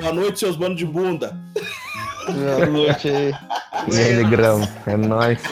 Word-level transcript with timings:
Boa 0.00 0.12
noite, 0.14 0.38
seus 0.38 0.56
bandos 0.56 0.78
de 0.78 0.86
bunda. 0.86 1.36
Boa 2.26 2.66
noite 2.66 3.08
aí. 3.08 3.34
E 3.92 3.98
aí, 3.98 4.22
Negrão? 4.22 4.60
É 4.86 4.96
nóis. 4.96 5.42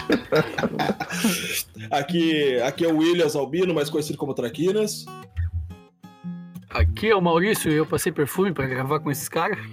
Aqui, 1.90 2.58
aqui 2.62 2.84
é 2.84 2.88
o 2.88 2.96
Williams 2.96 3.36
Albino, 3.36 3.74
mais 3.74 3.90
conhecido 3.90 4.16
como 4.16 4.32
Traquinas. 4.32 5.04
Aqui 6.70 7.10
é 7.10 7.16
o 7.16 7.20
Maurício 7.20 7.70
e 7.70 7.74
eu 7.74 7.84
passei 7.84 8.10
perfume 8.10 8.52
pra 8.52 8.66
gravar 8.66 9.00
com 9.00 9.10
esses 9.10 9.28
caras. 9.28 9.58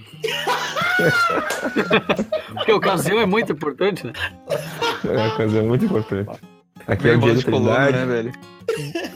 Porque 2.53 2.71
a 2.71 2.75
ocasião 2.75 3.19
é 3.19 3.25
muito 3.25 3.51
importante, 3.51 4.05
né? 4.05 4.13
É 5.05 5.09
uma 5.09 5.35
coisa 5.35 5.63
muito 5.63 5.85
importante. 5.85 6.39
Aqui 6.87 7.09
é 7.09 7.15
o 7.15 7.19
Diego 7.19 7.27
voz 7.27 7.39
de 7.39 7.45
Colombo, 7.45 7.69
Trindade. 7.69 7.97
né, 7.97 8.05
velho? 8.05 8.31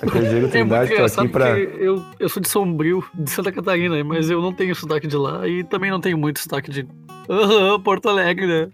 Aqui 0.01 0.17
é 0.17 0.21
o 0.21 0.29
Diego 0.29 0.47
É 0.55 1.07
tô 1.09 1.21
aqui 1.21 1.27
pra. 1.27 1.59
eu, 1.59 2.03
eu 2.19 2.29
sou 2.29 2.41
de 2.41 2.49
Sombrio, 2.49 3.03
de 3.13 3.29
Santa 3.29 3.51
Catarina, 3.51 4.03
mas 4.03 4.29
eu 4.29 4.41
não 4.41 4.53
tenho 4.53 4.75
sotaque 4.75 5.07
de 5.07 5.17
lá 5.17 5.47
e 5.47 5.63
também 5.63 5.91
não 5.91 5.99
tenho 5.99 6.17
muito 6.17 6.39
sotaque 6.39 6.71
de. 6.71 6.87
Aham, 7.29 7.79
Porto 7.81 8.09
Alegre, 8.09 8.47
né? 8.47 8.69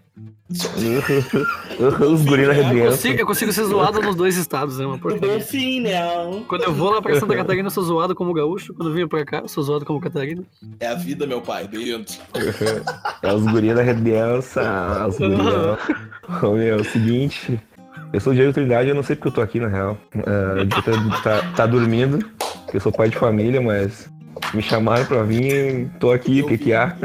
Os 0.48 2.24
guri 2.24 2.46
na 2.46 2.54
Eu 2.54 2.62
redenção. 2.62 2.90
consigo, 2.92 3.20
eu 3.20 3.26
consigo 3.26 3.52
ser 3.52 3.64
zoado 3.64 4.00
nos 4.00 4.14
dois 4.14 4.36
estados, 4.36 4.78
né? 4.78 4.86
Porcaria. 5.02 5.40
fim, 5.40 5.80
não. 5.80 6.44
Quando 6.44 6.62
eu 6.62 6.72
vou 6.72 6.90
lá 6.90 7.02
pra 7.02 7.18
Santa 7.18 7.34
Catarina, 7.34 7.66
eu 7.66 7.70
sou 7.70 7.82
zoado 7.82 8.14
como 8.14 8.32
gaúcho. 8.32 8.72
Quando 8.72 8.90
eu 8.90 8.94
venho 8.94 9.08
pra 9.08 9.24
cá, 9.24 9.38
eu 9.38 9.48
sou 9.48 9.64
zoado 9.64 9.84
como 9.84 10.00
Catarina. 10.00 10.44
É 10.78 10.86
a 10.86 10.94
vida, 10.94 11.26
meu 11.26 11.40
pai, 11.40 11.66
dentro. 11.66 12.14
É 13.22 13.34
os 13.34 13.42
guri 13.42 13.74
da. 13.74 13.82
Os. 15.08 15.18
Ô, 16.42 16.52
meu, 16.52 16.78
é 16.78 16.80
o 16.80 16.84
seguinte. 16.84 17.60
Eu 18.12 18.20
sou 18.20 18.32
o 18.32 18.36
Diego 18.36 18.52
Trindade, 18.52 18.88
eu 18.88 18.94
não 18.94 19.02
sei 19.02 19.16
porque 19.16 19.28
eu 19.28 19.32
tô 19.32 19.40
aqui, 19.40 19.58
na 19.60 19.68
real. 19.68 19.98
Devia 20.14 20.82
tá, 20.82 21.20
tá, 21.22 21.52
tá 21.56 21.66
dormindo, 21.66 22.18
porque 22.64 22.76
eu 22.76 22.80
sou 22.80 22.92
pai 22.92 23.08
de 23.08 23.16
família, 23.16 23.60
mas 23.60 24.08
me 24.54 24.62
chamaram 24.62 25.04
pra 25.04 25.22
vir, 25.22 25.90
tô 25.98 26.12
aqui, 26.12 26.42
o 26.42 26.46
que 26.46 26.58
que 26.58 26.72
há? 26.72 26.96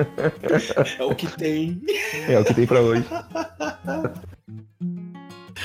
É 0.99 1.03
o 1.03 1.15
que 1.15 1.27
tem. 1.27 1.81
É 2.27 2.39
o 2.39 2.45
que 2.45 2.53
tem 2.53 2.67
pra 2.67 2.81
hoje. 2.81 3.05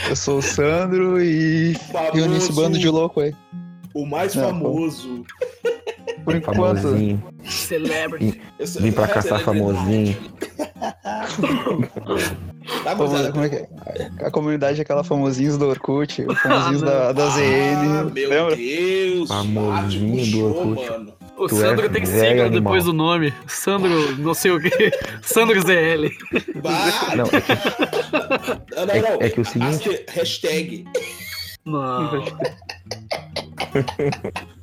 Eu 0.09 0.17
sou 0.17 0.39
o 0.39 0.43
Sandro 0.43 1.21
e 1.23 1.75
reuni 2.13 2.37
esse 2.39 2.53
bando 2.53 2.79
de 2.79 2.89
louco 2.89 3.21
aí. 3.21 3.35
O 3.95 4.07
mais 4.07 4.35
Não, 4.35 4.45
famoso. 4.49 5.25
Por 6.25 6.35
enquanto, 6.35 6.81
Famosinho. 6.83 7.23
Celebrity. 7.45 8.41
Vim 8.81 8.93
pra 8.93 9.07
caçar 9.09 9.41
é- 9.41 9.45
famosinho. 9.45 10.17
Tá, 12.91 12.95
gurizada? 12.95 13.33
como 13.33 13.45
é 13.45 13.49
que 13.49 13.57
é? 13.57 13.69
A 14.27 14.31
comunidade 14.31 14.79
é 14.79 14.83
aquela 14.83 15.03
famosinhos 15.05 15.57
do 15.59 15.67
Orkut, 15.69 16.23
os 16.23 16.39
famosinhos 16.39 16.83
Ah, 16.83 16.87
da, 16.87 17.13
da 17.13 17.25
Ah, 17.27 17.31
ZN. 17.31 18.11
meu 18.15 18.29
Lembra? 18.29 18.57
Deus. 18.57 19.29
Famosinho 19.29 20.27
do 20.31 20.45
Orkut. 20.47 20.91
mano. 20.91 21.13
O 21.39 21.49
Tu 21.49 21.57
Sandro 21.57 21.85
é 21.85 21.89
tem 21.91 22.07
sigla 22.07 22.49
depois 22.49 22.85
do 22.85 22.93
nome. 22.95 23.33
Sandro, 23.47 24.17
não 24.17 24.33
sei 24.33 24.53
o 24.53 24.61
que. 24.61 24.71
Sandro 25.23 25.61
ZL. 25.61 26.09
Bah, 26.63 27.15
Não, 27.15 27.25
é 27.27 27.41
que, 27.41 28.75
não, 28.75 28.87
não, 28.87 28.95
é- 28.95 29.01
não. 29.03 29.21
é 29.21 29.29
que 29.31 29.41
o 29.41 29.45
seguinte- 29.45 29.89
Hashtag- 30.09 30.85
Hashtag. 30.85 30.85
Não. 31.67 32.11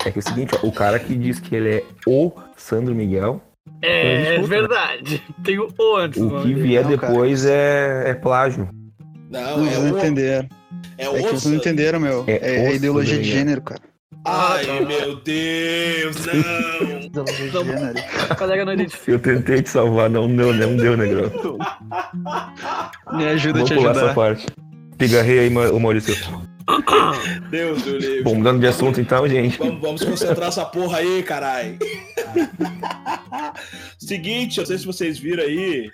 é 0.06 0.12
que 0.12 0.18
é 0.18 0.20
o 0.20 0.22
seguinte, 0.22 0.56
ó, 0.62 0.66
o 0.68 0.72
cara 0.72 0.98
que 1.00 1.16
diz 1.16 1.40
que 1.40 1.56
ele 1.56 1.70
é 1.78 1.84
o 2.08 2.32
Sandro 2.58 2.96
Miguel, 2.96 3.42
É, 3.84 4.36
é 4.36 4.42
verdade. 4.42 5.22
Tem 5.44 5.60
o 5.60 5.68
O 5.78 5.96
antes. 5.98 6.22
o 6.22 6.42
que 6.42 6.54
vier 6.54 6.84
Não, 6.84 6.90
depois 6.92 7.46
é, 7.46 8.10
é 8.12 8.14
plágio. 8.14 8.70
Não, 9.30 9.58
Não, 9.58 9.66
é 9.66 9.68
eles 9.68 9.80
não 9.84 9.94
o... 9.94 9.98
entenderam. 9.98 10.48
É, 10.98 11.06
É 11.06 11.10
o 11.10 11.14
que 11.14 11.20
eles 11.26 11.46
não 11.46 11.56
entenderam, 11.56 12.00
meu. 12.00 12.24
É 12.28 12.68
É, 12.68 12.70
o 12.70 12.76
ideologia 12.76 13.18
de 13.18 13.24
gênero, 13.24 13.62
cara. 13.62 13.82
Ai, 14.26 14.66
Ah, 14.70 14.86
meu 14.86 15.16
Deus, 15.18 16.16
não. 16.26 16.34
A. 17.14 19.12
Eu 19.12 19.20
tentei 19.20 19.62
te 19.62 19.70
salvar, 19.70 20.10
não 20.10 20.34
deu, 20.34 20.54
não 20.54 20.78
deu, 20.78 20.96
negrão. 20.96 21.30
Me 23.14 23.26
ajuda 23.26 23.60
a 23.60 23.62
Vou 23.62 23.68
te 23.68 23.76
pular 23.76 23.92
essa 23.92 24.00
ajudar. 24.00 24.14
parte. 24.16 24.46
Pigarrei 24.98 25.40
aí, 25.40 25.58
ô 25.58 25.80
Maurício. 25.80 26.16
Deus, 27.50 27.86
meu 27.86 27.98
livre. 27.98 28.24
Bom, 28.24 28.36
mudando 28.36 28.60
de 28.60 28.68
assunto 28.68 29.02
então, 29.02 29.28
gente. 29.28 29.58
Vamos, 29.58 29.82
vamos 29.82 30.04
concentrar 30.04 30.50
essa 30.50 30.66
porra 30.66 31.00
aí, 31.00 31.24
carai. 31.24 31.78
Seguinte, 34.00 34.58
eu 34.58 34.62
não 34.62 34.68
sei 34.68 34.78
se 34.78 34.86
vocês 34.86 35.20
viram 35.20 35.44
aí 35.44 35.92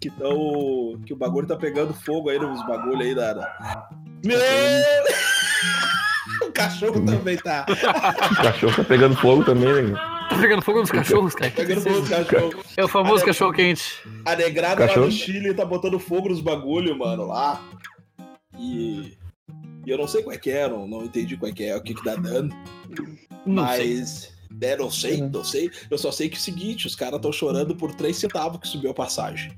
que, 0.00 0.10
tão, 0.10 1.00
que 1.04 1.12
o 1.12 1.16
bagulho 1.16 1.46
tá 1.46 1.56
pegando 1.56 1.92
fogo 1.92 2.30
aí 2.30 2.38
nos 2.38 2.64
bagulho 2.66 3.00
aí 3.00 3.14
da. 3.14 3.32
da... 3.32 3.88
Meu! 4.24 4.38
O 6.42 6.52
cachorro 6.52 7.04
também 7.04 7.36
tá 7.36 7.64
O 7.68 8.36
cachorro 8.36 8.76
tá 8.76 8.84
pegando 8.84 9.16
fogo 9.16 9.44
também, 9.44 9.82
né? 9.82 9.98
Tá 10.28 10.36
pegando 10.38 10.62
fogo 10.62 10.80
nos 10.80 10.90
cachorros, 10.90 11.34
cara. 11.34 11.50
pegando 11.50 11.80
fogo 11.80 12.00
nos 12.00 12.08
cachorros. 12.08 12.64
É 12.76 12.84
o 12.84 12.88
famoso 12.88 13.24
cachorro 13.24 13.52
quente. 13.52 14.02
A 14.24 14.36
negrada 14.36 14.82
lá 14.82 14.88
Cachorro? 14.88 15.06
do 15.06 15.12
Chile 15.12 15.54
tá 15.54 15.64
botando 15.64 15.98
fogo 15.98 16.28
nos 16.28 16.40
bagulho, 16.40 16.96
mano, 16.98 17.26
lá. 17.26 17.60
E. 18.58 19.16
E 19.88 19.90
eu 19.90 19.96
não 19.96 20.06
sei 20.06 20.22
qual 20.22 20.34
é 20.34 20.38
que 20.38 20.50
é, 20.50 20.68
não, 20.68 20.86
não 20.86 21.02
entendi 21.06 21.34
qual 21.34 21.50
é 21.50 21.54
que 21.54 21.64
é, 21.64 21.74
o 21.74 21.80
que 21.80 21.94
que 21.94 22.04
dá 22.04 22.14
dano. 22.14 22.54
Não 23.46 23.66
sei. 23.68 23.94
Mas. 23.96 24.32
É, 24.60 24.76
não 24.76 24.90
sei, 24.90 25.22
não 25.22 25.42
sei. 25.42 25.70
Eu 25.90 25.96
só 25.96 26.12
sei 26.12 26.28
que 26.28 26.34
é 26.36 26.38
o 26.38 26.42
seguinte, 26.42 26.86
os 26.86 26.94
caras 26.94 27.16
estão 27.16 27.32
chorando 27.32 27.74
por 27.74 27.94
3 27.94 28.14
centavos 28.14 28.60
que 28.60 28.68
subiu 28.68 28.90
a 28.90 28.94
passagem. 28.94 29.50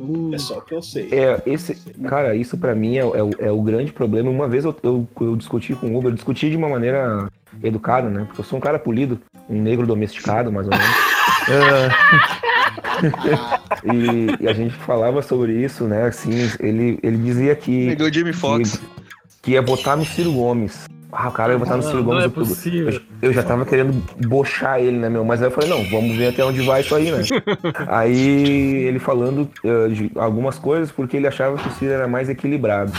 Uh, 0.00 0.34
É 0.34 0.38
só 0.38 0.58
o 0.58 0.62
que 0.62 0.74
eu 0.74 0.82
sei. 0.82 1.08
É, 1.12 1.40
esse, 1.46 1.76
cara, 2.08 2.34
isso 2.34 2.58
pra 2.58 2.74
mim 2.74 2.96
é, 2.96 3.00
é 3.02 3.22
o- 3.22 3.30
é 3.38 3.52
o 3.52 3.62
grande 3.62 3.92
problema. 3.92 4.28
Uma 4.30 4.48
vez 4.48 4.64
eu, 4.64 4.74
eu, 4.82 5.08
eu 5.20 5.36
discuti 5.36 5.76
com 5.76 5.86
o 5.94 5.96
Uber, 5.98 6.10
eu 6.10 6.14
discuti 6.16 6.50
de 6.50 6.56
uma 6.56 6.68
maneira 6.68 7.28
educada, 7.62 8.08
né? 8.10 8.24
Porque 8.24 8.40
eu 8.40 8.44
sou 8.44 8.58
um 8.58 8.62
cara 8.62 8.80
polido, 8.80 9.20
um 9.48 9.62
negro 9.62 9.86
domesticado, 9.86 10.50
mais 10.50 10.66
ou 10.66 10.72
menos. 10.76 10.88
Ah, 11.50 11.88
e, 13.84 14.44
e 14.44 14.48
a 14.48 14.52
gente 14.52 14.74
falava 14.74 15.22
sobre 15.22 15.52
isso, 15.64 15.84
né? 15.84 16.02
Assim, 16.04 16.30
ele, 16.60 16.98
ele 17.02 17.16
dizia 17.16 17.54
que, 17.56 17.86
Pegou 17.88 18.06
o 18.08 18.12
Jimmy 18.12 18.32
Fox. 18.34 18.76
que, 18.76 18.86
que 19.48 19.52
ia 19.54 19.62
votar 19.62 19.96
no 19.96 20.04
Ciro 20.04 20.30
Gomes. 20.32 20.86
Ah, 21.10 21.28
o 21.28 21.32
cara 21.32 21.54
ia 21.54 21.58
votar 21.58 21.78
no 21.78 21.82
Ciro 21.82 21.96
não, 21.96 22.02
não 22.04 22.10
Gomes. 22.10 22.24
é 22.24 22.26
eu- 22.26 22.30
possível. 22.30 22.92
Eu, 22.92 23.00
eu 23.22 23.32
já 23.32 23.42
tava 23.42 23.64
querendo 23.64 23.94
bochar 24.26 24.78
ele, 24.78 24.98
né, 24.98 25.08
meu? 25.08 25.24
Mas 25.24 25.40
aí 25.40 25.46
eu 25.48 25.50
falei, 25.50 25.70
não, 25.70 25.82
vamos 25.84 26.14
ver 26.14 26.28
até 26.28 26.44
onde 26.44 26.60
vai 26.60 26.82
isso 26.82 26.94
aí, 26.94 27.10
né? 27.10 27.22
aí 27.88 28.84
ele 28.84 28.98
falando 28.98 29.48
eh, 29.64 29.88
de 29.88 30.12
algumas 30.16 30.58
coisas 30.58 30.92
porque 30.92 31.16
ele 31.16 31.26
achava 31.26 31.56
que 31.56 31.66
o 31.66 31.72
Ciro 31.72 31.92
era 31.92 32.06
mais 32.06 32.28
equilibrado. 32.28 32.92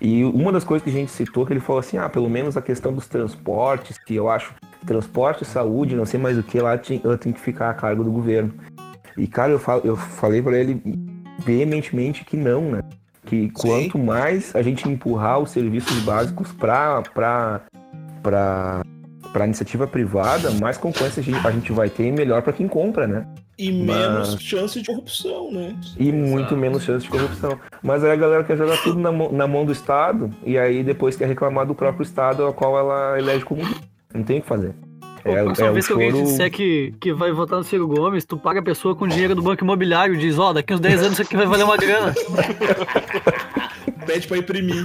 E 0.00 0.22
uma 0.22 0.52
das 0.52 0.62
coisas 0.62 0.84
que 0.84 0.90
a 0.90 0.92
gente 0.92 1.10
citou, 1.10 1.44
que 1.44 1.52
ele 1.52 1.58
falou 1.60 1.80
assim, 1.80 1.98
ah, 1.98 2.08
pelo 2.08 2.30
menos 2.30 2.56
a 2.56 2.62
questão 2.62 2.92
dos 2.92 3.08
transportes, 3.08 3.98
que 3.98 4.14
eu 4.14 4.30
acho 4.30 4.54
transporte, 4.86 5.44
saúde, 5.44 5.96
não 5.96 6.06
sei 6.06 6.20
mais 6.20 6.38
o 6.38 6.42
que, 6.44 6.60
lá 6.60 6.78
tem, 6.78 7.00
ela 7.02 7.18
tem 7.18 7.32
que 7.32 7.40
ficar 7.40 7.70
a 7.70 7.74
cargo 7.74 8.04
do 8.04 8.12
governo. 8.12 8.54
E, 9.18 9.26
cara, 9.26 9.50
eu, 9.50 9.60
eu 9.82 9.96
falei 9.96 10.40
pra 10.40 10.56
ele 10.56 10.80
veementemente 11.44 12.24
que 12.24 12.36
não, 12.36 12.70
né? 12.70 12.80
Que 13.26 13.50
quanto 13.50 13.98
mais 13.98 14.54
a 14.54 14.62
gente 14.62 14.88
empurrar 14.88 15.38
os 15.40 15.50
serviços 15.50 15.98
básicos 16.04 16.52
para 16.52 17.02
para 17.12 17.60
para 19.32 19.44
iniciativa 19.44 19.86
privada, 19.86 20.50
mais 20.52 20.78
concorrência 20.78 21.20
a 21.20 21.22
gente, 21.22 21.46
a 21.46 21.50
gente 21.50 21.70
vai 21.72 21.90
ter 21.90 22.06
e 22.06 22.12
melhor 22.12 22.40
para 22.40 22.54
quem 22.54 22.66
compra, 22.66 23.06
né? 23.06 23.26
E 23.58 23.70
menos 23.70 24.40
chance 24.40 24.80
de 24.80 24.86
corrupção, 24.86 25.50
né? 25.52 25.74
E 25.98 26.10
muito 26.12 26.56
menos 26.56 26.82
chance 26.84 27.04
de 27.04 27.10
corrupção. 27.10 27.58
Mas 27.82 28.02
aí 28.04 28.12
a 28.12 28.16
galera 28.16 28.44
quer 28.44 28.56
jogar 28.56 28.82
tudo 28.82 28.98
na, 28.98 29.12
mão- 29.12 29.32
na 29.32 29.46
mão 29.46 29.66
do 29.66 29.72
Estado 29.72 30.30
e 30.44 30.56
aí 30.58 30.82
depois 30.82 31.16
quer 31.16 31.26
reclamar 31.28 31.66
do 31.66 31.74
próprio 31.74 32.02
Estado 32.02 32.42
ao 32.44 32.54
qual 32.54 32.78
ela 32.78 33.18
elege 33.18 33.44
como. 33.44 33.62
Não 34.14 34.22
tem 34.22 34.38
o 34.38 34.42
que 34.42 34.48
fazer. 34.48 34.74
É, 35.26 35.40
a 35.40 35.44
próxima 35.44 35.66
é 35.66 35.70
o 35.70 35.74
vez 35.74 35.86
que 35.86 35.92
alguém 35.92 36.10
choro. 36.10 36.24
disser 36.24 36.50
que, 36.50 36.94
que 37.00 37.12
vai 37.12 37.32
votar 37.32 37.58
no 37.58 37.64
Ciro 37.64 37.86
Gomes, 37.88 38.24
tu 38.24 38.36
paga 38.36 38.60
a 38.60 38.62
pessoa 38.62 38.94
com 38.94 39.06
dinheiro 39.08 39.34
do 39.34 39.42
banco 39.42 39.62
imobiliário 39.64 40.14
e 40.14 40.18
diz, 40.18 40.38
ó, 40.38 40.52
daqui 40.52 40.72
uns 40.74 40.80
10 40.80 41.00
anos 41.00 41.12
isso 41.12 41.22
aqui 41.22 41.36
vai 41.36 41.46
valer 41.46 41.64
uma 41.64 41.76
grana. 41.76 42.14
Pede 44.06 44.28
pra 44.28 44.38
imprimir. 44.38 44.84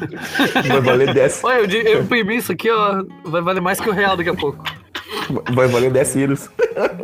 Vai 0.67 0.81
valer 0.81 1.13
10, 1.13 1.41
Olha, 1.43 1.59
eu, 1.59 1.81
eu 1.81 2.01
imprimi 2.03 2.37
isso 2.37 2.51
aqui, 2.51 2.69
ó, 2.71 3.03
vai 3.25 3.41
valer 3.41 3.61
mais 3.61 3.79
que 3.79 3.89
o 3.89 3.93
real 3.93 4.17
daqui 4.17 4.29
a 4.29 4.33
pouco. 4.33 4.63
vai 5.53 5.67
valer 5.67 5.91
10 5.91 6.07
ciros. 6.07 6.49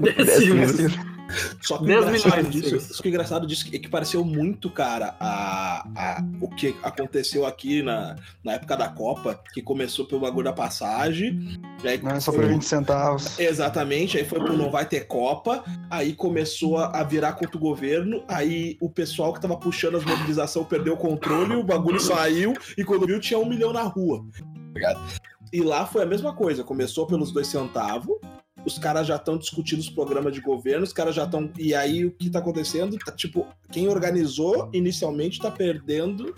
10 0.01 0.30
Sim, 0.31 0.68
ciros. 0.68 0.98
Só 1.62 1.77
que 1.77 1.83
o 1.83 1.88
10 1.88 2.25
engraçado 2.25 2.50
disso, 2.50 2.94
só 2.94 3.01
que 3.01 3.07
o 3.07 3.12
engraçado 3.12 3.47
disso 3.47 3.69
é 3.74 3.79
que 3.79 3.88
pareceu 3.88 4.25
muito, 4.25 4.69
cara, 4.69 5.15
a, 5.19 5.88
a, 5.95 6.24
o 6.41 6.50
que 6.50 6.75
aconteceu 6.83 7.45
aqui 7.45 7.81
na, 7.81 8.15
na 8.44 8.53
época 8.53 8.75
da 8.75 8.89
Copa, 8.89 9.39
que 9.53 9.62
começou 9.62 10.06
pelo 10.06 10.21
bagulho 10.21 10.45
da 10.45 10.53
passagem. 10.53 11.59
e 11.83 11.88
aí 11.88 12.01
Não 12.01 12.12
é 12.12 12.19
só 12.19 12.31
por 12.31 12.45
20 12.45 12.63
centavos. 12.63 13.39
Exatamente, 13.39 14.18
aí 14.18 14.25
foi 14.25 14.39
pro 14.39 14.57
não 14.57 14.69
vai 14.69 14.85
ter 14.85 15.07
Copa, 15.07 15.63
aí 15.89 16.13
começou 16.13 16.77
a 16.77 16.97
a 16.97 17.03
virar 17.03 17.33
contra 17.33 17.57
o 17.57 17.59
governo, 17.59 18.23
aí 18.27 18.75
o 18.81 18.89
pessoal 18.89 19.31
que 19.31 19.39
tava 19.39 19.56
puxando 19.56 19.97
as 19.97 20.03
mobilizações 20.03 20.68
perdeu 20.68 20.94
o 20.94 20.97
controle, 20.97 21.56
o 21.56 21.63
bagulho 21.63 22.00
saiu, 22.00 22.53
e 22.75 22.83
quando 22.83 23.06
viu 23.06 23.19
tinha 23.19 23.39
um 23.39 23.47
milhão 23.47 23.71
na 23.71 23.83
rua. 23.83 24.25
tá 24.35 24.45
ligado? 24.73 25.00
E 25.53 25.62
lá 25.62 25.85
foi 25.85 26.01
a 26.03 26.06
mesma 26.06 26.33
coisa, 26.33 26.63
começou 26.63 27.06
pelos 27.06 27.31
dois 27.31 27.47
centavos, 27.47 28.18
os 28.68 28.78
caras 28.78 29.08
já 29.08 29.16
estão 29.16 29.38
discutindo 29.38 29.80
os 29.80 29.90
programas 29.90 30.34
de 30.34 30.42
governo, 30.42 30.84
os 30.84 30.94
caras 30.94 31.16
já 31.16 31.24
estão. 31.24 31.50
E 31.58 31.74
aí 31.74 32.06
o 32.06 32.12
que 32.12 32.30
tá 32.30 32.40
acontecendo? 32.40 32.98
Tá, 32.98 33.12
tipo, 33.12 33.48
quem 33.72 33.88
organizou 33.88 34.69
inicialmente 34.74 35.40
tá 35.40 35.50
perdendo. 35.50 36.36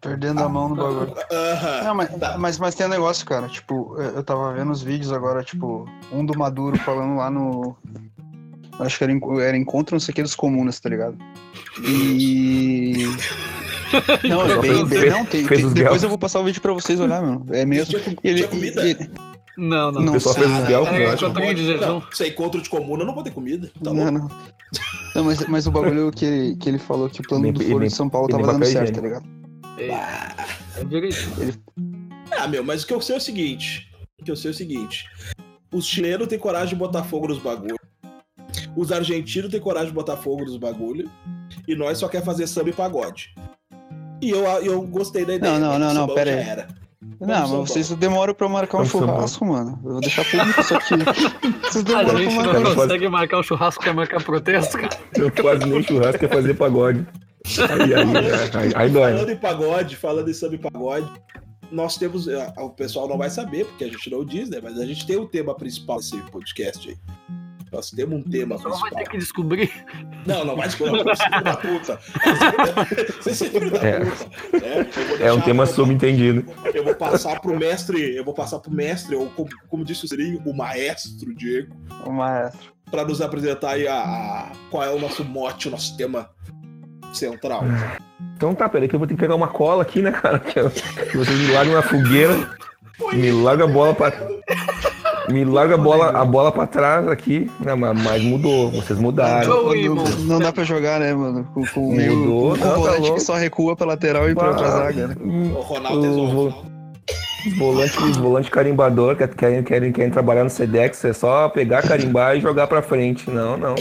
Perdendo 0.00 0.40
a 0.42 0.48
mão 0.48 0.68
no 0.68 0.76
bagulho. 0.76 1.14
Aham. 1.32 1.84
Não, 1.84 1.94
mas, 1.94 2.14
Tá. 2.18 2.36
mas, 2.38 2.58
mas 2.58 2.74
tem 2.74 2.86
um 2.86 2.90
negócio, 2.90 3.24
cara. 3.24 3.48
Tipo, 3.48 3.96
eu 3.98 4.22
tava 4.22 4.52
vendo 4.52 4.70
os 4.70 4.82
vídeos 4.82 5.12
agora, 5.12 5.42
tipo, 5.42 5.88
um 6.12 6.26
do 6.26 6.36
Maduro 6.38 6.76
falando 6.80 7.16
lá 7.16 7.30
no. 7.30 7.74
Acho 8.80 8.98
que 8.98 9.04
era, 9.04 9.12
era 9.40 9.56
encontro 9.56 9.94
não 9.94 10.00
sei 10.00 10.12
o 10.12 10.14
que 10.16 10.22
dos 10.22 10.34
comunas, 10.34 10.78
tá 10.80 10.88
ligado? 10.90 11.16
E. 11.82 13.04
Não, 14.28 14.42
é 14.44 14.58
bem, 14.60 14.84
bem, 14.86 15.08
não, 15.10 15.24
tem, 15.24 15.46
tem- 15.46 15.72
depois 15.72 16.02
eu 16.02 16.08
vou 16.08 16.18
passar 16.18 16.40
o 16.40 16.44
vídeo 16.44 16.60
pra 16.60 16.72
vocês 16.72 16.98
olhar, 16.98 17.22
meu. 17.22 17.46
É 17.54 17.64
mesmo. 17.64 17.96
Tinha, 18.00 18.16
Ele, 18.24 18.38
tinha 18.38 18.48
comida? 18.48 18.88
ele- 18.88 19.08
Não, 19.56 19.92
não. 19.92 20.00
Não, 20.02 20.10
O 20.10 20.14
pessoal 20.14 20.34
fez 20.34 20.48
eu 20.70 20.84
eu 20.86 21.10
acho. 21.10 21.18
tô- 21.26 21.30
Também 21.32 21.54
de 21.54 21.64
jejum. 21.64 21.86
Não, 21.86 22.02
se 22.12 22.24
é 22.24 22.28
encontro 22.28 22.60
de 22.60 22.68
comuna, 22.68 23.04
não 23.04 23.14
pode 23.14 23.28
ter 23.30 23.34
comida. 23.34 23.70
Tá 23.82 23.92
não, 23.92 24.10
louco. 24.12 24.12
não. 24.12 24.28
Não, 25.14 25.24
mas, 25.24 25.46
mas 25.46 25.66
o 25.66 25.70
bagulho 25.70 26.10
que 26.10 26.24
ele, 26.24 26.56
que 26.56 26.68
ele 26.68 26.78
falou 26.78 27.08
que 27.08 27.20
o 27.20 27.24
plano 27.24 27.52
do 27.52 27.62
Foro 27.62 27.84
de 27.84 27.94
São 27.94 28.08
Paulo 28.08 28.28
tava 28.28 28.46
dando 28.46 28.64
certo, 28.64 28.92
tá 29.00 29.00
higiênico. 29.00 29.28
ligado? 29.80 30.04
É, 30.78 30.84
direito. 30.84 31.16
Ah, 32.36 32.48
meu, 32.48 32.64
mas 32.64 32.82
o 32.82 32.86
que 32.86 32.94
eu 32.94 33.00
sei 33.00 33.14
é 33.14 33.18
o 33.18 33.20
seguinte. 33.20 33.88
O 34.20 34.24
que 34.24 34.30
eu 34.30 34.36
sei 34.36 34.50
é 34.50 34.54
o 34.54 34.56
seguinte. 34.56 35.04
Os 35.72 35.86
chilenos 35.86 36.26
têm 36.28 36.38
coragem 36.38 36.70
de 36.70 36.74
botar 36.76 37.04
fogo 37.04 37.28
nos 37.28 37.38
bagulhos. 37.38 37.78
Os 38.76 38.90
argentinos 38.90 39.50
têm 39.50 39.60
coragem 39.60 39.88
de 39.88 39.94
botar 39.94 40.16
fogo 40.16 40.44
nos 40.44 40.56
bagulhos. 40.56 41.08
E 41.68 41.74
nós 41.76 41.98
só 41.98 42.08
quer 42.08 42.24
fazer 42.24 42.46
samba 42.46 42.70
e 42.70 42.72
pagode. 42.72 43.34
E 44.20 44.30
eu, 44.30 44.44
eu 44.62 44.82
gostei 44.82 45.24
da 45.24 45.34
ideia. 45.34 45.52
Não, 45.52 45.60
não, 45.60 45.72
né? 45.72 45.78
não, 45.78 45.94
não, 45.94 46.00
sambão 46.02 46.14
pera 46.16 46.30
aí. 46.30 46.36
era. 46.48 46.68
Não, 47.20 47.48
mas 47.48 47.50
vocês 47.70 47.90
demoram 47.90 48.34
pra 48.34 48.48
marcar 48.48 48.78
um 48.78 48.84
churrasco, 48.84 49.44
mano. 49.46 49.78
Eu 49.84 49.92
vou 49.92 50.00
deixar 50.00 50.24
público 50.24 50.60
isso 50.60 50.74
aqui. 50.74 50.94
Vocês 51.64 51.76
A 51.76 51.82
demoram 52.02 52.08
pra 52.10 52.18
gente 52.18 52.34
marcar. 52.34 52.52
não 52.54 52.62
Cara, 52.62 52.74
consegue 52.74 53.08
marcar 53.08 53.38
o 53.38 53.42
churrasco 53.42 53.82
pra 53.82 53.92
marcar 53.94 54.22
protesto, 54.22 54.76
cara. 54.78 54.98
Eu 55.16 55.30
quase 55.32 55.64
nem 55.66 55.82
churrasco 55.82 56.18
quer 56.18 56.28
fazer 56.28 56.54
pagode. 56.54 57.06
Aí, 57.58 57.94
aí, 57.94 58.16
aí, 58.62 58.72
aí 58.74 58.90
dói. 58.90 59.12
Falando 59.12 59.30
em 59.30 59.36
pagode, 59.36 59.96
falando 59.96 60.28
em 60.30 60.34
samba 60.34 60.58
pagode, 60.58 61.08
nós 61.70 61.96
temos. 61.96 62.28
ah, 62.28 62.52
O 62.58 62.70
pessoal 62.70 63.08
não 63.08 63.16
vai 63.18 63.30
saber, 63.30 63.64
porque 63.66 63.84
a 63.84 63.88
gente 63.88 64.10
não 64.10 64.24
diz, 64.24 64.48
né? 64.50 64.58
Mas 64.62 64.78
a 64.78 64.84
gente 64.86 65.06
tem 65.06 65.16
o 65.16 65.26
tema 65.26 65.54
principal 65.54 65.98
desse 65.98 66.16
podcast 66.30 66.88
aí. 66.88 66.96
Nós 67.74 67.90
temos 67.90 68.20
um 68.20 68.22
tema 68.22 68.56
Só 68.58 68.68
vai 68.70 68.90
ter 68.92 69.08
que 69.08 69.18
descobrir. 69.18 69.70
Não, 70.24 70.44
não 70.44 70.56
vai 70.56 70.68
escolher 70.68 70.92
o 71.04 71.16
filho 71.16 71.42
da 71.44 71.56
puta. 71.56 71.98
Você 73.20 73.30
é 73.30 73.34
filho 73.50 73.70
da 73.70 73.78
É. 73.84 74.00
puta. 74.00 75.00
vou 75.18 75.26
É 75.26 75.32
um 75.32 75.40
tema 75.40 75.66
subentendido. 75.66 76.44
Eu 76.72 76.84
vou 76.84 76.94
passar 76.94 77.40
pro 77.40 77.58
mestre, 77.58 78.14
eu 78.16 78.24
vou 78.24 78.32
passar 78.32 78.60
pro 78.60 78.70
mestre, 78.72 79.16
ou 79.16 79.28
como, 79.30 79.48
como 79.68 79.84
disse 79.84 80.04
o 80.04 80.08
Serinho, 80.08 80.40
o 80.46 80.56
maestro 80.56 81.34
Diego, 81.34 81.74
O 82.06 82.12
maestro. 82.12 82.72
pra 82.90 83.04
nos 83.04 83.20
apresentar 83.20 83.70
aí 83.70 83.88
a, 83.88 83.96
a- 83.96 84.52
qual 84.70 84.84
é 84.84 84.90
o 84.90 84.98
nosso 85.00 85.24
mote, 85.24 85.66
o 85.68 85.70
nosso 85.72 85.96
tema 85.96 86.30
central. 87.12 87.62
Então 88.36 88.54
tá, 88.54 88.68
peraí 88.68 88.88
que 88.88 88.94
eu 88.94 88.98
vou 89.00 89.06
ter 89.08 89.14
que 89.14 89.20
pegar 89.20 89.34
uma 89.34 89.48
cola 89.48 89.82
aqui, 89.82 90.00
né, 90.00 90.12
cara? 90.12 90.38
Que 90.38 90.60
eu- 90.60 90.70
que 90.70 91.16
vocês 91.16 91.38
me 91.38 91.52
largam 91.52 91.74
na 91.74 91.82
fogueira, 91.82 92.56
me 93.12 93.30
larga 93.32 93.64
a 93.64 93.68
bola 93.68 93.94
pra. 93.94 94.12
Me 95.28 95.44
larga 95.44 95.74
a 95.74 95.78
bola, 95.78 96.10
a 96.10 96.24
bola 96.24 96.52
pra 96.52 96.66
trás 96.66 97.08
aqui. 97.08 97.50
Não, 97.64 97.76
mas, 97.76 98.02
mas 98.02 98.22
mudou, 98.22 98.70
vocês 98.70 98.98
mudaram. 98.98 99.48
Não, 99.48 100.04
não 100.26 100.38
dá 100.38 100.52
pra 100.52 100.64
jogar, 100.64 101.00
né, 101.00 101.14
mano? 101.14 101.44
Com, 101.54 101.66
com 101.66 101.88
o 101.88 101.96
meio 101.96 102.16
Mudou, 102.16 102.50
com 102.50 102.54
o 102.54 102.58
tá, 102.58 102.68
tá 102.68 102.74
volante 102.74 103.00
louco. 103.00 103.14
que 103.16 103.20
só 103.22 103.34
recua 103.34 103.74
pra 103.76 103.86
lateral 103.86 104.28
e 104.28 104.34
pra 104.34 104.50
outra 104.50 104.70
zaga, 104.70 105.08
né? 105.08 105.16
O 105.20 105.60
Ronaldo 105.60 106.06
é 106.06 106.74
volantes, 107.58 107.96
os 107.96 108.16
volantes 108.16 108.50
carimbador 108.50 109.16
que 109.16 109.26
querem, 109.28 109.62
querem, 109.62 109.92
querem 109.92 110.10
trabalhar 110.10 110.44
no 110.44 110.50
Sedex, 110.50 111.04
é 111.04 111.12
só 111.12 111.48
pegar, 111.48 111.82
carimbar 111.82 112.36
e 112.36 112.40
jogar 112.40 112.66
pra 112.66 112.82
frente. 112.82 113.30
Não, 113.30 113.56
não. 113.56 113.74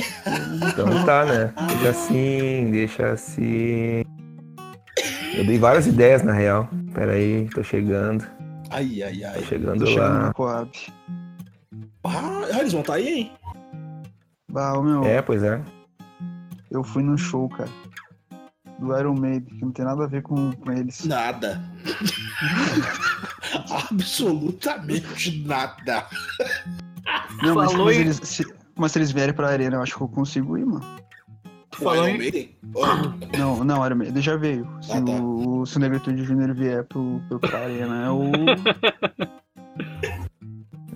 Então 0.68 1.06
tá, 1.06 1.26
né? 1.26 1.54
Deixa 1.68 1.90
assim, 1.90 2.70
deixa 2.72 3.08
assim. 3.12 4.04
Eu 5.36 5.46
dei 5.46 5.58
várias 5.58 5.88
ideias, 5.88 6.24
na 6.24 6.34
real. 6.34 6.68
Pera 6.94 7.14
aí, 7.14 7.48
tô 7.54 7.64
chegando. 7.64 8.26
Ai, 8.70 9.02
ai, 9.04 9.14
Tô 9.18 9.28
ai. 9.28 9.44
chegando 9.48 9.80
Tô 9.80 9.86
chegando 9.88 10.34
lá. 10.40 10.68
Ah, 12.04 12.60
eles 12.60 12.72
vão 12.74 12.82
estar 12.82 12.96
aí, 12.96 13.08
hein? 13.08 13.32
Bah, 14.52 14.80
meu, 14.82 15.04
É, 15.04 15.22
pois 15.22 15.42
é. 15.44 15.62
eu 16.70 16.84
fui 16.84 17.02
no 17.04 17.18
show, 17.18 17.48
cara. 17.50 17.70
Do 18.80 18.98
Iron 18.98 19.14
Maiden, 19.16 19.56
que 19.58 19.64
não 19.66 19.72
tem 19.72 19.86
nada 19.86 20.04
a 20.04 20.08
ver 20.08 20.22
com, 20.24 20.52
com 20.54 20.72
eles. 20.72 21.06
Nada. 21.06 21.62
Absolutamente 23.90 25.44
nada. 25.46 26.06
Não, 27.42 27.56
mas, 27.56 27.72
Falou 27.72 27.86
mas 27.88 27.98
eles, 27.98 28.20
se, 28.24 28.46
mas 28.76 28.92
se 28.92 29.00
eles 29.00 29.12
vierem 29.12 29.34
pra 29.34 29.50
arena, 29.50 29.78
eu 29.78 29.82
acho 29.82 29.96
que 29.96 30.02
eu 30.02 30.08
consigo 30.08 30.58
ir, 30.58 30.66
mano. 30.66 30.86
O 31.74 31.78
Falou 31.78 32.08
Iron 32.08 32.18
Maiden? 32.18 32.56
Oh, 32.76 32.86
Não, 33.38 33.64
não, 33.64 33.86
Iron 33.86 33.96
Maiden 33.96 34.22
já 34.22 34.36
veio. 34.36 34.68
Se, 34.82 34.92
Ah, 34.92 35.02
tá. 35.02 35.12
o, 35.12 35.66
se 35.66 35.78
o 35.78 35.80
Negritude 35.80 36.24
Júnior 36.24 36.54
vier 36.54 36.84
pro, 36.86 37.22
pro, 37.30 37.40
pra 37.40 37.60
arena, 37.60 38.06
eu. 38.08 38.22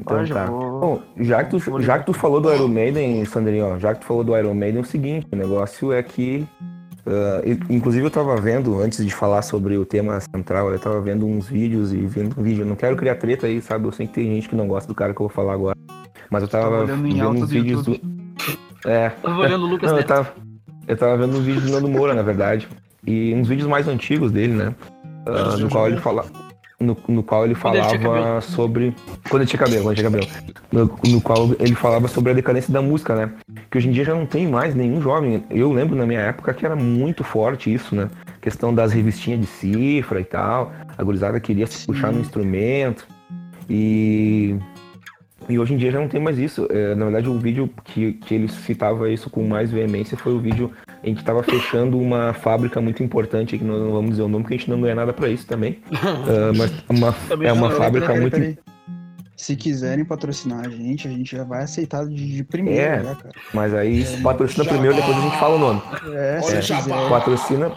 Então 0.07 0.25
já 0.25 0.36
tá. 0.36 0.45
vou- 0.45 0.80
Bom, 0.80 1.01
já 1.19 1.44
que, 1.44 1.51
tu, 1.51 1.81
já 1.81 2.00
que 2.00 2.06
tu 2.06 2.13
falou 2.13 2.39
do 2.42 2.54
Iron 2.54 2.68
Maiden, 2.68 3.24
Sandrinho, 3.25 3.80
já 3.80 3.94
que 3.94 4.01
tu 4.01 4.06
falou 4.06 4.24
do 4.24 4.38
Iron 4.38 4.54
Maiden, 4.54 4.80
é 4.80 4.81
o 4.81 4.86
seguinte, 4.86 5.27
o 5.31 5.36
negócio 5.36 5.92
é 5.92 6.01
que. 6.01 6.45
e- 7.45 7.74
inclusive 7.75 8.06
eu 8.06 8.12
tava 8.12 8.36
vendo, 8.38 8.80
antes 8.81 9.04
de 9.06 9.13
falar 9.13 9.42
sobre 9.42 9.77
o 9.77 9.86
tema 9.86 10.19
central, 10.19 10.71
eu 10.71 10.80
tava 10.80 11.00
vendo 11.01 11.25
uns 11.25 11.48
vídeos 11.48 11.94
e 11.94 11.98
vendo 11.98 12.39
um 12.39 12.44
vídeo. 12.44 12.63
Eu 12.63 12.68
não 12.68 12.75
quero 12.75 12.95
criar 12.95 13.15
treta 13.15 13.48
aí, 13.48 13.62
sabe? 13.62 13.86
Eu 13.88 13.92
sei 13.92 14.07
que 14.07 14.13
tem 14.13 14.25
gente 14.36 14.50
que 14.50 14.56
não 14.56 14.68
gosta 14.68 14.88
do 14.88 14.95
cara 14.95 15.13
que 15.13 15.21
eu 15.21 15.27
vou 15.27 15.33
falar 15.33 15.54
agora. 15.54 15.75
Mas 16.30 16.42
eu 16.44 16.50
tava, 16.50 16.65
Tava 16.65 16.83
olhando 16.83 17.07
em 17.07 17.13
vendo 17.13 17.30
uns 17.30 17.50
vídeos 17.50 17.83
do. 17.86 18.00
É, 18.86 19.09
Tava 19.09 19.39
olhando 19.42 19.65
o 19.65 19.69
Lucas 19.69 19.92
não, 19.92 19.98
eu 20.00 20.04
tava, 20.06 20.33
eu 20.88 20.98
tava 20.98 21.18
vendo 21.18 21.38
um 21.38 21.42
vídeo 21.42 21.62
do 21.62 21.71
Nando 21.71 21.88
Moura, 21.88 22.13
na 22.13 22.21
verdade. 22.21 22.68
E 23.06 23.33
uns 23.33 23.48
vídeos 23.48 23.68
mais 23.68 23.88
antigos 23.88 24.31
dele, 24.31 24.54
né? 24.54 24.75
Antes 25.25 25.59
no 25.59 25.69
qual 25.69 25.86
eu 25.88 25.94
ele 25.94 26.01
fala. 26.01 26.25
No, 26.80 26.96
no 27.08 27.24
qual 27.24 27.44
ele 27.44 27.56
falava 27.56 28.40
sobre. 28.42 28.94
Quando 29.30 29.42
ele 29.42 29.50
tinha 29.50 29.60
cabelo, 29.60 29.84
quando 29.84 29.96
tinha 29.96 30.12
cabelo. 30.12 30.28
No, 30.72 31.00
no 31.08 31.22
qual 31.22 31.50
ele 31.60 31.74
falava 31.74 32.08
sobre 32.08 32.32
a 32.32 32.36
decadência 32.36 32.72
da 32.72 32.82
música, 32.84 33.16
né? 33.16 33.32
Que 33.72 33.80
hoje 33.80 33.88
em 33.88 33.92
dia 33.92 34.06
já 34.06 34.14
não 34.14 34.28
tem 34.28 34.48
mais 34.48 34.76
nenhum 34.76 35.02
jovem. 35.02 35.44
Eu 35.50 35.72
lembro 35.72 35.96
na 35.96 36.06
minha 36.06 36.20
época 36.20 36.54
que 36.54 36.66
era 36.66 36.76
muito 36.76 37.24
forte 37.24 37.74
isso, 37.74 37.96
né? 37.96 38.10
Questão 38.40 38.74
das 38.74 38.92
revistinhas 38.94 39.40
de 39.40 39.48
cifra 39.48 40.22
e 40.22 40.24
tal. 40.24 40.72
A 40.96 41.04
gurizada 41.04 41.40
queria 41.40 41.66
se 41.66 41.86
puxar 41.88 42.12
no 42.12 42.20
instrumento. 42.20 43.08
E. 43.68 44.56
E 45.50 45.58
hoje 45.58 45.74
em 45.74 45.78
dia 45.78 45.92
já 45.92 46.00
não 46.00 46.08
tem 46.08 46.20
mais 46.22 46.38
isso. 46.38 46.68
É, 46.70 46.94
na 46.96 47.06
verdade, 47.06 47.30
o 47.30 47.38
vídeo 47.40 47.70
que, 47.86 48.14
que 48.14 48.36
ele 48.36 48.48
citava 48.50 49.10
isso 49.10 49.30
com 49.30 49.48
mais 49.48 49.72
veemência 49.72 50.18
foi 50.18 50.34
o 50.34 50.40
vídeo 50.40 50.72
em 51.04 51.14
que 51.14 51.22
estava 51.22 51.42
fechando 51.42 51.98
uma 51.98 52.34
fábrica 52.34 52.82
muito 52.82 53.02
importante, 53.02 53.58
que 53.58 53.64
nós 53.64 53.80
não 53.82 53.92
vamos 53.92 54.12
dizer 54.12 54.24
o 54.24 54.28
nome, 54.28 54.44
porque 54.44 54.56
a 54.56 54.58
gente 54.58 54.70
não 54.70 54.82
ganha 54.82 54.96
nada 54.96 55.14
pra 55.14 55.30
isso 55.30 55.46
também. 55.48 55.80
Ah, 55.94 56.52
mas 56.58 56.72
uma, 56.90 57.14
Também 57.30 57.48
é 57.48 57.54
uma 57.54 57.72
fábrica 57.72 58.08
Peraí, 58.08 58.22
muito. 58.22 58.34
peraí. 58.34 58.58
Se 59.38 59.56
quiserem 59.56 60.04
patrocinar 60.04 60.66
a 60.66 60.70
gente, 60.70 61.08
a 61.08 61.12
gente 61.12 61.36
já 61.38 61.44
vai 61.44 61.62
aceitar 61.64 62.04
de, 62.08 62.16
de 62.38 62.44
primeiro, 62.44 62.81
É. 62.81 63.04
né, 63.04 63.16
cara? 63.21 63.36
Mas 63.54 63.71
aí 63.71 64.04
patrocina 64.24 64.64
Já 64.64 64.71
primeiro, 64.71 64.95
depois 64.95 65.16
a 65.16 65.21
gente 65.21 65.38
fala 65.38 65.56
o 65.56 65.60
nome. 65.60 65.81
É, 66.12 66.42
Olha, 66.44 66.62
se 66.62 66.68
já 66.68 66.78
quiser. 66.78 66.90
vai. 66.90 67.10
Patrocina, 67.10 67.71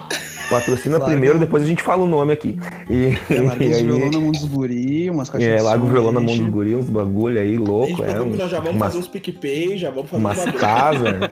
patrocina 0.51 0.97
Claro. 0.97 1.13
primeiro, 1.13 1.39
depois 1.39 1.63
a 1.63 1.67
gente 1.67 1.83
fala 1.83 2.03
o 2.03 2.07
nome 2.07 2.33
aqui. 2.33 2.59
E, 2.91 3.17
Larga 3.43 3.65
e 3.65 3.71
os 3.71 3.81
violão 3.81 4.03
aí. 4.05 4.11
na 4.11 4.21
mão 4.21 4.33
dos 4.33 4.45
guri, 4.45 5.09
umas 5.11 5.35
É, 5.35 5.57
de 5.57 5.63
larga 5.63 5.83
o 5.83 5.87
som, 5.87 5.93
violão 5.93 6.13
na 6.13 6.21
mão 6.21 6.31
enche. 6.31 6.43
dos 6.43 6.53
guri, 6.53 6.75
uns 6.77 6.91
bagulho 6.91 7.41
aí, 7.41 7.57
louco, 7.57 8.05
é. 8.05 8.13
que 8.13 8.37
nós 8.37 8.51
já 8.51 8.59
vamos 8.59 8.75
umas, 8.77 8.89
fazer 8.89 8.99
uns 8.99 9.09
PicPay, 9.09 9.79
já 9.79 9.91
vamos 9.91 10.11
fazer 10.11 10.23
umas 10.23 10.47
um 10.47 10.53
casas. 10.53 11.31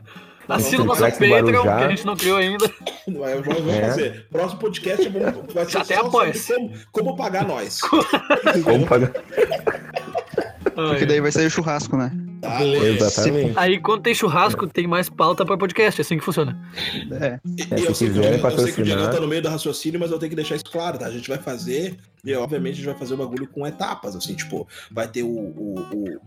Assina 0.49 0.83
o 0.83 0.87
nosso 0.87 1.03
Patreon, 1.03 1.31
Guarujá. 1.31 1.77
que 1.79 1.85
a 1.85 1.89
gente 1.91 2.07
não 2.07 2.17
criou 2.17 2.39
ainda. 2.39 2.71
Vai- 3.19 3.35
Vamos, 3.43 3.59
vamos 3.61 3.75
É. 3.75 3.81
fazer. 3.89 4.27
Próximo 4.33 4.61
podcast 4.61 5.09
vamos, 5.11 5.53
vai 5.55 5.65
ser 5.67 5.79
até 5.79 5.95
só 5.97 6.07
apoia. 6.07 6.33
como, 6.49 6.73
como 6.91 7.17
pagar 7.17 7.47
nós. 7.47 7.81
Como 7.83 8.87
pagar? 8.87 9.11
Porque 10.75 11.05
daí 11.07 11.21
vai 11.21 11.33
sair 11.33 11.47
o 11.47 11.51
churrasco, 11.51 11.97
né? 11.97 12.11
Tá, 12.41 12.59
beleza. 12.59 13.07
Exatamente. 13.07 13.53
Aí 13.59 13.81
quando 13.81 14.03
tem 14.03 14.15
churrasco, 14.15 14.67
tem 14.67 14.87
mais 14.87 15.09
pauta 15.09 15.45
pra 15.45 15.57
podcast, 15.57 16.01
é 16.01 16.03
assim 16.03 16.19
que 16.19 16.25
funciona. 16.25 16.59
É. 17.21 17.41
E, 17.45 17.63
É, 17.75 17.81
e 17.81 17.85
eu, 17.85 17.95
se 17.95 18.07
sei 18.07 18.11
que, 18.11 18.19
o 18.19 18.23
Diego- 18.23 18.47
eu 18.49 18.59
sei 18.59 18.73
que 18.73 18.81
o. 18.81 18.85
Diego 18.85 19.09
tá 19.11 19.21
no 19.21 19.27
meio 19.29 19.43
do 19.43 19.49
raciocínio, 19.49 19.99
mas 19.99 20.11
eu 20.11 20.19
tenho 20.19 20.31
que 20.31 20.37
deixar 20.37 20.55
isso 20.57 20.65
claro, 20.71 20.99
tá? 20.99 21.07
A 21.07 21.11
gente 21.11 21.29
vai 21.29 21.39
fazer, 21.39 21.97
e 22.25 22.35
obviamente 22.35 22.75
a 22.75 22.77
gente 22.77 22.87
vai 22.87 22.95
fazer 22.99 23.15
o 23.15 23.17
bagulho 23.17 23.47
com 23.49 23.67
etapas, 23.67 24.15
assim, 24.17 24.35
tipo, 24.35 24.67
vai 24.91 25.09
ter 25.09 25.23
o, 25.23 25.29
o, 25.29 25.75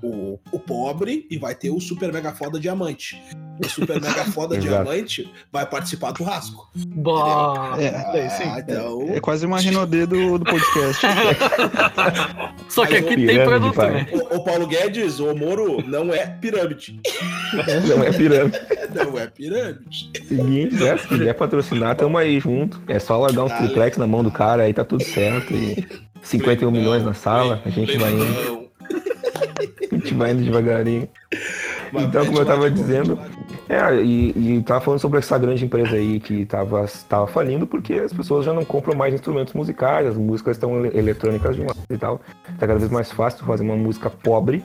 o, 0.01 0.07
o, 0.07 0.39
o 0.51 0.59
pobre 0.59 1.27
e 1.29 1.37
vai 1.37 1.53
ter 1.55 1.69
o 1.69 1.79
super 1.79 2.11
mega 2.11 2.33
foda 2.33 2.59
diamante. 2.59 3.21
O 3.63 3.67
super 3.69 3.99
mega 4.01 4.25
foda 4.31 4.57
diamante 4.57 5.31
vai 5.51 5.65
participar 5.65 6.11
do 6.11 6.23
rasco. 6.23 6.69
Bah. 6.75 7.75
É. 7.79 7.91
Daí 8.11 8.29
sim. 8.29 8.43
Ah, 8.45 8.59
então. 8.59 9.05
É 9.09 9.19
quase 9.19 9.45
uma 9.45 9.59
Rinodê 9.59 10.05
do, 10.05 10.37
do 10.39 10.45
podcast. 10.45 11.05
Só 12.69 12.85
que 12.85 12.95
aqui 12.97 13.15
tem 13.25 13.43
produto, 13.43 13.75
pai. 13.75 13.91
né? 13.91 14.07
O, 14.11 14.37
o 14.37 14.43
Paulo 14.43 14.65
Guedes, 14.67 15.19
o 15.19 15.35
Moro, 15.35 15.83
não 15.87 16.13
é 16.13 16.25
pirâmide. 16.27 16.99
Não 17.87 18.03
é 18.03 18.11
pirâmide. 18.13 18.59
Não 18.95 19.19
é 19.19 19.27
pirâmide. 19.27 20.09
Seguinte, 20.27 20.75
né? 20.75 20.97
Se 20.97 21.07
quiser 21.07 21.33
patrocinar, 21.33 21.95
tamo 21.95 22.17
aí 22.17 22.39
junto. 22.39 22.81
É 22.87 22.97
só 22.97 23.17
largar 23.17 23.43
uns 23.43 23.51
Tá, 23.51 23.57
triplex 23.57 23.97
na 23.97 24.07
mão 24.07 24.23
do 24.23 24.31
cara, 24.31 24.63
aí 24.63 24.73
tá 24.73 24.85
tudo 24.85 25.03
certo. 25.03 25.53
E 25.53 25.85
51 26.23 26.71
milhões 26.71 27.03
na 27.03 27.13
sala, 27.13 27.61
a 27.65 27.69
gente 27.69 27.97
vai 27.97 28.11
indo, 28.13 28.69
a 29.91 29.95
gente 29.95 30.13
vai 30.13 30.31
indo 30.31 30.43
devagarinho. 30.43 31.07
Mas 31.91 32.03
Então, 32.05 32.25
como 32.25 32.39
eu 32.39 32.45
tava 32.45 32.69
dizendo, 32.71 33.19
É, 33.67 34.01
e, 34.01 34.57
e 34.57 34.63
tava 34.63 34.81
falando 34.81 34.99
sobre 34.99 35.19
essa 35.19 35.37
grande 35.37 35.63
empresa 35.65 35.95
aí 35.95 36.19
que 36.19 36.45
tava, 36.45 36.85
tava 37.07 37.25
falindo 37.27 37.65
porque 37.65 37.93
as 37.93 38.11
pessoas 38.11 38.45
já 38.45 38.53
não 38.53 38.65
compram 38.65 38.95
mais 38.95 39.13
instrumentos 39.13 39.53
musicais, 39.53 40.07
as 40.07 40.17
músicas 40.17 40.57
estão 40.57 40.85
ele- 40.85 40.97
eletrônicas 40.97 41.55
demais 41.55 41.77
e 41.89 41.97
tal. 41.97 42.19
Tá 42.59 42.67
cada 42.67 42.79
vez 42.79 42.91
mais 42.91 43.11
fácil 43.11 43.45
fazer 43.45 43.63
uma 43.63 43.75
música 43.77 44.09
pobre, 44.09 44.63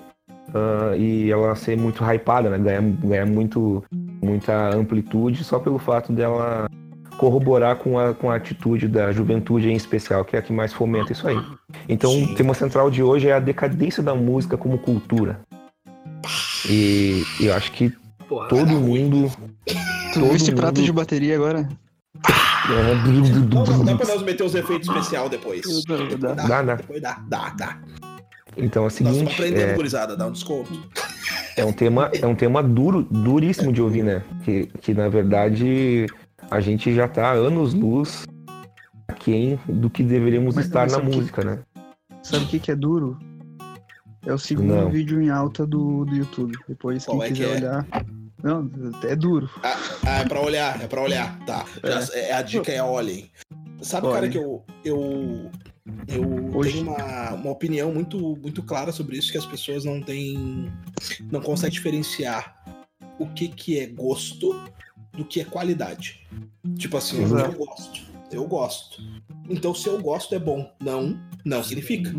ah, 0.55 0.97
e 0.97 1.31
ela 1.31 1.55
ser 1.55 1.77
muito 1.77 2.03
hypada, 2.05 2.51
né? 2.51 2.59
Ganhar, 2.59 2.83
ganhar 2.83 3.27
muito, 3.27 3.85
muita 4.23 4.75
amplitude 4.75 5.45
só 5.45 5.59
pelo 5.61 5.79
fato 5.79 6.13
dela 6.13 6.69
corroborar 7.19 7.77
com 7.77 7.99
a, 7.99 8.15
com 8.15 8.31
a 8.31 8.37
atitude 8.37 8.89
da 8.89 9.11
juventude 9.13 9.69
em 9.71 9.77
especial, 9.77 10.25
que 10.25 10.37
é 10.37 10.39
a 10.39 10.43
que 10.43 10.53
mais 10.53 10.73
fomenta 10.73 11.13
isso 11.13 11.27
aí. 11.27 11.37
Então, 11.89 12.11
Sim. 12.11 12.33
o 12.33 12.35
tema 12.35 12.55
central 12.55 12.91
de 12.91 13.03
hoje 13.03 13.29
é 13.29 13.33
a 13.33 13.41
decadência 13.41 14.03
da 14.03 14.15
música 14.15 14.57
como 14.57 14.79
cultura. 14.79 15.41
E 16.69 17.23
eu 17.41 17.55
acho 17.55 17.73
que 17.73 17.93
Porra, 18.29 18.49
todo 18.49 18.67
mundo. 18.81 19.31
Tu 19.67 19.75
Todo 20.15 20.25
viu 20.27 20.37
esse 20.37 20.51
mundo- 20.51 20.61
prato 20.61 20.83
de 20.83 20.93
bateria 20.93 21.37
agora? 21.37 21.69
Não, 22.69 23.65
não, 23.65 23.85
dá 23.85 23.95
pra 23.95 24.07
nós 24.09 24.23
meter 24.23 24.43
os 24.43 24.55
efeitos 24.55 24.89
especial 24.89 25.29
depois. 25.29 25.63
Dá, 26.19 26.35
dá. 26.35 26.47
Dá, 26.47 26.63
dá. 26.63 26.75
Depois 26.75 27.01
dá, 27.01 27.23
dá, 27.29 27.51
dá. 27.51 27.79
Então 28.57 28.83
é 28.83 28.87
o 28.87 28.89
Nós 28.89 28.95
estamos 28.95 29.13
seguinte, 29.19 29.33
aprendendo, 29.35 29.71
é, 29.71 29.75
gurizada, 29.75 30.17
dá 30.17 30.27
um 30.27 30.33
desconto. 30.33 30.73
é 31.57 31.65
um 31.65 31.73
tema, 31.73 32.11
é 32.21 32.27
um 32.27 32.35
tema 32.35 32.63
duro, 32.63 33.03
duríssimo 33.09 33.71
de 33.73 33.81
ouvir, 33.83 34.03
né? 34.03 34.23
Que, 34.45 34.67
que 34.81 34.95
na 34.95 35.09
verdade 35.09 36.07
a 36.51 36.61
gente 36.61 36.95
já 36.95 37.09
tá 37.09 37.33
anos 37.33 37.75
luz 37.75 38.25
aquém 39.09 39.59
do 39.69 39.89
que 39.91 40.03
deveríamos 40.03 40.55
Mas- 40.55 40.67
estar 40.67 40.83
mas 40.83 40.93
na 40.93 40.99
sabe 40.99 41.11
que- 41.11 41.17
música, 41.17 41.45
né? 41.45 41.59
Sabe 42.23 42.45
o 42.45 42.49
que, 42.49 42.59
que 42.59 42.71
é 42.73 42.77
duro? 42.77 43.19
É 44.27 44.33
o 44.33 44.39
segundo 44.39 44.75
Não. 44.75 44.91
vídeo 44.91 45.23
em 45.23 45.31
alta 45.31 45.65
do, 45.65 46.05
do 46.05 46.15
YouTube. 46.17 46.59
Depois, 46.69 47.05
quem 47.07 47.15
Qual 47.15 47.23
é 47.23 47.29
que 47.29 47.35
quiser 47.35 47.53
é? 47.53 47.57
olhar. 47.59 47.87
Não, 48.43 48.71
é 49.05 49.15
duro. 49.17 49.49
Ah, 49.63 49.77
ah, 50.05 50.19
é 50.21 50.25
pra 50.25 50.41
olhar, 50.41 50.83
é 50.83 50.87
pra 50.89 51.01
olhar. 51.01 51.39
Tá. 51.47 51.65
Já- 51.85 52.15
é, 52.19 52.33
a 52.33 52.43
dica 52.43 52.73
é 52.73 52.83
olhem. 52.83 53.31
Sabe, 53.81 54.07
cara, 54.09 54.19
Olhem. 54.19 54.31
que 54.33 54.39
eu. 54.39 54.65
Eu, 54.85 55.51
eu 56.09 56.57
Hoje- 56.57 56.73
tenho 56.83 56.91
uma, 56.91 57.35
uma 57.35 57.51
opinião 57.53 57.93
muito, 57.93 58.37
muito 58.43 58.63
clara 58.63 58.91
sobre 58.91 59.17
isso, 59.17 59.31
que 59.31 59.39
as 59.39 59.47
pessoas 59.47 59.85
não 59.85 60.01
têm. 60.03 60.73
não 61.31 61.41
conseguem 61.41 61.73
diferenciar 61.75 62.57
o 63.21 63.27
que, 63.29 63.47
que 63.49 63.79
é 63.79 63.87
gosto 63.87 64.59
do 65.17 65.25
que 65.25 65.41
é 65.41 65.45
qualidade. 65.45 66.27
Tipo 66.77 66.97
assim, 66.97 67.23
Exato. 67.23 67.53
eu 67.53 67.67
gosto. 67.67 68.01
Eu 68.31 68.45
gosto. 68.45 69.03
Então, 69.49 69.73
se 69.75 69.89
eu 69.89 70.01
gosto, 70.01 70.35
é 70.35 70.39
bom. 70.39 70.71
Não, 70.81 71.19
não 71.45 71.63
significa. 71.63 72.13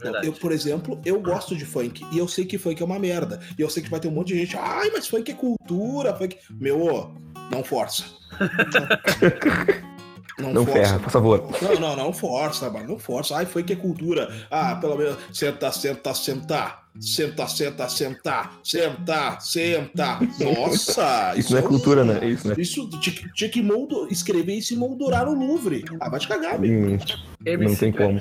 Verdade. 0.00 0.26
Eu, 0.26 0.32
por 0.34 0.52
exemplo, 0.52 1.00
eu 1.04 1.20
gosto 1.20 1.56
de 1.56 1.64
funk 1.64 2.04
e 2.12 2.18
eu 2.18 2.28
sei 2.28 2.44
que 2.44 2.58
funk 2.58 2.82
é 2.82 2.84
uma 2.84 2.98
merda. 2.98 3.40
E 3.58 3.62
eu 3.62 3.70
sei 3.70 3.82
que 3.82 3.90
vai 3.90 3.98
ter 3.98 4.08
um 4.08 4.12
monte 4.12 4.28
de 4.28 4.40
gente, 4.40 4.56
ai, 4.56 4.90
mas 4.92 5.08
funk 5.08 5.30
é 5.30 5.34
cultura, 5.34 6.14
funk. 6.14 6.36
Meu, 6.50 6.82
ô, 6.82 7.10
não 7.50 7.64
força. 7.64 8.04
Não 10.38 10.66
ferra, 10.66 10.98
por 10.98 11.10
favor. 11.10 11.48
Não, 11.60 11.78
não, 11.78 11.96
não 11.96 12.12
força, 12.12 12.68
mano. 12.70 12.88
Não 12.88 12.98
força. 12.98 13.36
Ai, 13.36 13.46
funk 13.46 13.72
é 13.72 13.76
cultura. 13.76 14.28
Ah, 14.50 14.74
pelo 14.76 14.96
menos. 14.96 15.16
Senta, 15.32 15.70
senta, 15.70 16.14
sentar. 16.14 16.81
Senta, 17.00 17.46
senta, 17.46 17.88
sentar. 17.88 18.58
Senta, 18.62 19.40
senta. 19.40 20.18
Nossa! 20.38 21.32
Isso 21.38 21.52
não 21.52 21.58
é 21.58 21.62
cultura, 21.62 22.04
né? 22.04 22.26
Isso, 22.28 22.48
né? 22.48 22.54
Isso 22.58 22.88
tinha, 23.00 23.16
tinha 23.34 23.50
que 23.50 23.62
moldo, 23.62 24.06
escrever 24.10 24.54
isso 24.54 24.74
e 24.74 24.76
moldurar 24.76 25.24
no 25.26 25.34
Louvre. 25.34 25.84
Ah, 26.00 26.08
vai 26.08 26.20
te 26.20 26.28
cagar, 26.28 26.58
meu. 26.58 26.70
Hum, 26.92 26.98
Não 27.60 27.74
tem 27.74 27.92
como. 27.92 28.18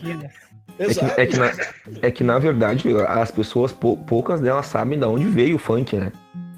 É 0.80 0.86
que, 0.86 0.92
Exato. 0.92 1.20
é, 1.22 1.26
que 1.28 1.38
na, 1.38 1.52
é 2.02 2.12
que 2.12 2.24
na 2.24 2.40
verdade 2.40 2.88
as 3.08 3.30
pessoas, 3.30 3.72
pou- 3.72 3.98
poucas 3.98 4.40
delas 4.40 4.66
sabem 4.68 4.98
de 4.98 5.06
onde 5.06 5.26
veio 5.28 5.58
o 5.58 5.60
funk, 5.60 5.96
né? 5.98 6.12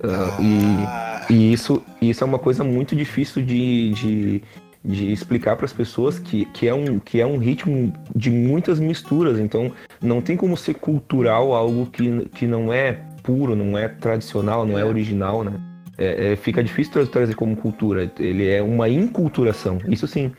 Ah, 0.03 0.38
e, 0.41 0.86
Ah, 0.86 1.25
E 1.29 1.51
isso, 1.51 1.82
isso 2.01 2.24
é 2.24 2.27
uma 2.27 2.39
coisa 2.39 2.63
muito 2.63 2.96
difícil 2.96 3.41
de, 3.43 3.89
de, 3.91 4.43
de 4.86 5.12
explicar 5.12 5.55
para 5.55 5.65
as 5.65 5.74
pessoas 5.74 6.20
que, 6.20 6.46
que, 6.48 6.67
é 6.67 6.74
um, 6.74 7.00
que 7.00 7.20
é 7.20 7.25
um 7.25 7.38
ritmo 7.38 7.91
de 8.15 8.29
muitas 8.29 8.79
misturas. 8.79 9.39
Então, 9.39 9.72
não 10.03 10.22
tem 10.22 10.36
como 10.38 10.55
ser 10.57 10.75
cultural 10.75 11.53
algo 11.53 11.86
que, 11.88 12.25
que 12.36 12.45
não 12.45 12.72
é 12.74 13.00
puro, 13.24 13.55
não 13.55 13.77
é 13.77 13.88
tradicional, 13.88 14.65
não 14.65 14.77
é, 14.77 14.81
É. 14.81 14.86
original, 14.86 15.43
né? 15.43 15.53
É, 15.98 16.33
é, 16.33 16.36
fica 16.36 16.63
difícil 16.63 16.91
tra- 16.93 17.05
trazer 17.05 17.36
como 17.36 17.55
cultura. 17.55 18.12
Ele 18.19 18.48
é 18.50 18.62
uma 18.62 18.89
inculturação, 18.89 19.77
isso 19.88 20.07
sim. 20.07 20.31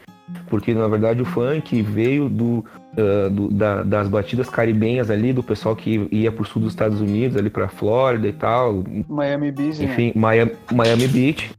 Porque, 0.48 0.74
na 0.74 0.88
verdade, 0.88 1.22
o 1.22 1.24
funk 1.24 1.80
veio 1.82 2.28
do, 2.28 2.64
ah, 2.96 3.28
do- 3.30 3.48
da- 3.50 3.82
das 3.82 4.08
batidas 4.08 4.48
caribenhas 4.48 5.10
ali, 5.10 5.32
do 5.32 5.42
pessoal 5.42 5.76
que 5.76 6.08
ia 6.10 6.32
pro 6.32 6.44
sul 6.44 6.62
dos 6.62 6.72
Estados 6.72 7.00
Unidos, 7.00 7.36
ali 7.36 7.48
pra 7.50 7.68
Flórida 7.68 8.26
e 8.26 8.32
tal, 8.32 8.82
Miami 9.08 9.52
Busy, 9.52 9.84
né? 9.86 9.92
enfim, 9.92 10.12
Miami, 10.16 10.52
Miami 10.72 11.06
Beach. 11.08 11.50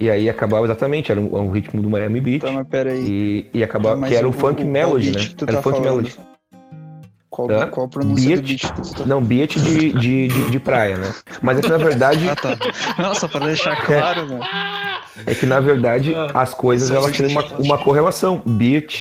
E 0.00 0.10
aí 0.10 0.28
acabava 0.28 0.64
exatamente, 0.66 1.12
era 1.12 1.20
um, 1.20 1.34
um 1.36 1.50
ritmo 1.50 1.80
do 1.80 1.88
Miami 1.88 2.20
Beach. 2.20 2.40
Tá, 2.44 2.50
mas 2.50 2.66
pera 2.66 2.90
aí. 2.90 3.04
E, 3.06 3.58
e 3.58 3.62
acabava, 3.62 4.04
que 4.06 4.14
era 4.14 4.26
o, 4.26 4.30
o- 4.30 4.32
funk 4.32 4.62
o- 4.64 4.66
melody, 4.66 5.12
né? 5.12 5.20
que 5.20 5.34
tu 5.36 5.44
Era 5.44 5.52
tá 5.54 5.60
o 5.60 5.62
funk 5.62 5.76
falando? 5.76 6.02
melody. 6.02 6.16
Qual, 7.34 7.50
Hã? 7.50 7.66
qual 7.66 7.86
a 7.86 7.88
pronúncia 7.88 8.36
do 8.36 8.42
Beat? 8.42 8.60
que 8.60 8.72
tu 8.82 8.94
tá 8.94 9.06
Não, 9.06 9.20
beat 9.20 9.58
de, 9.58 9.92
de, 9.92 10.28
de, 10.28 10.50
de 10.52 10.60
praia, 10.60 10.96
né? 10.96 11.12
Mas 11.42 11.58
é 11.58 11.62
que 11.62 11.68
na 11.68 11.78
verdade, 11.78 12.28
Ah, 12.30 12.36
tá. 12.36 12.56
Nossa, 12.96 13.28
pra 13.28 13.44
deixar 13.44 13.84
claro, 13.84 14.26
né? 14.26 14.38
é 15.26 15.34
que 15.34 15.44
na 15.44 15.58
verdade 15.58 16.14
Ah. 16.14 16.30
as 16.32 16.54
coisas 16.54 16.92
elas 16.92 17.10
têm 17.16 17.26
uma, 17.26 17.44
uma 17.58 17.76
correlação. 17.78 18.40
Beat 18.46 18.98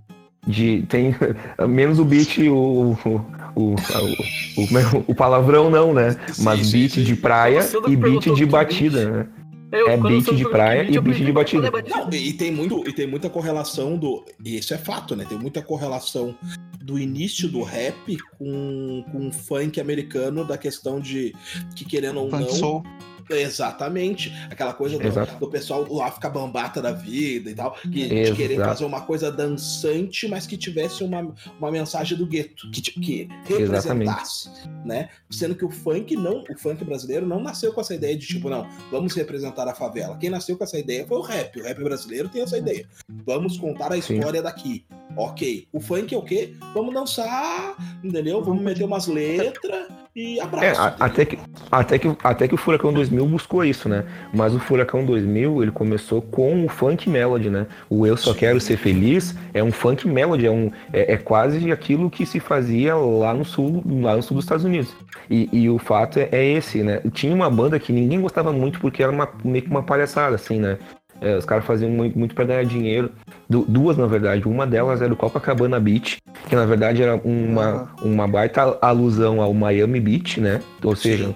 de 0.47 0.83
tem 0.89 1.15
menos 1.69 1.99
o 1.99 2.05
beat 2.05 2.39
o 2.39 2.97
o, 3.05 3.21
o, 3.55 3.75
o, 3.75 3.75
o, 3.75 5.05
o 5.09 5.15
palavrão 5.15 5.69
não, 5.69 5.93
né? 5.93 6.15
Mas 6.39 6.57
Sim, 6.61 6.63
sim, 6.65 6.71
beat 6.79 6.91
sim. 6.93 7.03
de 7.03 7.15
praia 7.15 7.61
não 7.71 7.87
e 7.87 7.95
beat 7.95 8.23
de 8.23 8.33
que 8.33 8.45
batida, 8.47 9.09
né? 9.11 9.25
Eu, 9.74 9.89
É 9.89 9.98
beat 9.98 10.36
de 10.36 10.50
praia 10.50 10.84
e 10.84 11.00
beat 11.00 11.18
de 11.18 11.32
batida. 11.32 11.68
é 11.68 11.89
Não, 11.89 12.10
e 12.13 12.34
tem, 12.34 12.51
muito, 12.51 12.88
e 12.88 12.94
tem 12.94 13.08
muita 13.08 13.30
correlação 13.30 13.98
do. 13.98 14.24
E 14.44 14.58
isso 14.58 14.74
é 14.74 14.77
fato, 14.77 15.15
né? 15.15 15.25
Tem 15.27 15.38
muita 15.38 15.62
correlação 15.62 16.36
do 16.80 17.00
início 17.00 17.50
do 17.50 17.63
rap 17.63 18.18
com, 18.38 19.03
com 19.12 19.27
o 19.30 19.32
funk 19.32 19.80
americano, 19.82 20.46
da 20.46 20.58
questão 20.58 21.00
de 21.00 21.34
que, 21.75 21.86
querendo 21.86 22.20
ou 22.20 22.30
Funk 22.30 22.44
não. 22.44 22.50
soul. 22.51 22.84
Exatamente. 23.30 24.34
Aquela 24.50 24.74
coisa 24.74 24.98
do, 24.98 25.39
do 25.39 25.50
pessoal 25.50 25.86
do 25.86 26.01
África 26.01 26.30
Bambata 26.30 26.82
da 26.82 26.92
vida 26.92 27.50
e 27.50 27.56
tal. 27.56 27.75
Que, 27.82 28.24
de 28.24 28.36
querer 28.36 28.58
fazer 28.58 28.86
uma 28.86 29.01
coisa 29.01 29.32
dançante, 29.32 30.27
mas 30.27 30.48
que 30.48 30.58
tivesse 30.58 31.03
uma, 31.03 31.34
uma 31.60 31.72
mensagem 31.72 32.18
do 32.18 32.25
gueto. 32.25 32.70
Que, 32.72 32.82
que 32.82 33.30
representasse. 33.46 34.50
Né? 34.86 35.10
Sendo 35.30 35.56
que 35.56 35.65
o 35.65 35.70
funk 35.70 36.15
não, 36.15 36.44
o 36.50 36.58
funk 36.58 36.84
brasileiro 36.84 37.25
não 37.25 37.42
nasceu 37.42 37.74
com 37.74 37.82
essa 37.82 37.96
ideia 37.96 38.15
de 38.18 38.25
tipo, 38.25 38.50
não, 38.50 38.68
vamos 38.92 39.13
representar 39.13 39.68
a 39.68 39.74
favela. 39.74 40.18
Quem 40.18 40.30
nasceu 40.30 40.58
com 40.58 40.63
essa 40.63 40.77
ideia 40.77 41.06
foi 41.06 41.18
o 41.18 41.22
rap. 41.22 41.60
O 41.60 41.63
rap 41.63 41.84
brasileiro 41.84 42.30
tem 42.30 42.42
essa 42.42 42.58
ideia. 42.58 42.88
Vamos 43.25 43.58
contar 43.58 43.92
a 43.92 44.01
Sim. 44.01 44.15
história 44.15 44.42
daqui. 44.42 44.86
Ok. 45.15 45.67
O 45.72 45.79
funk 45.79 46.13
é 46.13 46.17
o 46.17 46.22
quê? 46.22 46.53
Vamos 46.74 46.93
dançar, 46.93 47.75
entendeu? 48.03 48.43
Vamos 48.43 48.63
meter 48.63 48.84
umas 48.84 49.08
letras 49.08 49.88
e 50.15 50.39
abraço. 50.39 50.82
É, 50.82 50.96
até 51.00 51.25
que, 51.25 51.39
até, 51.72 52.00
que, 52.00 52.17
até 52.24 52.48
que 52.48 52.55
o 52.55 52.58
Furacão 52.58 52.91
2000 52.91 53.25
buscou 53.27 53.63
isso, 53.63 53.88
né? 53.88 54.05
Mas 54.34 54.55
o 54.55 54.60
Furacão 54.60 55.05
2000, 55.05 55.62
ele 55.62 55.72
começou 55.72 56.22
com 56.22 56.65
o 56.65 56.70
funk 56.70 57.10
melody, 57.10 57.50
né? 57.50 57.67
O 57.89 58.05
Eu 58.08 58.17
Só 58.17 58.34
Quero 58.34 58.60
Ser 58.60 58.77
Feliz 58.77 59.36
é 59.53 59.63
um 59.63 59.72
funk 59.72 60.08
melody, 60.08 60.48
é, 60.48 60.51
um, 60.51 60.72
é, 60.91 61.13
é 61.13 61.17
quase 61.17 61.72
aquilo 61.72 62.10
que 62.10 62.25
se 62.25 62.39
fazia 62.39 62.96
lá 62.96 63.34
no 63.34 63.46
sul, 63.46 63.84
lá 63.86 64.15
no 64.15 64.24
sul 64.24 64.36
dos 64.36 64.46
Estados 64.46 64.65
Unidos. 64.65 64.93
E, 65.29 65.50
e 65.51 65.70
o 65.70 65.77
fato 65.77 66.20
é, 66.20 66.29
é 66.32 66.43
esse, 66.43 66.84
né? 66.84 67.01
Tinha 67.12 67.34
uma 67.34 67.50
banda 67.50 67.79
que 67.79 67.93
ninguém 67.93 68.20
gostava 68.20 68.51
muito 68.51 68.79
porque 68.79 69.03
era 69.03 69.12
uma, 69.12 69.29
meio 69.43 69.63
que 69.63 69.70
uma 69.70 69.84
palhaçada, 69.84 70.36
assim, 70.36 70.60
né? 70.60 70.77
É, 71.22 71.38
os 71.38 71.46
caras 71.46 71.63
faziam 71.65 71.89
muito, 71.89 72.17
muito 72.17 72.36
pra 72.36 72.43
ganhar 72.46 72.65
dinheiro. 72.65 73.10
Du- 73.50 73.65
duas, 73.67 73.98
na 73.98 74.08
verdade. 74.08 74.48
Uma 74.48 74.65
delas 74.67 75.01
era 75.01 75.13
o 75.13 75.15
Copacabana 75.15 75.79
Beach, 75.79 76.17
que 76.50 76.55
na 76.55 76.65
verdade 76.65 77.01
era 77.01 77.15
uma, 77.24 77.89
uma 78.01 78.27
baita 78.27 78.77
alusão 78.82 79.41
ao 79.41 79.53
Miami 79.53 80.00
Beach, 80.00 80.41
né? 80.41 80.60
Ou 80.84 80.96
seja, 80.96 81.36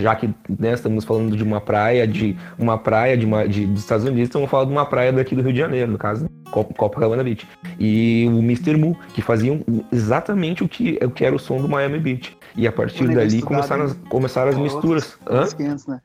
já 0.00 0.14
que 0.14 0.30
né, 0.58 0.72
estamos 0.74 1.04
falando 1.04 1.36
de 1.36 1.42
uma 1.42 1.60
praia 1.60 2.06
de 2.06 2.36
uma 2.58 2.78
praia 2.78 3.16
de, 3.16 3.26
uma- 3.26 3.48
de- 3.48 3.66
dos 3.66 3.80
Estados 3.80 4.04
Unidos, 4.04 4.24
estamos 4.24 4.48
falando 4.48 4.68
de 4.68 4.74
uma 4.74 4.86
praia 4.86 5.12
daqui 5.12 5.34
do 5.34 5.42
Rio 5.42 5.52
de 5.52 5.58
Janeiro, 5.58 5.90
no 5.90 5.98
caso, 5.98 6.22
né? 6.24 6.28
Cop- 6.52 6.72
Copacabana 6.74 7.24
Beach. 7.24 7.46
E 7.78 8.26
o 8.30 8.38
Mr. 8.38 8.76
Moo, 8.76 8.96
que 9.12 9.20
faziam 9.20 9.60
exatamente 9.92 10.62
o 10.62 10.68
que, 10.68 10.98
o 11.02 11.10
que 11.10 11.24
era 11.24 11.34
o 11.34 11.38
som 11.38 11.60
do 11.60 11.68
Miami 11.68 11.98
Beach. 11.98 12.36
E 12.56 12.66
a 12.66 12.72
partir 12.72 13.04
dali 13.08 13.42
começaram 13.42 13.84
as, 13.84 13.98
começaram 14.08 14.50
as 14.50 14.56
misturas. 14.56 15.18
Hã? 15.28 15.34
Outros 15.40 15.54
500, 15.54 15.86
né? 15.88 16.00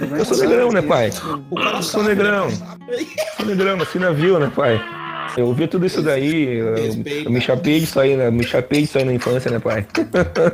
Eu 0.00 0.24
sou 0.24 0.36
negrão, 0.38 0.70
né, 0.70 0.82
pai? 0.82 1.10
O 1.50 1.56
cara 1.56 1.82
Sou 1.82 2.02
sabe, 2.02 2.14
negrão. 2.14 2.48
né? 2.48 2.56
Sou 3.36 3.46
negrão, 3.46 3.76
nasci 3.76 3.98
na 3.98 4.10
vila, 4.10 4.38
né, 4.38 4.52
pai? 4.54 4.80
Eu 5.36 5.46
ouvi 5.46 5.66
tudo 5.68 5.86
isso 5.86 6.02
daí, 6.02 6.56
eu, 6.58 7.30
me 7.30 7.40
chapei 7.40 7.80
disso 7.80 8.00
aí, 8.00 8.16
né? 8.16 8.30
Me 8.30 8.42
chapei 8.44 8.82
disso 8.82 8.98
aí 8.98 9.04
na 9.04 9.12
infância, 9.12 9.50
né, 9.50 9.58
pai? 9.58 9.86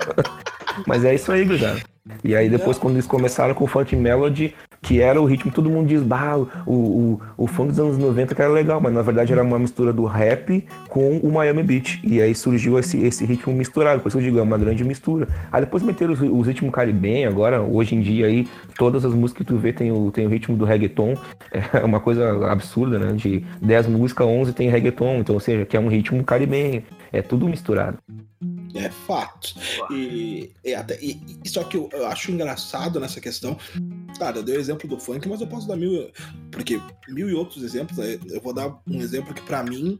Mas 0.87 1.05
é 1.05 1.15
isso 1.15 1.31
aí, 1.33 1.45
gurizada. 1.45 1.81
E 2.23 2.37
aí 2.37 2.51
depois, 2.51 2.77
quando 2.77 2.97
eles 2.97 3.07
começaram 3.07 3.55
com 3.55 3.65
o 3.65 3.67
funk 3.67 3.97
melody, 3.97 4.55
que 4.83 5.01
era 5.01 5.19
o 5.21 5.25
ritmo, 5.25 5.51
todo 5.51 5.71
mundo 5.71 5.89
diz, 5.89 6.03
bah, 6.03 6.37
o, 6.37 6.47
o, 6.67 7.21
o 7.39 7.47
funk 7.47 7.71
dos 7.71 7.81
anos 7.81 7.97
90 7.97 8.35
que 8.35 8.43
era 8.43 8.53
legal, 8.53 8.79
mas 8.79 8.93
na 8.93 9.01
verdade 9.01 9.33
era 9.33 9.43
uma 9.43 9.59
mistura 9.59 9.91
do 9.91 10.05
rap 10.05 10.67
com 10.91 11.17
o 11.17 11.33
Miami 11.33 11.63
Beat. 11.63 12.01
E 12.05 12.21
aí 12.21 12.35
surgiu 12.35 12.79
esse, 12.79 12.99
esse 13.03 13.25
ritmo 13.25 13.55
misturado, 13.55 14.03
por 14.03 14.09
isso 14.09 14.19
eu 14.19 14.23
digo, 14.23 14.39
é 14.39 14.43
uma 14.43 14.59
grande 14.59 14.85
mistura. 14.85 15.27
Aí 15.51 15.63
depois 15.63 15.83
meteram 15.83 16.13
os, 16.13 16.21
os 16.21 16.47
ritmos 16.47 16.75
caribenhos, 16.75 17.33
agora, 17.33 17.63
hoje 17.63 17.95
em 17.95 18.03
dia 18.03 18.27
aí, 18.27 18.47
todas 18.77 19.03
as 19.07 19.15
músicas 19.15 19.47
que 19.47 19.53
tu 19.53 19.57
vê 19.57 19.73
tem 19.73 19.91
o, 19.91 20.11
tem 20.11 20.27
o 20.27 20.29
ritmo 20.29 20.59
do 20.59 20.67
reggaeton, 20.67 21.15
é 21.73 21.83
uma 21.83 22.01
coisa 22.01 22.47
absurda, 22.51 22.99
né? 22.99 23.13
De 23.15 23.43
10 23.63 23.87
músicas, 23.87 24.27
11 24.27 24.53
tem 24.53 24.69
reggaeton, 24.69 25.21
então, 25.21 25.35
ou 25.35 25.41
seja, 25.41 25.65
que 25.65 25.75
é 25.75 25.81
um 25.81 25.89
ritmo 25.89 26.23
caribenho, 26.23 26.83
é 27.11 27.23
tudo 27.23 27.49
misturado. 27.49 27.97
É 28.75 28.91
fato. 28.91 29.55
E, 29.93 30.51
e 30.65 30.75
até, 30.75 30.99
e, 31.01 31.21
e 31.45 31.49
só 31.49 31.63
que 31.63 31.77
eu, 31.77 31.89
eu 31.93 32.07
acho 32.09 32.33
engraçado 32.33 32.99
nessa 32.99 33.21
questão. 33.21 33.57
Cara, 34.19 34.39
eu 34.39 34.43
dei 34.43 34.57
o 34.57 34.61
exemplo 34.61 34.89
do 34.89 34.99
funk, 34.99 35.29
mas 35.29 35.41
eu 35.41 35.47
posso 35.47 35.69
dar 35.69 35.77
mil. 35.77 36.11
Porque 36.51 36.81
mil 37.09 37.31
e 37.31 37.35
outros 37.35 37.63
exemplos. 37.63 37.97
Eu 37.99 38.41
vou 38.41 38.53
dar 38.53 38.77
um 38.87 39.01
exemplo 39.01 39.33
que 39.33 39.43
pra 39.43 39.63
mim 39.63 39.99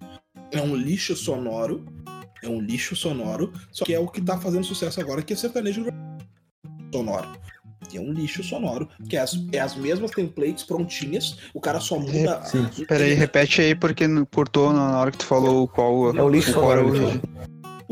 é 0.51 0.61
um 0.61 0.75
lixo 0.75 1.15
sonoro. 1.15 1.85
É 2.43 2.49
um 2.49 2.61
lixo 2.61 2.97
sonoro. 2.97 3.53
Só 3.71 3.85
que 3.85 3.95
é 3.95 3.99
o 3.99 4.09
que 4.09 4.21
tá 4.21 4.39
fazendo 4.39 4.65
sucesso 4.65 5.01
agora, 5.01 5.23
que 5.23 5.33
é 5.33 5.37
sertanejo 5.37 5.87
sonoro. 6.93 7.29
Que 7.89 7.97
é 7.97 8.01
um 8.01 8.13
lixo 8.13 8.43
sonoro. 8.43 8.89
Que 9.09 9.17
é 9.17 9.21
as, 9.21 9.39
é 9.53 9.61
as 9.61 9.77
mesmas 9.77 10.11
templates 10.11 10.65
prontinhas. 10.65 11.39
O 11.55 11.61
cara 11.61 11.79
só 11.79 11.97
muda. 11.99 12.43
Sim. 12.43 12.69
Peraí, 12.89 13.15
repete 13.15 13.61
aí, 13.61 13.75
porque 13.75 14.05
cortou 14.33 14.73
na 14.73 14.99
hora 14.99 15.13
que 15.13 15.19
tu 15.19 15.27
falou 15.27 15.69
qual. 15.69 16.15
É 16.15 16.23
o 16.23 16.29
lixo 16.29 16.53
qual 16.55 16.73
era 16.73 16.83
sonoro, 16.83 17.21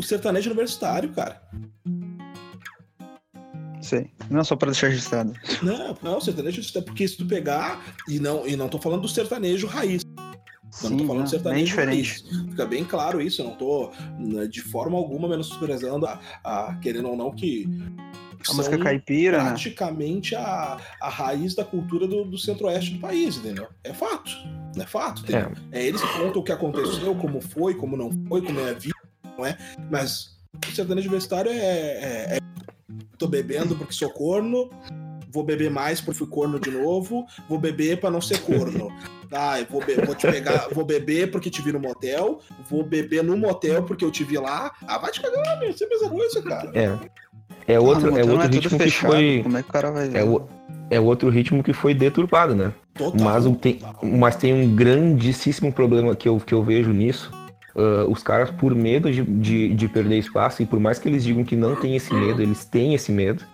o- 0.03 0.07
sertanejo 0.09 0.51
universitário, 0.51 1.11
cara. 1.13 1.41
Sei. 3.81 4.11
Não, 4.31 4.45
só 4.45 4.55
pra 4.55 4.71
deixar 4.71 4.89
registrado. 4.89 5.33
Não, 5.63 5.97
não, 6.03 6.21
sertanejo 6.21 6.57
universitário. 6.57 6.87
Porque 6.87 7.07
se 7.07 7.17
tu 7.17 7.27
pegar. 7.27 7.83
E 8.09 8.19
não, 8.21 8.47
e 8.47 8.55
não 8.57 8.69
tô 8.69 8.79
falando 8.79 9.03
do 9.03 9.09
sertanejo 9.09 9.67
raiz. 9.67 10.03
Eu 10.85 10.91
não 10.91 10.97
tô 10.97 11.03
Sim, 11.03 11.07
falando 11.07 11.21
não, 11.23 11.27
sertanejo 11.27 11.57
bem 11.59 11.65
diferente. 11.65 12.23
raiz. 12.25 12.47
Fica 12.51 12.65
bem 12.67 12.85
claro 12.85 13.21
isso. 13.21 13.43
Eu 13.43 13.47
não 13.47 13.57
tô 13.57 13.91
né, 14.19 14.47
de 14.47 14.61
forma 14.63 14.97
alguma 14.97 15.29
menosprezando 15.29 16.07
a, 16.07 16.21
a 16.45 16.75
querendo 16.81 17.09
ou 17.09 17.17
não 17.17 17.33
que. 17.33 17.67
A 18.49 18.55
música 18.55 18.77
caipira, 18.79 19.39
né? 19.39 19.51
praticamente 19.51 20.35
a, 20.35 20.77
a 21.01 21.09
raiz 21.09 21.55
da 21.55 21.65
cultura 21.65 22.09
do, 22.09 22.25
do 22.25 22.37
centro-oeste 22.37 22.95
do 22.95 22.99
país, 23.01 23.37
entendeu? 23.37 23.69
É 23.85 23.93
fato. 23.95 24.33
É 24.77 24.85
fato. 24.85 25.23
entendeu? 25.23 25.53
É. 25.71 25.87
eles 25.87 26.01
que 26.01 26.09
contam 26.19 26.41
o 26.41 26.45
que 26.45 26.51
aconteceu, 26.51 27.15
como 27.17 27.41
foi, 27.41 27.75
como 27.75 27.97
não 27.97 28.11
foi, 28.29 28.43
como 28.43 28.59
é 28.61 28.71
a 28.71 28.73
vida, 28.73 28.92
não 29.43 29.47
é? 29.47 29.59
Mas 29.91 30.31
o 30.69 30.71
sertanejo 30.75 31.09
universitário 31.09 31.51
é, 31.51 31.57
é, 31.57 32.37
é- 32.37 32.43
Tô 33.19 33.27
bebendo 33.29 33.77
porque 33.77 33.93
sou 33.93 34.11
corno, 34.11 34.69
vou 35.31 35.45
beber 35.45 35.71
mais 35.71 36.01
porque 36.01 36.19
fui 36.19 36.27
corno 36.27 36.59
de 36.59 36.71
novo, 36.73 37.25
vou 37.49 37.57
beber 37.59 38.01
pra 38.01 38.11
não 38.11 38.21
ser 38.21 38.39
corno. 38.41 38.89
Ah, 39.35 39.59
eu 39.59 39.65
vou, 39.71 39.83
be- 39.83 39.95
vou 39.95 40.15
te 40.15 40.31
pegar, 40.31 40.69
vou 40.75 40.85
beber 40.85 41.31
porque 41.31 41.49
te 41.49 41.63
vi 41.63 41.73
no 41.73 41.81
motel, 41.81 42.39
vou 42.69 42.85
beber 42.85 43.25
no 43.25 43.35
motel 43.35 43.83
porque 43.83 44.05
eu 44.05 44.11
te 44.11 44.23
vi 44.25 44.37
lá. 44.37 44.71
Ah, 44.87 44.99
vai 44.99 45.11
te 45.11 45.23
cagar, 45.23 45.59
meu, 45.59 45.71
isso 45.71 45.83
é 45.83 45.87
a 45.87 45.89
mesma 45.89 46.11
coisa, 46.11 46.43
cara. 46.43 46.71
É. 46.75 46.99
É 47.67 47.81
outro, 47.81 48.15
Ah, 48.15 48.19
é 48.21 48.25
outro 48.25 48.41
tudo 48.43 48.53
ritmo 48.55 48.79
que 48.79 48.85
fechado, 48.85 49.11
foi. 49.15 49.41
Como 49.43 49.57
é 49.57 49.63
que 49.63 49.71
o 49.71 49.73
cara 49.73 49.91
vai. 49.91 50.11
É, 50.15 50.23
o, 50.23 50.47
é 50.91 51.01
outro 51.01 51.31
ritmo 51.31 51.63
que 51.63 51.73
foi 51.73 51.95
deturpado, 51.95 52.55
né? 52.55 52.75
Total, 52.93 53.25
Mas, 53.25 53.57
tem, 53.57 53.75
total. 53.77 53.99
mas 54.05 54.37
tem 54.37 54.53
um 54.53 54.77
grandíssimo 54.77 55.73
problema 55.73 56.15
que 56.15 56.29
eu, 56.29 56.39
que 56.39 56.53
eu 56.53 56.63
vejo 56.63 56.93
nisso. 56.93 57.31
Ah, 57.77 58.05
os 58.09 58.23
caras, 58.23 58.51
por 58.51 58.75
medo 58.75 59.11
de, 59.11 59.23
de, 59.23 59.75
de 59.75 59.89
perder 59.89 60.19
espaço, 60.19 60.63
e 60.63 60.67
por 60.67 60.79
mais 60.79 60.99
que 60.99 61.09
eles 61.09 61.25
digam 61.25 61.45
que 61.45 61.57
não 61.57 61.75
tem 61.75 61.97
esse 61.97 62.13
medo, 62.15 62.43
eles 62.43 62.65
têm 62.65 62.95
esse 62.95 63.11
medo. 63.11 63.45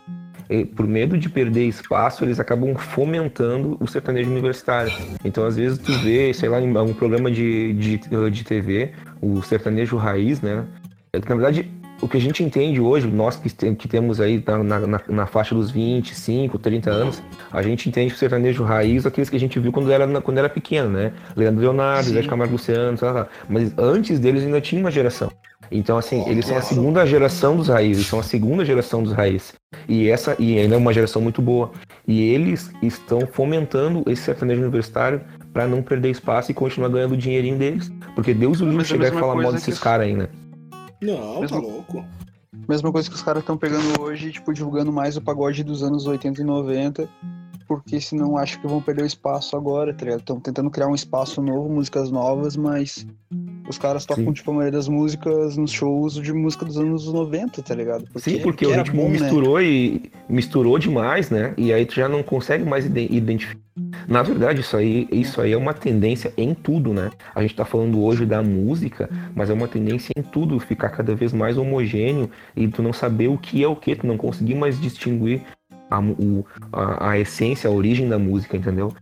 E 0.50 0.64
por 0.64 0.86
medo 0.86 1.18
de 1.18 1.28
perder 1.28 1.66
espaço, 1.66 2.24
eles 2.24 2.40
acabam 2.40 2.74
fomentando 2.74 3.76
o 3.80 3.86
sertanejo 3.86 4.30
universitário. 4.30 4.90
Então, 5.22 5.44
às 5.44 5.56
vezes, 5.56 5.78
tu 5.78 5.92
vê, 5.98 6.32
sei 6.32 6.48
lá, 6.48 6.58
em 6.58 6.74
um 6.74 6.94
programa 6.94 7.30
de, 7.30 7.74
de, 7.74 8.00
de 8.30 8.44
TV, 8.44 8.92
o 9.20 9.42
sertanejo 9.42 9.96
raiz, 9.98 10.40
né? 10.40 10.64
É 11.12 11.18
Na 11.18 11.34
verdade, 11.34 11.70
o 12.00 12.08
que 12.08 12.16
a 12.16 12.20
gente 12.20 12.42
entende 12.42 12.80
hoje, 12.80 13.06
nós 13.08 13.36
que, 13.36 13.48
tem- 13.50 13.74
que 13.74 13.88
temos 13.88 14.20
aí 14.20 14.42
na, 14.46 14.78
na, 14.86 15.00
na 15.08 15.26
faixa 15.26 15.54
dos 15.54 15.70
25, 15.70 16.58
30 16.58 16.90
anos, 16.90 17.22
a 17.50 17.62
gente 17.62 17.88
entende 17.88 18.10
que 18.10 18.16
o 18.16 18.18
sertanejo 18.18 18.62
raiz 18.64 19.04
aqueles 19.06 19.28
que 19.28 19.36
a 19.36 19.40
gente 19.40 19.58
viu 19.58 19.72
quando 19.72 19.90
era, 19.90 20.20
quando 20.20 20.38
era 20.38 20.48
pequeno, 20.48 20.88
né? 20.90 21.12
Leandro 21.36 21.60
Leonardo. 21.60 22.08
Zé 22.10 22.22
Camargo 22.22 22.52
Luciano, 22.52 22.96
sei 22.96 23.10
lá. 23.10 23.26
Mas 23.48 23.72
antes 23.76 24.18
deles 24.20 24.44
ainda 24.44 24.60
tinha 24.60 24.80
uma 24.80 24.90
geração. 24.90 25.30
Então, 25.70 25.98
assim, 25.98 26.26
eles 26.26 26.46
são 26.46 26.56
a 26.56 26.62
segunda 26.62 27.04
geração 27.04 27.54
dos 27.56 27.68
raízes, 27.68 28.06
são 28.06 28.18
a 28.18 28.22
segunda 28.22 28.64
geração 28.64 29.02
dos 29.02 29.12
raízes. 29.12 29.52
E 29.86 30.08
essa, 30.08 30.34
e 30.38 30.58
ainda 30.58 30.76
é 30.76 30.78
uma 30.78 30.94
geração 30.94 31.20
muito 31.20 31.42
boa. 31.42 31.72
E 32.06 32.22
eles 32.30 32.70
estão 32.82 33.20
fomentando 33.30 34.02
esse 34.06 34.22
sertanejo 34.22 34.62
universitário 34.62 35.20
para 35.52 35.66
não 35.66 35.82
perder 35.82 36.10
espaço 36.10 36.50
e 36.50 36.54
continuar 36.54 36.88
ganhando 36.88 37.12
o 37.12 37.16
dinheirinho 37.18 37.58
deles. 37.58 37.90
Porque 38.14 38.32
Deus 38.32 38.60
o 38.62 38.64
livre 38.64 38.82
é 38.82 38.84
chegar 38.86 39.08
e 39.08 39.10
falar 39.10 39.34
mal 39.34 39.52
desses 39.52 39.76
que- 39.76 39.84
caras 39.84 40.06
aí, 40.06 40.14
né? 40.14 40.28
Não, 41.00 41.34
tá 41.34 41.40
Mesmo- 41.40 41.60
louco. 41.60 42.04
Mesma 42.68 42.90
coisa 42.90 43.08
que 43.08 43.14
os 43.14 43.22
caras 43.22 43.42
estão 43.42 43.56
pegando 43.56 44.00
hoje, 44.00 44.32
tipo, 44.32 44.52
divulgando 44.52 44.92
mais 44.92 45.16
o 45.16 45.20
pagode 45.22 45.62
dos 45.62 45.82
anos 45.82 46.06
80 46.06 46.40
e 46.40 46.44
90, 46.44 47.08
porque 47.66 48.00
senão 48.00 48.36
acham 48.36 48.60
que 48.60 48.66
vão 48.66 48.80
perder 48.80 49.02
o 49.02 49.06
espaço 49.06 49.54
agora, 49.56 49.92
tá 49.94 50.04
ligado? 50.04 50.20
Estão 50.20 50.40
tentando 50.40 50.70
criar 50.70 50.88
um 50.88 50.94
espaço 50.94 51.40
novo, 51.42 51.68
músicas 51.68 52.10
novas, 52.10 52.56
mas 52.56 53.06
os 53.68 53.78
caras 53.78 54.04
tocam, 54.06 54.24
Sim. 54.26 54.32
tipo, 54.32 54.50
a 54.50 54.54
maioria 54.54 54.78
das 54.78 54.88
músicas 54.88 55.56
nos 55.56 55.70
shows 55.70 56.14
de 56.14 56.32
música 56.32 56.64
dos 56.64 56.78
anos 56.78 57.06
90, 57.12 57.62
tá 57.62 57.74
ligado? 57.74 58.04
Sim, 58.16 58.38
porque 58.40 58.66
o 58.66 58.72
ritmo 58.74 59.02
bom, 59.02 59.08
né? 59.08 59.18
misturou 59.20 59.60
e 59.60 60.10
misturou 60.28 60.78
demais, 60.78 61.30
né? 61.30 61.54
E 61.56 61.72
aí 61.72 61.84
tu 61.84 61.94
já 61.94 62.08
não 62.08 62.22
consegue 62.22 62.64
mais 62.64 62.86
ide- 62.86 63.08
identificar. 63.10 63.60
Na 64.08 64.22
verdade, 64.22 64.60
isso 64.60 64.76
aí, 64.76 65.06
isso 65.12 65.40
aí 65.40 65.52
é 65.52 65.56
uma 65.56 65.72
tendência 65.72 66.32
em 66.36 66.52
tudo, 66.52 66.92
né? 66.92 67.10
A 67.34 67.42
gente 67.42 67.54
tá 67.54 67.64
falando 67.64 68.02
hoje 68.02 68.26
da 68.26 68.42
música, 68.42 69.08
mas 69.34 69.50
é 69.50 69.52
uma 69.52 69.68
tendência 69.68 70.12
em 70.16 70.22
tudo 70.22 70.58
ficar 70.58 70.88
cada 70.88 71.14
vez 71.14 71.32
mais 71.32 71.56
homogêneo 71.56 72.28
e 72.56 72.66
tu 72.68 72.82
não 72.82 72.92
saber 72.92 73.28
o 73.28 73.38
que 73.38 73.62
é 73.62 73.68
o 73.68 73.76
que, 73.76 73.94
tu 73.94 74.06
não 74.06 74.16
conseguir 74.16 74.54
mais 74.56 74.80
distinguir 74.80 75.42
a, 75.90 76.00
o- 76.00 76.44
a, 76.72 77.10
a 77.10 77.18
essência, 77.20 77.70
a 77.70 77.72
origem 77.72 78.08
da 78.08 78.18
música, 78.18 78.56
entendeu? 78.56 78.92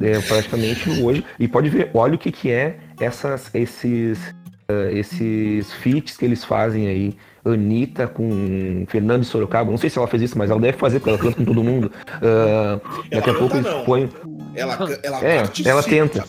É 0.00 0.18
praticamente 0.20 0.88
hoje. 1.02 1.24
E 1.38 1.48
pode 1.48 1.68
ver, 1.68 1.90
olha 1.94 2.14
o 2.14 2.18
que, 2.18 2.30
que 2.30 2.50
é 2.50 2.76
essas, 3.02 3.54
esses, 3.54 4.34
ah, 4.68 4.90
esses 4.92 5.72
feats 5.74 6.16
que 6.16 6.24
eles 6.24 6.44
fazem 6.44 6.86
aí. 6.86 7.16
Anitta 7.44 8.06
com 8.06 8.84
Fernando 8.86 9.24
Sorocaba. 9.24 9.68
Não 9.68 9.76
sei 9.76 9.90
se 9.90 9.98
ela 9.98 10.06
fez 10.06 10.22
isso, 10.22 10.38
mas 10.38 10.48
ela 10.48 10.60
deve 10.60 10.78
fazer, 10.78 11.00
porque 11.00 11.10
ela 11.10 11.18
canta 11.18 11.36
com 11.36 11.44
todo 11.44 11.64
mundo. 11.64 11.90
Ah, 12.22 12.80
daqui 13.10 13.30
a 13.30 13.34
pouco 13.34 13.56
eles 13.56 13.66
não. 13.66 13.84
põem. 13.84 14.08
Ela, 14.54 14.78
ela 15.02 15.24
É, 15.24 15.42
ela 15.64 15.82
tenta. 15.82 16.24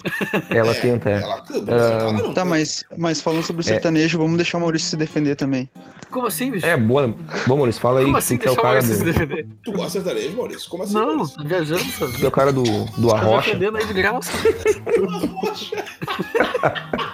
Ela 0.50 0.74
tenta, 0.74 1.10
é. 1.10 1.22
Ela 1.22 1.42
canta, 1.42 1.72
ela 1.72 2.14
não 2.14 2.34
Tá, 2.34 2.46
mas, 2.46 2.84
mas 2.98 3.22
falando 3.22 3.44
sobre 3.44 3.62
o 3.62 3.64
sertanejo, 3.64 4.18
vamos 4.18 4.38
deixar 4.38 4.58
o 4.58 4.62
Maurício 4.62 4.90
se 4.90 4.98
defender 4.98 5.36
também. 5.36 5.70
Como 6.10 6.28
assim, 6.28 6.52
bicho? 6.52 6.66
É, 6.66 6.78
boa. 6.78 7.14
Bom, 7.48 7.58
Maurício, 7.58 7.82
fala 7.82 8.00
aí 8.00 8.06
Como 8.06 8.18
assim 8.18 8.38
tu 8.38 8.42
que 8.44 8.48
é 8.48 8.52
o 8.52 8.54
o 8.54 8.58
cara 8.58 8.82
se 8.82 8.98
do. 9.00 9.06
defender? 9.06 9.48
Tu 9.64 9.72
gosta 9.72 10.00
de 10.00 10.06
sertanejo, 10.06 10.38
Maurício? 10.38 10.70
Como 10.70 10.84
assim? 10.84 10.94
Não, 10.94 11.16
Maurício? 11.16 11.38
tá 11.38 11.44
viajando, 11.44 11.84
sabe? 11.84 12.14
Tu 12.18 12.26
é 12.26 12.28
o 12.28 12.32
cara 12.32 12.54
do, 12.54 12.64
do 12.64 13.08
Tá 13.10 13.18
Arrocha. 13.18 13.48
defendendo 13.48 13.78
aí 13.78 13.86
de 13.88 13.94
graça. 13.94 14.32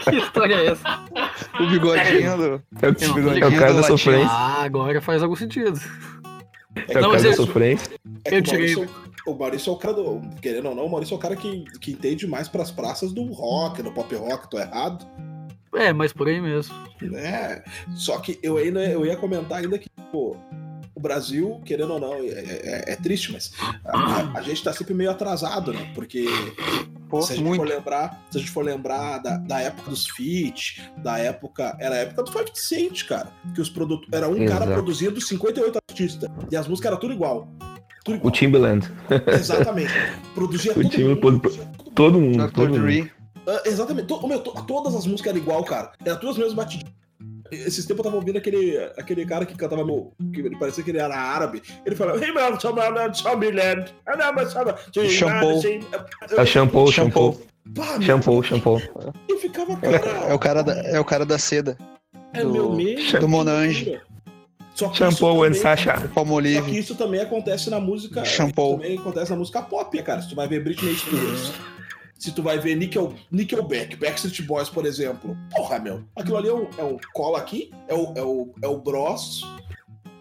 que 0.09 0.15
história 0.17 0.55
é 0.55 0.65
essa? 0.67 0.99
O 1.59 1.67
bigodinho 1.67 2.37
do. 2.37 2.61
É 2.81 2.87
o, 2.87 2.91
Não, 2.91 3.07
é 3.07 3.09
o 3.09 3.13
bigodinho 3.13 3.59
cara 3.59 3.73
do 3.73 3.81
da 3.81 3.87
sofrência. 3.87 4.27
Ah, 4.29 4.63
agora 4.63 5.01
faz 5.01 5.23
algum 5.23 5.35
sentido. 5.35 5.79
É 6.87 6.99
o 6.99 7.01
Não, 7.01 7.11
cara 7.11 7.23
da 7.23 7.33
sofrência. 7.33 7.89
É 8.25 8.29
que 8.29 8.35
Eu 8.35 8.39
o 8.39 8.43
tirei- 8.43 8.75
Maurício, 8.75 9.08
o 9.25 9.34
Maurício 9.34 9.69
é 9.69 9.73
o 9.73 9.77
cara 9.77 9.93
do. 9.93 10.21
Querendo 10.41 10.69
ou 10.69 10.75
não, 10.75 10.86
o 10.86 10.89
Maurício 10.91 11.13
é 11.13 11.17
o 11.17 11.19
cara 11.19 11.36
que, 11.36 11.63
que 11.79 11.91
entende 11.91 12.25
mais 12.27 12.47
pras 12.47 12.71
praças 12.71 13.12
do 13.12 13.23
rock, 13.32 13.82
do 13.82 13.91
pop 13.91 14.13
rock, 14.15 14.49
tô 14.49 14.58
errado. 14.60 15.05
É, 15.75 15.93
mas 15.93 16.12
por 16.12 16.27
aí 16.27 16.41
mesmo. 16.41 16.73
né? 17.01 17.63
Só 17.95 18.17
que 18.19 18.39
eu 18.41 18.58
ainda 18.58 18.84
eu 18.86 19.05
ia 19.05 19.15
comentar 19.15 19.60
ainda 19.60 19.77
que, 19.77 19.88
pô, 20.12 20.36
o 20.95 20.99
Brasil, 20.99 21.62
querendo 21.63 21.93
ou 21.93 21.99
não, 21.99 22.13
é, 22.15 22.27
é- 22.27 22.84
é 22.93 22.95
triste, 22.95 23.32
mas 23.32 23.51
a, 23.86 24.38
a- 24.38 24.41
gente 24.41 24.63
tá 24.63 24.73
sempre 24.73 24.93
meio 24.95 25.12
atrasado, 25.12 25.71
né? 25.71 25.91
Porque 25.93 26.25
Pô, 27.08 27.21
se 27.21 27.34
a 27.34 27.36
gente 27.36 27.45
muito. 27.45 27.62
for 27.62 27.67
lembrar, 27.67 28.25
se 28.32 28.38
a 28.38 28.41
gente 28.41 28.51
for 28.51 28.63
lembrar 28.65 29.19
da, 29.19 29.38
da 29.38 29.62
época 29.62 29.89
dos 29.91 30.08
feat, 30.10 30.82
da 30.97 31.17
época. 31.17 31.75
Era 31.79 31.95
a 31.95 31.97
época 31.99 32.23
do 32.23 32.29
50 32.32 32.51
Cent, 32.55 33.05
cara. 33.08 33.32
Que 33.55 33.62
os 33.62 33.69
produtos. 33.69 34.08
Era 34.12 34.27
um 34.27 34.45
cara 34.45 34.65
Exato. 34.65 34.73
produzindo 34.73 35.19
58 35.21 35.79
artistas. 35.89 36.29
E 36.51 36.55
as 36.58 36.67
músicas 36.67 36.91
eram 36.91 36.99
tudo 36.99 37.13
igual. 37.13 37.47
Tudo 38.03 38.19
O. 38.27 38.31
Timbaland. 38.31 38.85
Exatamente. 39.27 39.91
Produzia 40.33 40.71
O 40.73 40.75
tudo. 40.75 40.89
time 40.89 41.09
mundo, 41.15 41.39
pro- 41.39 41.51
todo 41.51 41.59
mundo. 41.59 41.93
Todo 41.95 42.19
mundo, 42.19 42.38
Dr. 42.47 42.53
todo 42.53 42.69
mundo. 42.69 42.81
Dre. 42.83 43.12
Ah, 43.47 43.62
exatamente. 43.65 44.07
To- 44.07 44.27
meu, 44.27 44.39
to- 44.39 44.63
todas 44.65 44.95
as 44.95 45.05
músicas 45.05 45.31
eram 45.33 45.41
igual, 45.43 45.63
cara. 45.63 45.91
Era 46.05 46.15
todas 46.15 46.35
as 46.35 46.38
mesmas 46.39 46.53
batidinhas. 46.55 46.93
Esses 47.51 47.85
tempos 47.85 47.99
eu 47.99 48.12
tava 48.12 48.15
ouvindo 48.17 48.38
aquele, 48.38 48.77
aquele 48.97 49.25
cara 49.25 49.43
que 49.45 49.55
cantava 49.55 49.83
no. 49.83 50.12
que 50.31 50.39
ele 50.39 50.55
parecia 50.57 50.83
que 50.83 50.91
ele 50.91 50.99
era 50.99 51.15
árabe. 51.17 51.62
Ele 51.83 51.95
falava. 51.95 52.23
"Hey, 52.23 52.31
man, 52.31 52.59
Somaliland, 52.59 53.17
Somaliland, 53.17 53.91
and 54.07 54.19
I'm 54.19 54.39
a- 54.39 55.09
Shampoo. 55.09 55.62
É 56.38 56.45
shampoo, 56.45 56.91
Shampoo. 56.91 56.91
shampoo. 56.91 57.41
Pá, 57.75 57.93
meu, 57.97 58.01
Shampoo, 58.03 58.43
shampoo. 58.43 58.81
E 59.27 59.35
ficava, 59.38 59.73
É, 59.81 59.99
cara. 59.99 60.17
é 60.29 60.33
o 60.33 60.39
cara 60.39 60.63
da, 60.63 60.73
é 60.81 60.99
o 60.99 61.05
cara 61.05 61.25
da 61.25 61.38
seda. 61.39 61.75
É 62.33 62.43
do- 62.43 62.51
meu 62.51 62.71
medo. 62.73 63.19
do 63.19 63.27
Monange. 63.27 63.99
Só 64.79 64.87
que 64.87 64.97
Shampoo 64.97 65.43
and 65.43 65.53
Sasha. 65.55 65.95
Só 66.13 66.61
que 66.61 66.77
isso 66.77 66.95
também 66.95 67.19
acontece 67.19 67.69
na 67.69 67.81
música. 67.81 68.23
Shampoo. 68.23 68.77
Também 68.77 68.97
acontece 68.97 69.31
na 69.31 69.35
música 69.37 69.61
pop, 69.61 70.01
cara. 70.03 70.21
Se 70.21 70.29
tu 70.29 70.35
vai 70.35 70.47
ver 70.47 70.63
Britney 70.63 70.95
Spears. 70.95 71.51
Se 72.17 72.31
tu 72.31 72.41
vai 72.41 72.59
ver 72.59 72.75
Nickel, 72.75 73.13
Nickelback, 73.29 73.97
Backstreet 73.97 74.41
Boys, 74.43 74.69
por 74.69 74.85
exemplo. 74.85 75.37
Porra, 75.53 75.79
meu. 75.79 76.03
Aquilo 76.15 76.37
ali 76.37 76.47
é 76.47 76.53
um, 76.53 76.67
é 76.77 76.83
um 76.83 76.97
cola 77.13 77.39
aqui, 77.39 77.71
é 77.89 77.93
o, 77.93 78.13
é 78.15 78.21
o, 78.21 78.53
é 78.61 78.67
o 78.67 78.77
Bros 78.77 79.41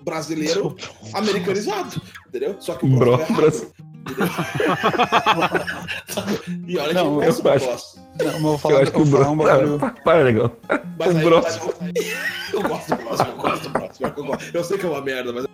brasileiro 0.02 0.76
americanizado. 1.12 2.00
Entendeu? 2.26 2.56
Só 2.58 2.74
que 2.74 2.84
o 2.84 2.88
Bro, 2.88 3.16
Bros. 3.16 3.30
é 3.30 3.32
Bros. 3.32 3.66
e 6.66 6.78
olha 6.78 6.94
Não, 6.94 7.20
que 7.20 7.26
eu 7.26 7.32
gosto 7.32 7.46
eu 7.46 7.52
acho- 7.52 7.66
Bros. 7.66 7.98
Não, 8.18 8.26
mas 8.26 8.34
eu 8.34 8.40
vou 8.40 8.52
Eu 8.52 8.58
falar, 8.58 8.80
acho 8.82 8.90
que 8.92 8.98
eu 8.98 9.02
o 9.02 9.06
falar 9.06 9.24
Bro. 9.24 9.32
um 9.32 9.36
bagulho. 9.36 9.78
Para, 9.78 9.90
para, 9.90 10.22
legal. 10.22 10.56
Mas 10.98 11.14
O 11.14 11.18
aí, 11.18 11.24
Bros. 11.24 11.44
mas 11.44 11.56
eu, 11.56 11.74
eu 12.62 12.68
gosto 12.68 12.88
do 12.88 12.96
Bros, 13.04 13.20
eu 13.20 13.36
gosto 13.36 13.68
do 13.68 13.78
que 14.14 14.20
eu 14.20 14.24
gosto. 14.24 14.56
Eu 14.56 14.64
sei 14.64 14.78
que 14.78 14.86
é 14.86 14.88
uma 14.88 15.00
merda, 15.02 15.32
mas 15.32 15.46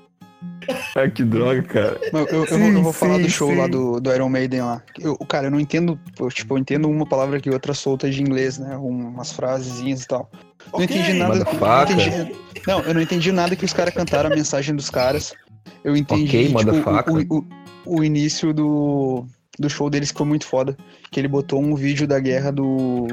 Ah, 0.97 1.09
que 1.11 1.25
droga, 1.25 1.63
cara. 1.63 2.01
Eu, 2.13 2.27
eu 2.27 2.47
Sim, 2.47 2.59
vou, 2.59 2.69
eu 2.73 2.83
vou 2.83 2.93
falar 2.93 3.17
sim, 3.17 3.23
do 3.23 3.31
show 3.31 3.51
sim. 3.51 3.57
lá 3.59 3.67
do, 3.67 4.01
do 4.01 4.13
Iron 4.15 4.29
Maiden 4.29 4.63
lá. 4.63 4.83
Eu, 5.01 5.17
cara, 5.19 5.49
eu 5.49 5.51
não 5.51 5.61
entendo, 5.61 5.99
eu, 6.19 6.29
tipo, 6.29 6.55
eu 6.55 6.59
entendo 6.59 6.89
uma 6.89 7.07
palavra 7.07 7.41
que 7.41 7.51
outra 7.51 7.75
solta 7.75 8.09
de 8.11 8.23
inglês, 8.23 8.59
né? 8.59 8.77
Umas 8.77 9.33
frasezinhas 9.33 10.03
e 10.03 10.07
tal. 10.09 10.31
Não 10.73 10.83
entendi 10.83 11.13
nada. 11.15 11.45
Não, 11.45 11.83
entendi, 11.83 12.37
não, 12.67 12.81
eu 12.81 12.95
não 12.95 13.01
entendi 13.01 13.31
nada 13.33 13.55
que 13.55 13.65
os 13.65 13.73
caras 13.75 13.93
cantaram 13.93 14.31
a 14.33 14.35
mensagem 14.35 14.75
dos 14.75 14.89
caras. 14.89 15.35
Eu 15.83 15.95
entendi 15.97 16.25
Ok, 16.29 16.47
tipo, 16.47 16.59
motherfucker. 16.65 17.15
o, 17.31 17.39
o, 17.39 17.45
o 17.87 18.03
início 18.03 18.53
do, 18.53 19.27
do 19.59 19.69
show 19.69 19.89
deles 19.91 20.11
foi 20.11 20.27
muito 20.27 20.47
foda. 20.47 20.77
Que 21.11 21.21
ele 21.21 21.29
botou 21.29 21.61
um 21.61 21.75
vídeo 21.75 22.07
da 22.07 22.19
guerra 22.19 22.51
do. 22.51 23.07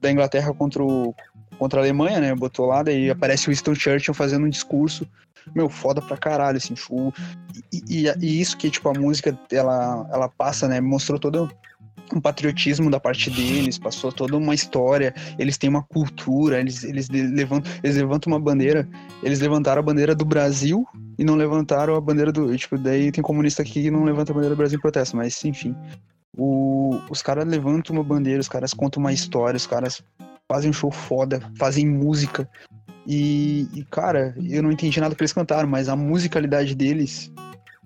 Da 0.00 0.10
Inglaterra 0.10 0.52
contra, 0.52 0.82
o, 0.84 1.14
contra 1.58 1.80
a 1.80 1.82
Alemanha, 1.82 2.20
né? 2.20 2.34
Botou 2.34 2.66
lá, 2.66 2.82
daí 2.82 3.10
aparece 3.10 3.48
o 3.48 3.50
Winston 3.50 3.74
Churchill 3.74 4.14
fazendo 4.14 4.46
um 4.46 4.50
discurso. 4.50 5.06
Meu, 5.54 5.68
foda 5.68 6.00
pra 6.00 6.16
caralho, 6.16 6.56
assim, 6.56 6.76
show. 6.76 7.12
E, 7.72 7.82
e, 7.88 8.06
e 8.20 8.40
isso 8.40 8.56
que, 8.56 8.70
tipo, 8.70 8.88
a 8.88 8.94
música, 8.94 9.38
ela, 9.50 10.08
ela 10.12 10.28
passa, 10.28 10.68
né? 10.68 10.80
Mostrou 10.80 11.18
todo 11.18 11.50
um 12.14 12.20
patriotismo 12.20 12.90
da 12.90 13.00
parte 13.00 13.30
deles, 13.30 13.78
passou 13.78 14.12
toda 14.12 14.36
uma 14.36 14.54
história, 14.54 15.14
eles 15.38 15.56
têm 15.56 15.70
uma 15.70 15.82
cultura, 15.82 16.60
eles, 16.60 16.84
eles 16.84 17.08
levantam, 17.08 17.72
eles 17.82 17.96
levantam 17.96 18.32
uma 18.32 18.38
bandeira, 18.38 18.86
eles 19.22 19.40
levantaram 19.40 19.80
a 19.80 19.82
bandeira 19.82 20.14
do 20.14 20.24
Brasil 20.24 20.86
e 21.18 21.24
não 21.24 21.34
levantaram 21.36 21.94
a 21.94 22.00
bandeira 22.00 22.32
do. 22.32 22.56
Tipo, 22.56 22.76
daí 22.78 23.10
tem 23.12 23.22
comunista 23.22 23.62
aqui 23.62 23.82
que 23.82 23.90
não 23.90 24.04
levanta 24.04 24.32
a 24.32 24.34
bandeira 24.34 24.54
do 24.54 24.58
Brasil 24.58 24.78
em 24.78 24.82
protesto, 24.82 25.16
mas 25.16 25.44
enfim. 25.44 25.74
O, 26.36 26.98
os 27.10 27.22
caras 27.22 27.46
levantam 27.46 27.94
uma 27.94 28.02
bandeira, 28.04 28.40
os 28.40 28.48
caras 28.48 28.74
contam 28.74 29.00
uma 29.00 29.12
história, 29.12 29.56
os 29.56 29.66
caras 29.66 30.02
fazem 30.48 30.70
um 30.70 30.72
show 30.72 30.90
foda, 30.90 31.40
fazem 31.56 31.86
música. 31.86 32.48
E, 33.06 33.68
e, 33.74 33.84
cara, 33.84 34.34
eu 34.42 34.62
não 34.62 34.72
entendi 34.72 34.98
nada 35.00 35.14
que 35.14 35.20
eles 35.22 35.32
cantaram, 35.32 35.68
mas 35.68 35.88
a 35.88 35.94
musicalidade 35.94 36.74
deles, 36.74 37.30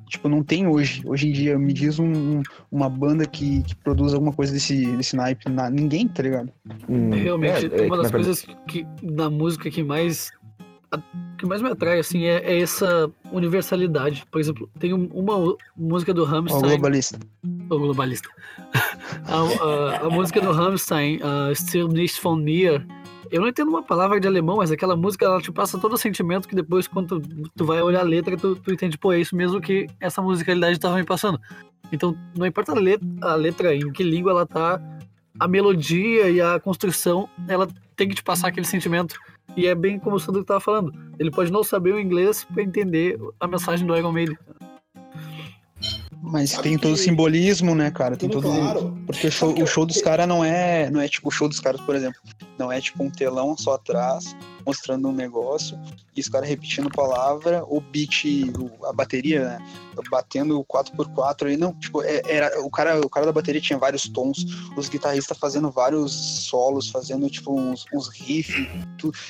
tipo, 0.09 0.29
não 0.29 0.43
tem 0.43 0.67
hoje. 0.67 1.03
Hoje 1.05 1.29
em 1.29 1.33
dia, 1.33 1.59
me 1.59 1.73
diz 1.73 1.99
um- 1.99 2.38
um- 2.38 2.43
uma 2.71 2.88
banda 2.88 3.27
que, 3.27 3.62
que 3.64 3.75
produz 3.75 4.14
alguma 4.14 4.33
coisa 4.33 4.53
desse, 4.53 4.87
desse 4.97 5.14
naipe. 5.17 5.51
Na, 5.51 5.69
ninguém, 5.69 6.07
tá 6.09 6.23
ligado? 6.23 6.51
Hum, 6.88 7.11
Realmente, 7.11 7.67
é, 7.67 7.83
é 7.83 7.87
uma 7.87 7.97
das 7.97 8.07
na 8.07 8.12
coisas 8.12 8.47
que 8.67 8.87
da 9.03 9.29
música 9.29 9.69
que 9.71 9.83
mais 9.83 10.31
a- 10.92 11.01
que 11.38 11.46
mais 11.46 11.61
me 11.62 11.68
atrai 11.70 11.98
assim 11.98 12.24
é, 12.24 12.38
é 12.38 12.61
essa 12.61 13.11
universalidade. 13.33 14.24
Por 14.31 14.40
exemplo, 14.40 14.68
tem 14.79 14.92
um- 14.94 15.07
uma 15.12 15.57
música 15.77 16.12
do 16.14 16.22
Ó, 16.22 16.24
o 16.24 16.29
Rammstein, 16.29 16.62
globalista. 16.62 17.18
o 17.44 17.79
globalista. 17.79 18.29
a, 19.27 19.64
a- 19.64 20.07
a 20.07 20.11
música 20.11 20.40
do 20.40 20.53
Rammstein, 20.53 21.16
uh, 21.18 21.55
Still 21.55 21.88
Nicht 21.88 22.20
von 22.22 22.37
Mir. 22.37 22.87
Eu 23.31 23.42
não 23.42 23.48
entendo 23.48 23.68
uma 23.68 23.83
palavra 23.83 24.18
de 24.18 24.27
alemão, 24.27 24.57
mas 24.57 24.70
aquela 24.70 24.96
música 24.96 25.27
ela 25.27 25.40
te 25.40 25.53
passa 25.53 25.79
todo 25.79 25.92
o 25.92 25.98
sentimento 25.98 26.48
que 26.48 26.55
depois, 26.55 26.88
quando 26.88 27.20
tu, 27.20 27.51
tu 27.55 27.64
vai 27.66 27.83
olhar 27.83 28.01
a 28.01 28.05
letra, 28.05 28.37
tu, 28.38 28.57
tu 28.57 28.72
entende, 28.72 28.96
pô, 28.96 29.12
é 29.12 29.20
isso 29.20 29.37
mesmo 29.37 29.61
que 29.61 29.87
essa 30.01 30.22
musicalidade 30.22 30.72
estava 30.79 30.96
me 30.96 31.05
passando. 31.05 31.38
Então, 31.92 32.16
não 32.37 32.46
importa 32.46 32.72
a 32.72 32.74
letra, 32.74 33.07
a 33.20 33.35
letra 33.35 33.74
em 33.74 33.92
que 33.92 34.03
língua 34.03 34.31
ela 34.33 34.46
tá, 34.46 34.81
a 35.38 35.48
melodia 35.48 36.31
e 36.31 36.40
a 36.40 36.59
construção, 36.59 37.29
ela 37.46 37.68
tem 37.96 38.09
que 38.09 38.14
te 38.14 38.22
passar 38.22 38.48
aquele 38.48 38.66
sentimento. 38.66 39.18
E 39.57 39.66
é 39.66 39.74
bem 39.74 39.98
como 39.98 40.16
o 40.16 40.20
Sandro 40.20 40.42
estava 40.42 40.61
falando. 40.61 40.92
Ele 41.18 41.31
pode 41.31 41.51
não 41.51 41.64
saber 41.64 41.94
o 41.94 42.01
inglês 42.01 42.44
para 42.44 42.62
entender 42.62 43.18
a 43.40 43.46
mensagem 43.46 43.87
do 43.87 43.96
Iron 43.96 44.12
Maiden. 44.12 44.37
Mas 46.21 46.51
Sabe 46.51 46.65
tem 46.65 46.79
todo 46.79 46.93
o 46.93 46.97
que- 46.97 47.03
simbolismo, 47.03 47.75
né, 47.75 47.91
cara? 47.91 48.17
Tem 48.17 48.29
tudo 48.29 48.43
todo. 48.49 48.59
claro. 48.61 48.99
Porque 49.07 49.29
o 49.29 49.33
show, 49.33 49.55
o 49.63 49.67
show 49.67 49.87
dos 49.87 50.01
caras 50.03 50.27
não 50.27 50.45
é, 50.45 50.91
não 50.91 51.01
é 51.01 51.09
tipo 51.09 51.29
o 51.29 51.31
show 51.31 51.49
dos 51.49 51.61
caras, 51.61 51.81
por 51.81 51.95
exemplo. 51.95 52.21
Não 52.59 52.71
é 52.73 52.81
tipo 52.81 53.03
um 53.05 53.09
telão 53.11 53.57
só 53.57 53.75
atrás, 53.75 54.37
mostrando 54.67 55.09
um 55.09 55.13
negócio, 55.13 55.79
e 56.17 56.21
os 56.21 56.29
caras 56.29 56.49
repetindo 56.49 56.91
palavra, 56.91 57.63
o 57.67 57.81
beat, 57.81 58.25
o- 58.59 58.85
a 58.87 58.93
bateria, 58.93 59.45
né? 59.45 59.59
Batendo 60.11 60.63
4x4 60.65 61.49
aí. 61.49 61.57
Não, 61.57 61.73
tipo, 61.75 62.03
é- 62.03 62.21
era, 62.27 62.61
o, 62.63 62.71
cara, 62.71 63.01
o 63.01 63.09
cara 63.09 63.25
da 63.27 63.33
bateria 63.33 63.61
tinha 63.61 63.79
vários 63.79 64.09
tons, 64.09 64.45
os 64.77 64.89
guitarristas 64.89 65.39
fazendo 65.39 65.71
vários 65.71 66.13
solos, 66.49 66.89
fazendo 66.91 67.31
tipo 67.31 67.59
uns, 67.59 67.85
uns 67.95 68.09
riffs, 68.09 68.67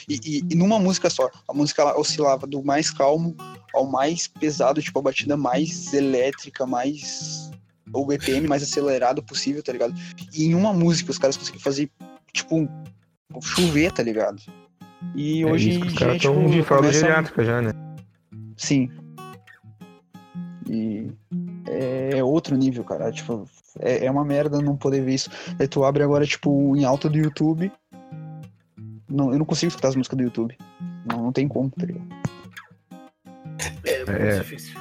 e, 0.09 0.15
e- 0.25 0.43
e 0.51 0.55
numa 0.55 0.79
música 0.79 1.09
só. 1.11 1.29
A 1.49 1.53
música 1.55 1.83
ela 1.83 1.99
oscilava 1.99 2.47
do 2.47 2.63
mais 2.63 2.91
calmo 2.91 3.35
ao 3.75 3.87
mais 3.87 4.27
pesado, 4.27 4.81
tipo 4.83 4.99
a 4.99 5.03
batida 5.03 5.37
mais 5.37 5.93
elétrica, 5.93 6.67
mais. 6.67 7.51
o 7.93 8.05
BPM 8.05 8.47
mais 8.47 8.63
acelerado 8.63 9.23
possível, 9.23 9.63
tá 9.63 9.73
ligado? 9.73 9.95
E 10.35 10.45
em 10.45 10.55
uma 10.55 10.73
música 10.75 11.11
os 11.11 11.19
caras 11.19 11.37
conseguiram 11.37 11.63
fazer, 11.65 11.91
tipo, 12.33 12.69
chover, 13.43 13.93
tá 13.93 14.03
ligado? 14.03 14.43
E 15.15 15.43
é 15.43 15.47
hoje 15.47 15.71
isso 15.71 15.81
que 15.81 15.87
os 15.89 15.95
caras 15.95 16.17
estão 16.17 16.35
tipo, 16.39 16.51
de 16.51 16.63
fralda 16.63 16.87
começa- 16.89 17.01
geriátrica 17.07 17.45
já, 17.45 17.63
né? 17.63 17.73
Sim. 18.57 18.91
E 20.69 21.11
é 21.67 22.23
outro 22.23 22.57
nível, 22.57 22.85
cara. 22.85 23.11
Tipo, 23.11 23.49
é, 23.79 24.05
é 24.07 24.11
uma 24.11 24.25
merda 24.25 24.61
não 24.61 24.77
poder 24.77 25.01
ver 25.03 25.15
isso. 25.15 25.31
Aí 25.59 25.67
tu 25.67 25.85
abre 25.85 26.03
agora, 26.03 26.27
tipo, 26.27 26.77
em 26.77 26.85
alta 26.85 27.09
do 27.09 27.17
YouTube. 27.17 27.73
Não, 29.09 29.33
eu 29.33 29.39
não 29.39 29.47
consigo 29.47 29.69
escutar 29.69 29.89
as 29.89 29.97
músicas 29.97 30.17
do 30.19 30.25
YouTube. 30.25 30.57
Não, 31.11 31.23
não 31.25 31.33
tem 31.33 31.49
como, 31.49 31.71
tá 31.71 31.87
ligado? 31.87 32.07
É, 33.85 33.99
muito 33.99 34.11
É. 34.11 34.39
difícil. 34.39 34.79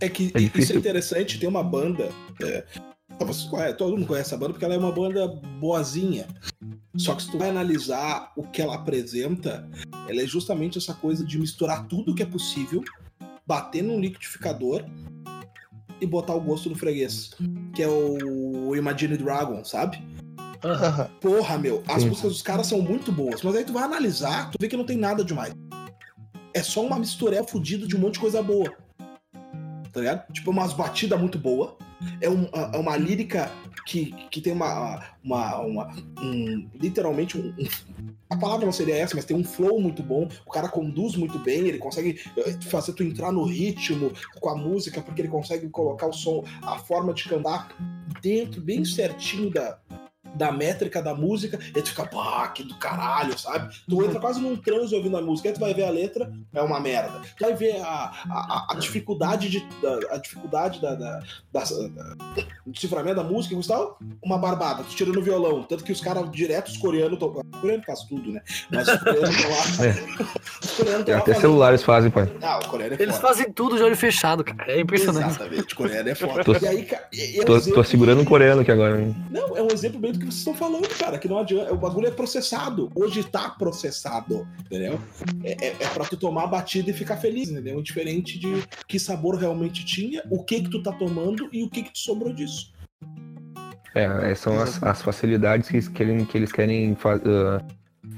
É 0.00 0.08
que 0.08 0.24
É 0.34 0.40
isso 0.40 0.52
difícil. 0.52 0.76
é 0.76 0.78
interessante, 0.78 1.38
tem 1.38 1.48
uma 1.48 1.62
banda. 1.62 2.08
É, 2.42 2.64
conhece- 3.18 3.74
todo 3.76 3.96
mundo 3.96 4.06
conhece 4.06 4.34
a 4.34 4.36
banda 4.38 4.52
porque 4.52 4.64
ela 4.64 4.74
é 4.74 4.78
uma 4.78 4.92
banda 4.92 5.26
boazinha. 5.58 6.26
Só 6.96 7.14
que 7.14 7.22
se 7.22 7.30
tu 7.30 7.38
vai 7.38 7.50
analisar 7.50 8.32
o 8.36 8.42
que 8.42 8.60
ela 8.62 8.74
apresenta, 8.74 9.68
ela 10.08 10.22
é 10.22 10.26
justamente 10.26 10.78
essa 10.78 10.94
coisa 10.94 11.24
de 11.24 11.38
misturar 11.38 11.86
tudo 11.86 12.14
que 12.14 12.22
é 12.22 12.26
possível, 12.26 12.82
bater 13.46 13.82
num 13.82 14.00
liquidificador 14.00 14.84
e 16.00 16.06
botar 16.06 16.34
o 16.34 16.40
gosto 16.40 16.68
no 16.70 16.74
freguês. 16.76 17.30
Que 17.74 17.82
é 17.82 17.88
o 17.88 18.74
Imagine 18.74 19.16
Dragon, 19.18 19.62
sabe? 19.64 20.02
Aham. 20.64 21.08
Porra, 21.20 21.58
meu, 21.58 21.82
as 21.88 22.02
Sim. 22.02 22.08
músicas 22.08 22.32
dos 22.32 22.42
caras 22.42 22.66
são 22.66 22.80
muito 22.82 23.10
boas, 23.10 23.42
mas 23.42 23.54
aí 23.56 23.64
tu 23.64 23.72
vai 23.72 23.82
analisar, 23.84 24.50
tu 24.50 24.56
vê 24.60 24.68
que 24.68 24.76
não 24.76 24.84
tem 24.84 24.96
nada 24.96 25.24
demais. 25.24 25.52
É 26.52 26.62
só 26.62 26.82
uma 26.84 26.98
misturé 26.98 27.42
fudida 27.46 27.86
de 27.86 27.96
um 27.96 28.00
monte 28.00 28.14
de 28.14 28.20
coisa 28.20 28.42
boa. 28.42 28.72
Tá 29.92 30.00
ligado? 30.00 30.32
Tipo, 30.32 30.50
umas 30.50 30.72
batidas 30.72 31.18
muito 31.18 31.38
boas. 31.38 31.70
É, 32.20 32.28
um- 32.30 32.48
é 32.72 32.78
uma 32.78 32.96
lírica 32.96 33.50
que, 33.86 34.12
que 34.30 34.40
tem 34.40 34.52
uma. 34.52 35.02
uma, 35.22 35.58
uma- 35.60 35.92
um- 36.20 36.68
literalmente 36.80 37.36
um, 37.38 37.48
um- 37.58 38.10
A 38.30 38.36
palavra 38.36 38.64
não 38.64 38.72
seria 38.72 38.96
essa, 38.96 39.16
mas 39.16 39.24
tem 39.24 39.36
um 39.36 39.42
flow 39.42 39.80
muito 39.80 40.02
bom. 40.02 40.28
O 40.46 40.50
cara 40.50 40.68
conduz 40.68 41.16
muito 41.16 41.38
bem, 41.40 41.66
ele 41.66 41.78
consegue 41.78 42.20
eh, 42.36 42.56
fazer 42.68 42.92
tu 42.92 43.02
entrar 43.02 43.32
no 43.32 43.42
ritmo 43.44 44.12
com 44.40 44.48
a 44.50 44.54
música, 44.56 45.00
porque 45.02 45.20
ele 45.22 45.28
consegue 45.28 45.68
colocar 45.68 46.06
o 46.06 46.12
som, 46.12 46.44
a 46.62 46.78
forma 46.78 47.12
de 47.12 47.24
cantar 47.28 47.68
dentro, 48.22 48.60
bem 48.60 48.84
certinho 48.84 49.50
da, 49.50 49.78
da 50.34 50.50
métrica 50.52 51.02
da 51.02 51.14
música, 51.14 51.58
e 51.74 51.82
tu 51.82 51.88
fica, 51.90 52.06
pá, 52.06 52.48
que 52.48 52.62
do 52.62 52.74
caralho, 52.76 53.38
sabe? 53.38 53.74
Tu 53.88 54.04
entra 54.04 54.20
quase 54.20 54.40
num 54.40 54.56
transe 54.56 54.94
ouvindo 54.94 55.16
a 55.16 55.22
música, 55.22 55.48
aí 55.48 55.54
tu 55.54 55.60
vai 55.60 55.74
ver 55.74 55.84
a 55.84 55.90
letra, 55.90 56.32
é 56.54 56.62
uma 56.62 56.80
merda. 56.80 57.20
Tu 57.36 57.44
vai 57.44 57.54
ver 57.54 57.80
a, 57.82 58.12
a, 58.30 58.66
a 58.70 58.74
dificuldade 58.76 59.48
de. 59.48 59.60
da- 59.82 60.14
a 60.14 60.16
dificuldade 60.18 60.80
da, 60.80 60.94
da, 60.94 61.20
da, 61.52 61.60
da- 61.62 62.16
do 62.66 62.78
ciframento 62.78 63.16
da 63.16 63.24
música 63.24 63.54
e 63.54 63.66
tal, 63.66 63.98
uma 64.22 64.38
barbada, 64.38 64.82
tu 64.84 64.94
tirando 64.94 65.16
o 65.18 65.22
violão. 65.22 65.62
Tanto 65.62 65.84
que 65.84 65.92
os 65.92 66.00
caras 66.00 66.30
direto, 66.30 66.68
os 66.68 66.76
coreanos 66.76 67.14
estão. 67.14 67.28
O 67.28 67.60
coreano 67.60 67.82
faz 67.84 68.00
tudo, 68.04 68.32
né? 68.32 68.40
Mas 68.70 68.88
os 68.88 68.98
coreanos 68.98 69.30
estão 69.36 69.50
lá. 69.50 69.60
Os 70.62 70.70
coreanos 70.72 71.00
estão 71.00 71.14
lá. 71.14 71.20
Até 71.20 71.34
celulares 71.34 71.82
fazem, 71.82 72.10
pai. 72.10 72.30
Ah, 72.42 72.58
o 72.58 72.68
coreano 72.68 72.94
é 72.94 73.02
Eles 73.02 73.16
foda. 73.16 73.28
fazem 73.28 73.52
tudo 73.52 73.76
de 73.76 73.82
olho 73.82 73.96
fechado, 73.96 74.44
cara. 74.44 74.72
É 74.72 74.80
impressionante. 74.80 75.28
Exatamente, 75.30 75.74
o 75.74 75.76
coreano 75.76 76.08
é 76.08 76.14
foda. 76.14 76.44
Tô- 76.44 76.52
e 76.54 76.66
aí, 76.66 76.88
é 76.90 77.40
um 77.42 77.44
Tô, 77.44 77.56
exemplo 77.56 77.74
tô 77.82 77.84
segurando 77.84 78.20
um 78.20 78.24
coreano 78.24 78.60
aqui 78.62 78.70
agora. 78.70 79.00
hein? 79.00 79.14
Não, 79.30 79.56
é 79.56 79.62
um 79.62 79.68
exemplo 79.70 79.98
bem 80.00 80.12
do 80.12 80.18
que 80.20 80.26
vocês 80.26 80.38
estão 80.38 80.54
falando, 80.54 80.88
cara, 80.98 81.18
que 81.18 81.28
não 81.28 81.38
adianta. 81.38 81.72
O 81.72 81.76
bagulho 81.76 82.06
é 82.06 82.10
processado. 82.10 82.90
Hoje 82.94 83.24
tá 83.24 83.50
processado, 83.50 84.46
entendeu? 84.66 85.00
É, 85.42 85.66
é, 85.66 85.76
é 85.80 85.88
pra 85.88 86.04
tu 86.04 86.16
tomar 86.16 86.44
a 86.44 86.46
batida 86.46 86.90
e 86.90 86.92
ficar 86.92 87.16
feliz, 87.16 87.50
entendeu? 87.50 87.82
Diferente 87.82 88.38
de 88.38 88.62
que 88.86 88.98
sabor 88.98 89.36
realmente 89.36 89.84
tinha, 89.84 90.22
o 90.30 90.44
que 90.44 90.62
que 90.62 90.70
tu 90.70 90.82
tá 90.82 90.92
tomando 90.92 91.48
e 91.52 91.64
o 91.64 91.70
que 91.70 91.82
que 91.82 91.92
te 91.92 91.98
sobrou 92.00 92.32
disso. 92.32 92.72
É, 93.94 94.30
é, 94.30 94.34
são 94.36 94.60
as, 94.60 94.80
as 94.82 95.02
facilidades 95.02 95.68
que 95.68 95.76
eles 95.76 95.88
querem, 95.88 96.24
que 96.24 96.38
eles 96.38 96.52
querem 96.52 96.94
fa- 96.94 97.20
ah, 97.24 97.60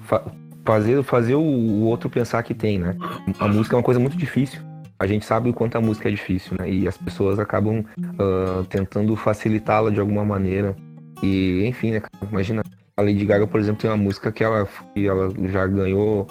fa- 0.03 0.25
fazer, 0.65 1.03
fazer 1.03 1.35
o, 1.35 1.41
o 1.41 1.85
outro 1.85 2.11
pensar 2.11 2.43
que 2.43 2.53
tem, 2.53 2.79
né? 2.79 2.95
A 3.38 3.49
música 3.49 3.75
é 3.75 3.79
uma 3.79 3.83
coisa 3.83 3.99
muito 3.99 4.17
difícil. 4.17 4.61
A 4.99 5.07
gente 5.07 5.25
sabe 5.25 5.49
o 5.49 5.55
quanto 5.55 5.77
a 5.77 5.81
música 5.81 6.09
é 6.09 6.12
difícil, 6.12 6.57
né? 6.59 6.71
E 6.71 6.87
as 6.87 6.97
pessoas 6.97 7.38
acabam 7.38 7.85
ah, 8.19 8.65
tentando 8.69 9.17
facilitá-la 9.17 9.91
de 9.91 9.99
alguma 9.99 10.25
maneira. 10.25 10.77
E, 11.23 11.65
enfim, 11.67 11.93
né? 11.93 12.01
cara? 12.01 12.13
Imagina, 12.31 12.63
a 12.97 13.03
Lady 13.03 13.25
Gaga, 13.25 13.47
por 13.47 13.61
exemplo, 13.61 13.81
tem 13.81 13.91
uma 13.91 13.97
música 13.97 14.31
que 14.33 14.43
ela, 14.43 14.69
que 14.95 15.07
ela 15.07 15.33
já 15.51 15.67
ganhou 15.67 16.27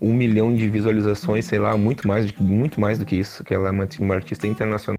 um 0.00 0.12
milhão 0.12 0.54
de 0.54 0.68
visualizações, 0.68 1.44
sei 1.44 1.58
lá, 1.60 1.76
muito 1.76 2.06
mais, 2.08 2.26
do 2.26 2.32
que- 2.32 2.42
muito 2.42 2.80
mais 2.80 2.98
do 2.98 3.04
que 3.04 3.14
isso, 3.16 3.44
que 3.44 3.54
ela 3.54 3.68
é 3.68 3.70
uma, 3.70 3.88
uma 4.00 4.14
artista 4.14 4.46
internacional. 4.46 4.98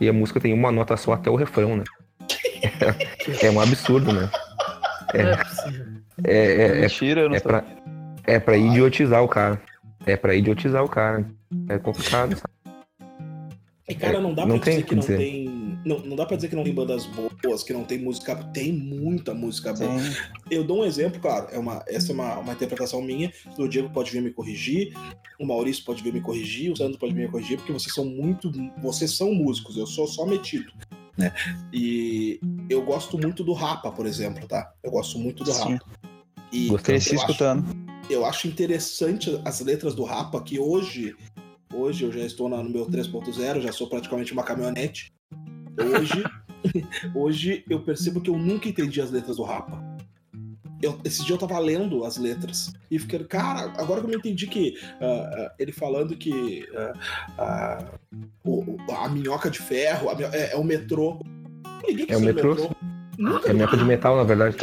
E 0.00 0.08
a 0.08 0.12
música 0.12 0.38
tem 0.40 0.52
uma 0.52 0.70
nota 0.70 0.96
só 0.96 1.12
até 1.14 1.30
o 1.30 1.36
refrão, 1.36 1.76
né? 1.76 1.84
É 3.42 3.50
um 3.50 3.60
absurdo, 3.60 4.12
né? 4.12 4.28
Não 5.14 5.20
é 5.20 5.36
possível. 5.36 5.86
É, 6.24 6.36
é, 6.36 6.62
é, 6.78 6.80
Mentira, 6.82 7.20
eu 7.22 7.28
não 7.28 7.36
é 7.36 7.38
sabia. 7.38 7.62
pra, 7.62 8.32
é 8.34 8.38
pra 8.38 8.56
idiotizar 8.56 9.22
o 9.22 9.28
cara. 9.28 9.60
É 10.06 10.16
pra 10.16 10.34
idiotizar 10.34 10.82
o 10.84 10.88
cara. 10.88 11.24
É 11.68 11.78
complicado, 11.78 12.34
sabe? 12.36 12.52
E, 13.88 13.94
cara, 13.96 14.20
não 14.20 14.32
dá 14.32 14.46
Não 14.46 14.56
pra 14.58 14.64
tem 14.66 14.74
dizer 14.76 14.86
que 14.86 14.94
não 14.94 15.00
dizer. 15.00 15.18
tem. 15.18 15.78
Não, 15.84 15.98
não 15.98 16.14
dá 16.16 16.24
pra 16.24 16.36
dizer 16.36 16.48
que 16.48 16.54
não 16.54 16.62
tem 16.62 16.72
bandas 16.72 17.04
boas, 17.42 17.64
que 17.64 17.72
não 17.72 17.82
tem 17.84 17.98
música. 17.98 18.36
Tem 18.36 18.72
muita 18.72 19.34
música 19.34 19.72
boa. 19.72 19.90
Tem. 19.90 20.12
Eu 20.50 20.62
dou 20.62 20.80
um 20.82 20.84
exemplo, 20.84 21.20
claro. 21.20 21.48
É 21.50 21.58
uma, 21.58 21.82
essa 21.88 22.12
é 22.12 22.14
uma, 22.14 22.38
uma 22.38 22.52
interpretação 22.52 23.02
minha. 23.02 23.32
O 23.58 23.66
Diego 23.66 23.90
pode 23.90 24.10
vir 24.12 24.22
me 24.22 24.30
corrigir, 24.30 24.94
o 25.40 25.44
Maurício 25.44 25.84
pode 25.84 26.02
vir 26.02 26.12
me 26.12 26.20
corrigir, 26.20 26.70
o 26.70 26.76
Sandro 26.76 26.96
pode 26.98 27.12
vir 27.12 27.22
me 27.26 27.28
corrigir, 27.28 27.58
porque 27.58 27.72
vocês 27.72 27.92
são 27.92 28.04
muito. 28.04 28.52
Vocês 28.80 29.16
são 29.16 29.34
músicos, 29.34 29.76
eu 29.76 29.86
sou 29.86 30.06
só 30.06 30.24
metido. 30.24 30.72
Né? 31.18 31.34
E 31.72 32.40
eu 32.70 32.82
gosto 32.84 33.18
muito 33.18 33.42
do 33.42 33.52
Rapa, 33.52 33.90
por 33.90 34.06
exemplo, 34.06 34.46
tá? 34.46 34.72
Eu 34.82 34.90
gosto 34.92 35.18
muito 35.18 35.42
do 35.42 35.52
Sim. 35.52 35.72
Rapa. 35.74 35.84
E 36.52 36.68
Gostei. 36.68 36.94
Eu 36.94 36.98
acho- 36.98 37.14
escutando. 37.16 37.64
eu 38.08 38.24
acho 38.24 38.46
interessante 38.46 39.40
as 39.44 39.60
letras 39.60 39.94
do 39.94 40.04
Rapa, 40.04 40.40
que 40.42 40.58
hoje, 40.58 41.14
hoje 41.72 42.04
eu 42.04 42.12
já 42.12 42.20
estou 42.20 42.48
no 42.48 42.62
meu 42.64 42.86
3.0, 42.86 43.60
já 43.60 43.72
sou 43.72 43.86
praticamente 43.88 44.32
uma 44.32 44.42
caminhonete. 44.42 45.12
Hoje, 45.78 46.22
hoje 47.14 47.64
eu 47.68 47.80
percebo 47.80 48.20
que 48.20 48.30
eu 48.30 48.36
nunca 48.38 48.68
entendi 48.68 49.00
as 49.00 49.10
letras 49.10 49.36
do 49.36 49.42
Rapa. 49.42 49.82
Eu, 50.82 50.98
esse 51.04 51.24
dia 51.24 51.34
eu 51.36 51.38
tava 51.38 51.58
lendo 51.60 52.04
as 52.04 52.16
letras 52.16 52.72
e 52.90 52.98
fiquei, 52.98 53.20
cara, 53.24 53.72
agora 53.80 54.00
que 54.00 54.06
eu 54.06 54.10
me 54.10 54.16
entendi 54.16 54.48
que 54.48 54.74
ah, 55.00 55.30
ah, 55.32 55.54
ele 55.56 55.70
falando 55.70 56.16
que 56.16 56.66
o- 58.44 58.60
o- 58.60 58.76
a 58.92 59.08
minhoca 59.08 59.48
de 59.48 59.60
ferro 59.60 60.10
a 60.10 60.14
minho- 60.16 60.28
é, 60.32 60.52
é 60.52 60.56
o 60.56 60.64
metrô. 60.64 61.20
Ninguém 61.86 62.06
É 62.08 62.16
o 62.16 62.20
metrô? 62.20 62.56
Nunca 63.16 63.50
É 63.50 63.52
minhoca 63.52 63.76
de 63.76 63.84
metal, 63.84 64.16
na 64.16 64.24
verdade. 64.24 64.56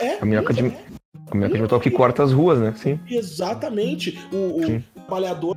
É, 0.00 0.18
A 0.20 0.24
minhoca 0.24 0.52
de- 0.52 0.60
exatamente. 0.60 0.94
A 1.30 1.34
minhoca 1.36 1.54
de 1.56 1.62
metal 1.62 1.80
que 1.80 1.90
corta 1.90 2.22
as 2.22 2.32
ruas, 2.32 2.60
né? 2.60 2.72
Sim. 2.76 3.00
Exatamente. 3.10 4.16
O, 4.32 4.60
o 4.60 4.66
Sim. 4.66 4.84
trabalhador. 4.94 5.56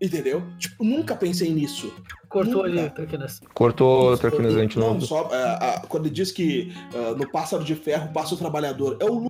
Entendeu? 0.00 0.42
Tipo, 0.58 0.84
nunca 0.84 1.14
pensei 1.16 1.52
nisso. 1.52 1.92
Cortou 2.28 2.66
Nunca. 2.66 2.80
ali, 2.82 2.90
Traquinas. 2.90 3.40
Cortou 3.54 4.12
o 4.12 4.16
Traquinas 4.18 4.54
a 4.54 4.60
gente 4.60 4.78
Não, 4.78 4.94
não. 4.94 5.00
só 5.00 5.28
ah, 5.32 5.58
ah, 5.82 5.86
quando 5.88 6.06
ele 6.06 6.14
diz 6.14 6.30
que 6.30 6.72
ah, 6.94 7.14
no 7.16 7.28
pássaro 7.30 7.64
de 7.64 7.74
ferro 7.74 8.12
passa 8.12 8.34
o 8.34 8.38
trabalhador. 8.38 8.96
É 9.00 9.04
o 9.06 9.26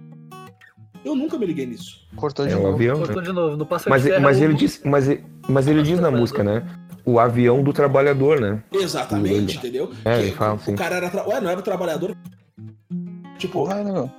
Eu 1.04 1.14
nunca 1.14 1.38
me 1.38 1.46
liguei 1.46 1.64
nisso. 1.64 2.06
Cortou 2.16 2.44
de 2.46 2.52
É 2.52 2.56
o 2.56 2.60
novo. 2.62 2.74
avião. 2.74 2.98
Cortou 2.98 3.22
né? 3.22 3.28
de 3.28 3.32
novo. 3.32 3.56
No 3.56 3.64
pássaro 3.64 3.90
Mas, 3.90 4.02
de 4.02 4.08
ferro. 4.10 4.22
mas 4.22 4.36
é 4.38 4.40
o- 4.40 4.44
ele 4.44 4.54
diz, 4.54 4.80
mas, 4.84 5.08
ele- 5.08 5.24
mas 5.48 5.68
ele 5.68 5.82
diz 5.82 6.00
na 6.00 6.10
música, 6.10 6.42
né? 6.44 6.66
O 7.04 7.18
avião 7.20 7.62
do 7.62 7.72
trabalhador, 7.72 8.40
né? 8.40 8.62
Exatamente, 8.72 9.56
entendeu? 9.56 9.90
É, 10.04 10.16
Que 10.18 10.22
ele 10.24 10.32
fala 10.32 10.52
o 10.52 10.56
assim. 10.56 10.74
cara 10.76 10.96
era. 10.96 11.08
Tra... 11.08 11.26
Ué, 11.26 11.40
não 11.40 11.48
era 11.50 11.62
trabalhador? 11.62 12.14
Tipo, 13.38 13.60
Porra, 13.60 13.82
né, 13.84 13.92
meu? 13.92 14.10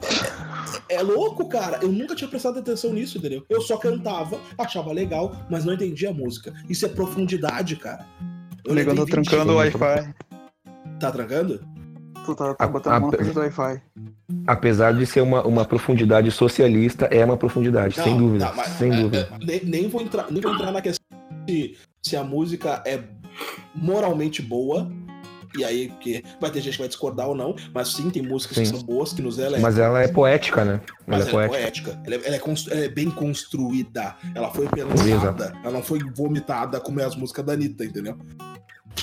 É 0.89 1.01
louco, 1.01 1.47
cara. 1.47 1.79
Eu 1.81 1.91
nunca 1.91 2.15
tinha 2.15 2.29
prestado 2.29 2.59
atenção 2.59 2.91
nisso, 2.93 3.17
entendeu? 3.17 3.45
Eu 3.49 3.61
só 3.61 3.77
cantava, 3.77 4.39
achava 4.57 4.91
legal, 4.91 5.35
mas 5.49 5.63
não 5.65 5.73
entendia 5.73 6.09
a 6.09 6.13
música. 6.13 6.53
Isso 6.69 6.85
é 6.85 6.89
profundidade, 6.89 7.75
cara. 7.75 8.05
Eu 8.65 8.71
O 8.71 8.75
negão 8.75 8.95
tá 8.95 9.01
levei 9.03 9.15
20 9.17 9.29
trancando 9.29 9.53
o. 9.53 9.55
Wi-Fi. 9.57 10.13
Tá 10.99 11.11
trancando? 11.11 11.61
Tu 12.25 12.35
tá, 12.35 12.51
A- 12.51 12.55
tá 12.55 12.67
botando 12.67 12.93
a 12.93 12.95
a- 12.97 12.99
mão 12.99 13.09
do 13.11 13.39
Wi-Fi. 13.39 13.81
Apesar 14.45 14.93
de 14.93 15.05
ser 15.05 15.21
uma, 15.21 15.45
uma 15.45 15.65
profundidade 15.65 16.29
socialista, 16.31 17.05
é 17.05 17.23
uma 17.23 17.37
profundidade, 17.37 17.95
sem 17.95 18.11
Não, 18.13 18.17
dúvida. 18.19 18.45
não, 18.45 18.55
mas- 18.55 18.67
sem 18.73 18.91
é, 18.93 18.95
dúvida. 19.01 19.29
é, 19.41 19.45
nem, 19.45 19.65
nem 19.65 19.87
vou 19.87 20.01
entrar, 20.01 20.29
nem 20.31 20.41
vou 20.41 20.53
entrar 20.53 20.71
na 20.71 20.81
questão 20.81 21.05
se, 21.47 21.77
se 22.03 22.15
a 22.17 22.23
música 22.23 22.83
é 22.85 23.03
moralmente 23.73 24.41
boa. 24.41 24.91
E 25.57 25.63
aí, 25.65 25.89
porque 25.89 26.23
vai 26.39 26.51
ter 26.51 26.61
gente 26.61 26.73
que 26.73 26.79
vai 26.79 26.87
discordar 26.87 27.27
ou 27.27 27.35
não, 27.35 27.55
mas 27.73 27.89
sim, 27.89 28.09
tem 28.09 28.21
músicas 28.21 28.57
que 28.57 28.65
Sim. 28.65 28.75
são 28.77 28.83
boas, 28.83 29.13
que 29.13 29.21
nos 29.21 29.37
elevam. 29.39 29.61
Mas 29.61 29.77
ela 29.79 30.01
é 30.03 30.07
poética, 30.07 30.63
né? 30.63 30.79
Mas 31.07 31.27
Ela 31.27 31.29
é 31.29 31.33
ela 31.33 31.43
é 31.43 31.47
poética. 31.47 31.91
poética. 31.91 32.01
Ela 32.05 32.15
é, 32.23 32.27
ela 32.27 32.35
é 32.35 32.39
constru- 32.39 32.73
ela 32.73 32.85
é 32.85 32.89
bem 32.89 33.09
construída. 33.09 34.15
Ela 34.35 34.51
foi 34.51 34.65
Exato. 34.65 35.03
pensada. 35.03 35.53
Ela 35.63 35.71
não 35.73 35.83
foi 35.83 35.99
vomitada 36.15 36.79
como 36.79 36.99
é 36.99 37.03
as 37.05 37.15
músicas 37.15 37.45
da 37.45 37.53
Anitta, 37.53 37.83
entendeu? 37.83 38.15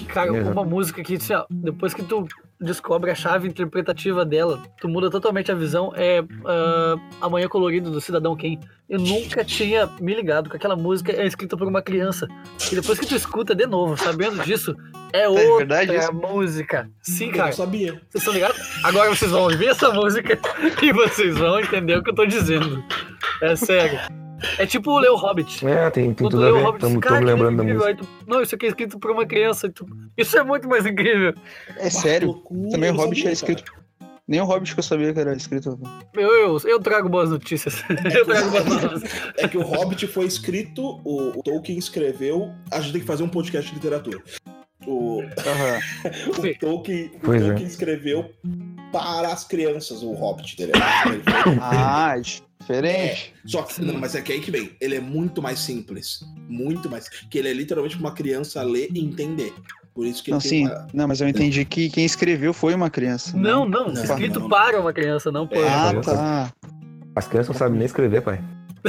Cara, 0.08 0.36
Exato. 0.36 0.50
uma 0.52 0.64
música 0.64 1.02
que, 1.02 1.14
assim, 1.14 1.32
ó, 1.34 1.44
depois 1.50 1.94
que 1.94 2.02
tu 2.02 2.26
descobre 2.60 3.10
a 3.10 3.14
chave 3.14 3.48
interpretativa 3.48 4.24
dela, 4.24 4.62
tu 4.80 4.88
muda 4.88 5.10
totalmente 5.10 5.50
a 5.52 5.54
visão, 5.54 5.92
é 5.94 6.22
ah, 6.44 6.94
Amanhã 7.20 7.48
Colorido, 7.48 7.90
do 7.90 8.00
Cidadão 8.00 8.36
Quem. 8.36 8.58
Eu 8.88 9.00
nunca 9.00 9.44
tinha 9.44 9.88
me 10.00 10.14
ligado 10.14 10.48
que 10.48 10.56
aquela 10.56 10.76
música 10.76 11.12
é 11.12 11.26
escrita 11.26 11.56
por 11.56 11.66
uma 11.66 11.82
criança. 11.82 12.28
E 12.70 12.74
depois 12.74 12.98
que 12.98 13.06
tu 13.06 13.14
escuta 13.16 13.54
de 13.54 13.66
novo, 13.66 13.96
sabendo 13.96 14.42
disso, 14.44 14.74
é 15.12 15.28
outra 15.28 15.56
verdade 15.58 15.96
isso? 15.96 16.12
música. 16.14 16.88
Sim, 17.02 17.26
Eu 17.26 17.32
cara. 17.32 17.46
não 17.46 17.52
sabia. 17.52 17.92
Vocês 17.92 18.14
estão 18.22 18.32
ligados? 18.34 18.84
Agora 18.84 19.08
vocês 19.14 19.30
vão 19.30 19.42
ouvir 19.42 19.68
essa 19.68 19.90
música 19.90 20.38
e 20.82 20.92
vocês 20.92 21.36
vão 21.36 21.58
entender 21.60 21.96
o 21.98 22.02
que 22.02 22.10
eu 22.10 22.14
tô 22.14 22.26
dizendo. 22.26 22.82
É 23.42 23.56
sério. 23.56 23.98
É 24.58 24.66
tipo 24.66 24.90
o 24.90 24.98
Leo 24.98 25.16
Hobbit. 25.16 25.66
É, 25.66 25.88
tem, 25.90 26.12
tem 26.12 26.28
tudo 26.28 26.44
a 26.44 26.50
o 26.50 26.54
ver. 26.54 26.62
Hobbit, 26.62 26.84
Estamos 26.84 27.00
cara, 27.02 27.24
lembrando 27.24 27.56
da 27.58 27.62
incrível. 27.64 27.84
música. 27.86 28.02
Aí 28.02 28.06
tu, 28.24 28.24
não, 28.26 28.42
isso 28.42 28.54
aqui 28.54 28.66
é 28.66 28.68
escrito 28.68 28.98
por 28.98 29.10
uma 29.10 29.26
criança. 29.26 29.66
e 29.66 29.70
tu- 29.70 29.86
isso 30.16 30.36
é 30.38 30.42
muito 30.44 30.68
mais 30.68 30.84
incrível. 30.86 31.34
É 31.76 31.88
sério. 31.90 32.28
Loucura, 32.28 32.70
Também 32.70 32.90
o 32.90 32.94
Hobbit 32.94 33.16
sabia, 33.20 33.30
é 33.30 33.32
escrito. 33.32 33.72
Nem 34.28 34.40
o 34.40 34.44
Hobbit 34.44 34.74
que 34.74 34.80
eu 34.80 34.82
sabia 34.84 35.12
que 35.14 35.20
era 35.20 35.32
escrito. 35.36 35.78
Eu, 36.14 36.30
eu, 36.32 36.58
eu 36.64 36.80
trago 36.80 37.08
boas 37.08 37.30
notícias. 37.30 37.84
Eu 38.12 38.26
trago 38.26 38.50
boas 38.50 38.64
notícias. 38.66 39.02
cara. 39.12 39.32
É 39.38 39.46
que 39.48 39.56
o 39.56 39.62
Hobbit 39.62 40.06
foi 40.08 40.24
escrito, 40.26 41.00
o, 41.04 41.38
o 41.38 41.42
Tolkien 41.44 41.78
escreveu. 41.78 42.52
A 42.72 42.80
gente 42.80 42.92
tem 42.92 43.00
que 43.02 43.06
fazer 43.06 43.22
um 43.22 43.28
podcast 43.28 43.68
de 43.70 43.76
literatura. 43.76 44.18
O. 44.84 45.22
Sim. 46.40 46.50
o 46.50 46.58
Tolkien, 46.58 47.12
o 47.24 47.32
é. 47.34 47.38
Tolkien 47.40 47.66
escreveu 47.68 48.30
para 48.92 49.28
as 49.32 49.44
crianças 49.44 50.02
o 50.02 50.12
Hobbit, 50.12 50.54
entendeu? 50.54 50.74
Ele 51.06 51.22
Ah, 52.68 52.74
é 52.74 52.80
diferente. 52.82 53.34
Só 53.44 53.62
que, 53.62 53.80
não, 53.82 53.98
mas 53.98 54.14
é 54.14 54.20
que 54.22 54.32
aí 54.32 54.40
que 54.40 54.50
vem. 54.50 54.70
Ele 54.80 54.96
é 54.96 55.00
muito 55.00 55.40
mais 55.42 55.58
simples. 55.60 56.20
Muito 56.48 56.88
mais. 56.90 57.08
Que 57.08 57.38
ele 57.38 57.48
é 57.48 57.52
literalmente 57.52 57.96
uma 57.96 58.12
criança 58.12 58.62
ler 58.62 58.88
e 58.92 58.98
entender. 59.04 59.52
Por 59.94 60.06
isso 60.06 60.22
que 60.22 60.30
Não, 60.30 60.38
ele 60.38 60.48
tem 60.48 60.66
sim. 60.66 60.66
uma- 60.72 60.86
Não, 60.92 61.08
mas 61.08 61.20
eu 61.20 61.28
entendi 61.28 61.64
que 61.64 61.88
quem 61.88 62.04
escreveu 62.04 62.52
foi 62.52 62.74
uma 62.74 62.90
criança. 62.90 63.36
Não, 63.36 63.66
não, 63.66 63.92
Não, 63.92 64.02
escrito 64.04 64.40
não. 64.40 64.48
para 64.48 64.78
uma 64.80 64.92
criança, 64.92 65.32
não 65.32 65.46
por. 65.46 65.64
Ah, 65.64 65.92
É. 65.94 66.00
tá. 66.00 66.52
As 67.14 67.26
crianças 67.26 67.48
não 67.48 67.58
sabem 67.58 67.78
nem 67.78 67.86
escrever, 67.86 68.20
pai. 68.20 68.40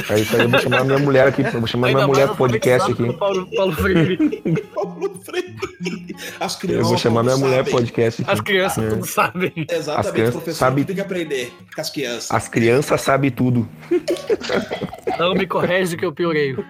Aí 0.08 0.22
isso 0.22 0.36
aí 0.36 0.42
eu 0.42 0.48
vou 0.48 0.60
chamar 0.60 0.84
minha 0.84 0.98
mulher 0.98 1.26
aqui, 1.28 1.42
eu 1.42 1.50
vou 1.52 1.66
chamar 1.66 1.88
Ainda 1.88 1.98
minha 2.00 2.08
mulher 2.08 2.26
pro 2.28 2.36
podcast 2.36 2.92
aqui. 2.92 3.12
Paulo, 3.14 3.48
Paulo 3.54 3.72
Freire. 3.72 4.16
Paulo 4.74 5.20
Freire. 5.24 5.56
As 6.40 6.54
Eu 6.54 6.60
crianças. 6.60 6.88
vou 6.88 6.98
chamar 6.98 7.22
minha 7.22 7.34
todos 7.34 7.48
mulher 7.48 7.62
pro 7.64 7.72
sabem. 7.72 7.86
podcast 7.86 8.22
As 8.22 8.28
aqui. 8.28 8.42
crianças 8.42 8.84
É. 8.84 8.88
tudo 8.90 9.06
sabem. 9.06 9.52
Exatamente, 9.70 9.90
As 10.06 10.10
crianças 10.12 10.34
professor 10.34 10.58
sabem- 10.58 10.84
tem 10.84 10.94
que 10.96 11.00
aprender 11.00 11.52
com 11.74 11.80
as 11.80 11.90
crianças. 11.90 12.30
As 12.30 12.48
crianças 12.48 13.00
sabem 13.00 13.30
tudo. 13.30 13.68
Não 15.18 15.34
me 15.34 15.46
corrige 15.46 15.96
que 15.96 16.04
eu 16.04 16.12
piorei. 16.12 16.56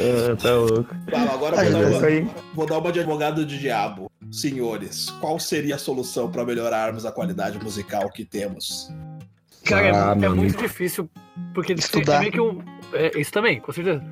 Ah, 0.00 0.36
tá 0.40 0.54
louco. 0.54 0.94
Fala, 1.10 1.32
agora 1.32 1.64
eu 1.64 1.72
vou, 1.72 1.80
é 1.80 1.90
dar 1.90 2.08
uma, 2.22 2.30
vou 2.54 2.66
dar 2.66 2.78
uma 2.78 2.92
de 2.92 3.00
advogado 3.00 3.44
de 3.44 3.58
diabo. 3.58 4.08
Senhores, 4.30 5.10
qual 5.20 5.40
seria 5.40 5.74
a 5.74 5.78
solução 5.78 6.30
para 6.30 6.44
melhorarmos 6.44 7.04
a 7.04 7.10
qualidade 7.10 7.58
musical 7.62 8.08
que 8.10 8.24
temos? 8.24 8.92
Cara, 9.68 9.86
é- 9.86 9.90
Ah, 9.94 10.12
é, 10.12 10.14
meu 10.18 10.30
muito 10.34 10.54
amigo. 10.54 10.62
difícil. 10.62 11.08
Porque 11.54 11.72
Estudar. 11.72 12.24
é 12.26 12.30
que 12.30 12.40
um. 12.40 12.62
é, 12.92 13.18
isso 13.20 13.32
também, 13.32 13.60
com 13.60 13.70
certeza. 13.72 14.02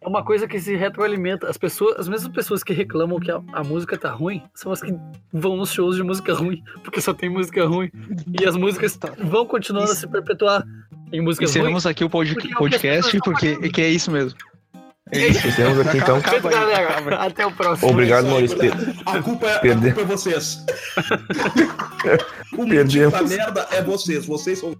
É 0.00 0.08
uma 0.08 0.24
coisa 0.24 0.46
que 0.46 0.58
se 0.60 0.76
retroalimenta. 0.76 1.48
As 1.48 1.56
pessoas, 1.58 1.98
as 1.98 2.08
mesmas 2.08 2.32
pessoas 2.32 2.62
que 2.62 2.72
reclamam 2.72 3.18
que 3.18 3.30
a, 3.30 3.40
a 3.52 3.62
música 3.64 3.96
tá 3.98 4.10
ruim, 4.10 4.42
são 4.54 4.70
as 4.72 4.80
que 4.80 4.94
vão 5.32 5.56
nos 5.56 5.72
shows 5.72 5.96
de 5.96 6.02
música 6.02 6.32
ruim, 6.34 6.62
porque 6.84 7.00
só 7.00 7.12
tem 7.12 7.28
música 7.28 7.64
ruim. 7.66 7.90
E 8.40 8.44
as 8.46 8.56
músicas 8.56 8.98
vão 9.24 9.44
continuando 9.46 9.90
a 9.90 9.94
se 9.94 10.06
perpetuar 10.06 10.64
em 11.12 11.20
músicas 11.20 11.50
ruins. 11.50 11.56
Encerramos 11.56 11.86
aqui 11.86 12.04
o 12.04 12.10
pod- 12.10 12.32
Porque 12.34 12.48
é 12.48 12.54
podcast 12.56 13.18
porque 13.20 13.56
que 13.70 13.80
é 13.80 13.88
isso 13.88 14.10
mesmo. 14.10 14.38
É 15.12 15.28
isso. 15.28 15.40
Fizemos 15.40 15.78
aqui 15.86 15.98
então. 15.98 16.16
Acaba 16.16 16.48
aí, 16.48 16.74
acaba. 16.74 17.14
Até 17.16 17.46
o 17.46 17.52
próximo. 17.52 17.90
Obrigado, 17.90 18.26
É 18.26 18.40
isso 18.42 18.56
Maurício. 18.58 18.96
A 19.06 19.22
culpa 19.22 19.46
é, 19.46 19.54
a 19.56 19.58
Perde- 19.60 19.92
culpa 19.92 20.00
é 20.00 20.04
vocês. 20.04 20.64
o 22.56 22.66
Perdemos. 22.66 23.12
da 23.12 23.22
merda 23.22 23.68
é 23.70 23.82
vocês. 23.82 24.26
Vocês 24.26 24.58
são. 24.58 24.76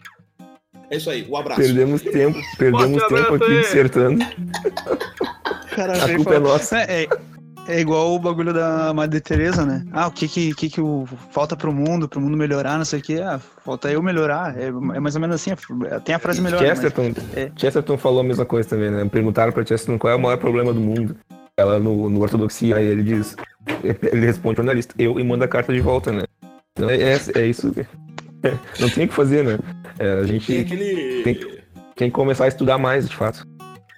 É 0.90 0.96
isso 0.96 1.11
aí, 1.11 1.27
um 1.29 1.37
abraço. 1.37 1.61
Perdemos 1.61 2.03
tempo, 2.03 2.38
perdemos 2.59 3.03
Forte 3.03 3.14
tempo 3.14 3.35
aqui 3.35 3.53
aí. 3.53 3.61
dissertando. 3.61 4.25
Cara, 5.75 6.05
A 6.05 6.14
culpa 6.16 6.35
é 6.35 6.38
nossa. 6.38 6.79
É, 6.79 7.03
é, 7.05 7.09
é 7.68 7.81
igual 7.81 8.14
o 8.14 8.18
bagulho 8.18 8.53
da 8.53 8.94
Madre 8.94 9.20
Teresa, 9.20 9.66
né? 9.66 9.85
Ah, 9.92 10.07
o 10.07 10.11
que 10.11 10.29
que, 10.29 10.55
que, 10.55 10.70
que 10.70 10.81
o, 10.81 11.05
falta 11.31 11.57
pro 11.57 11.72
mundo, 11.72 12.09
pro 12.09 12.20
mundo 12.20 12.37
melhorar, 12.37 12.79
não 12.79 12.85
sei 12.85 13.01
o 13.01 13.03
que. 13.03 13.20
Ah, 13.20 13.40
falta 13.64 13.90
eu 13.90 14.03
melhorar. 14.03 14.57
É, 14.59 14.68
é 14.68 15.01
mais 15.01 15.14
ou 15.16 15.20
menos 15.20 15.37
assim. 15.37 15.51
Tem 16.05 16.14
a 16.14 16.18
frase 16.18 16.40
melhor. 16.40 16.62
né? 16.62 16.68
Mas- 16.68 16.79
Chesterton, 16.81 17.12
é. 17.35 17.51
Chesterton 17.57 17.99
falou 17.99 18.20
a 18.20 18.25
mesma 18.25 18.44
coisa 18.44 18.68
também, 18.68 18.90
né? 18.90 19.05
Perguntaram 19.07 19.53
pra 19.53 19.66
Chesterton 19.66 19.99
qual 19.99 20.12
é 20.12 20.16
o 20.16 20.20
maior 20.20 20.38
problema 20.38 20.72
do 20.72 20.81
mundo. 20.81 21.16
Ela 21.59 21.79
no, 21.79 22.09
no 22.09 22.20
Ortodoxia, 22.20 22.77
aí 22.77 22.87
ele 22.87 23.03
diz. 23.03 23.35
Ele 23.83 24.27
responde 24.27 24.57
jornalista, 24.59 24.94
eu 24.99 25.18
e 25.18 25.25
manda 25.25 25.44
a 25.46 25.49
carta 25.49 25.72
de 25.72 25.81
volta, 25.81 26.12
né? 26.12 26.22
Então 26.72 26.88
é, 26.88 26.96
é, 27.14 27.20
é 27.35 27.46
isso. 27.46 27.75
Não 28.80 28.88
tem 28.90 29.04
o 29.04 29.09
que 29.09 29.14
fazer, 29.14 29.44
né? 29.44 29.59
É, 29.98 30.12
a 30.12 30.16
Tem 30.18 30.26
gente 30.26 30.59
aquele. 30.59 31.22
Tem- 31.22 31.56
tem 31.96 32.11
que 32.11 32.14
começar 32.14 32.44
a 32.44 32.48
estudar 32.48 32.76
mais, 32.78 33.09
de 33.09 33.16
fato. 33.16 33.46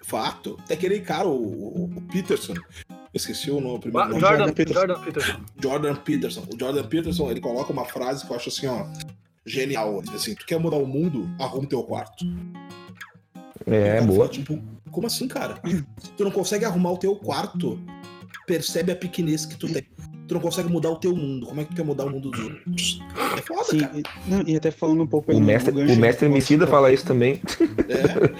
Fato. 0.04 0.56
Tem 0.68 0.76
aquele 0.76 1.00
cara, 1.00 1.26
o, 1.26 1.84
o 1.96 2.02
Peterson. 2.12 2.54
Esqueci 3.12 3.50
o 3.50 3.61
nome, 3.61 3.80
primeiro 3.80 4.06
Ah, 4.06 4.08
nome. 4.11 4.20
Jordan, 4.20 4.37
Jordan 4.38 4.52
Peterson. 4.54 4.80
Jordan 4.80 5.00
Peterson. 5.04 5.40
Jordan 5.61 5.94
Peterson. 5.96 6.40
O 6.54 6.58
Jordan 6.61 6.84
Peterson, 6.84 7.30
ele 7.30 7.40
coloca 7.40 7.72
uma 7.72 7.84
frase 7.84 8.24
que 8.24 8.32
eu 8.32 8.37
acho 8.37 8.48
assim, 8.50 8.66
ó. 8.68 8.87
genial. 9.44 10.00
Assim, 10.14 10.34
tu 10.34 10.46
quer 10.46 10.61
mudar 10.61 10.76
o 10.76 10.87
mundo, 10.87 11.28
arruma 11.40 11.66
teu 11.68 11.82
quarto. 11.82 12.24
É, 13.66 13.94
Cara, 13.94 14.02
boa. 14.02 14.18
fala, 14.20 14.28
Tipo, 14.28 14.62
como 14.90 15.06
assim, 15.06 15.26
cara? 15.28 15.61
Se 15.98 16.11
tu 16.16 16.24
não 16.24 16.30
consegue 16.30 16.64
arrumar 16.64 16.92
o 16.92 16.96
teu 16.98 17.16
quarto, 17.16 17.80
percebe 18.46 18.92
a 18.92 18.96
pequenez 18.96 19.44
que 19.44 19.56
tu 19.56 19.66
tem. 19.72 19.87
Tu 20.28 20.34
não 20.34 20.40
consegue 20.42 20.68
mudar 20.70 20.90
o 20.90 20.96
teu 20.96 21.16
mundo. 21.16 21.46
Como 21.46 21.58
é 21.60 21.64
que 21.64 21.70
tu 21.70 21.76
quer 21.76 21.84
mudar 21.84 22.04
o 22.04 22.10
mundo 22.10 22.30
dos 22.30 22.38
outros? 22.38 23.00
É 23.36 23.40
foda, 23.40 23.64
Sim, 23.64 23.78
cara. 23.80 23.92
e, 23.98 24.30
não, 24.30 24.42
e 24.46 24.56
até 24.56 24.70
falando 24.70 25.02
um 25.02 25.06
pouco 25.06 25.30
aí 25.30 25.36
O 25.38 25.40
no- 25.40 25.46
mestre, 25.46 25.72
o 25.72 25.96
mestre 25.96 26.26
Emicida 26.26 26.66
fala 26.66 26.92
isso 26.92 27.06
também. 27.06 27.40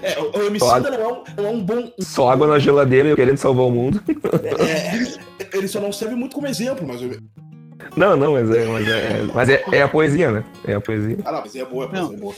É, 0.03 0.13
é, 0.13 0.21
o 0.21 0.39
o 0.39 0.43
Emicida 0.47 0.91
não 0.91 1.01
é, 1.01 1.09
um, 1.09 1.23
não 1.37 1.47
é 1.47 1.51
um 1.51 1.65
bom. 1.65 1.91
Só 2.01 2.31
água 2.31 2.47
na 2.47 2.59
geladeira 2.59 3.11
e 3.11 3.17
querendo 3.17 3.39
salvar 3.39 3.65
o 3.65 3.71
mundo. 3.71 4.03
É, 4.45 5.57
ele 5.57 5.67
só 5.67 5.81
não 5.81 5.91
serve 5.93 6.15
muito 6.15 6.35
como 6.35 6.47
exemplo, 6.47 6.87
mas. 6.87 7.01
eu- 7.01 7.19
Não, 7.97 8.17
não, 8.17 8.33
mas 8.35 8.51
é, 8.51 8.67
mas 8.67 8.89
é, 8.89 9.23
mas 9.35 9.49
é, 9.49 9.65
é 9.73 9.83
a 9.83 9.89
poesia, 9.89 10.31
né? 10.31 10.45
É 10.67 10.75
a 10.75 10.81
poesia. 10.81 11.17
Ah, 11.25 11.33
não, 11.33 11.41
mas 11.41 11.57
é 11.57 11.65
boa, 11.65 11.89
mas 11.91 12.01
Não, 12.01 12.13
é 12.13 12.17
boa. 12.19 12.35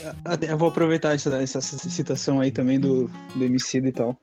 Eu 0.47 0.57
vou 0.57 0.69
aproveitar 0.69 1.13
essa, 1.13 1.35
essa 1.35 1.61
citação 1.61 2.39
aí 2.39 2.51
também 2.51 2.79
do, 2.79 3.09
do 3.35 3.43
Emicida 3.43 3.87
e 3.87 3.91
tal. 3.91 4.15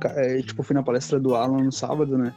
Ca- 0.00 0.14
é, 0.16 0.40
tipo, 0.40 0.60
eu 0.60 0.64
fui 0.64 0.74
na 0.74 0.82
palestra 0.82 1.20
do 1.20 1.34
Alan 1.34 1.64
no 1.64 1.72
sábado, 1.72 2.16
né? 2.16 2.32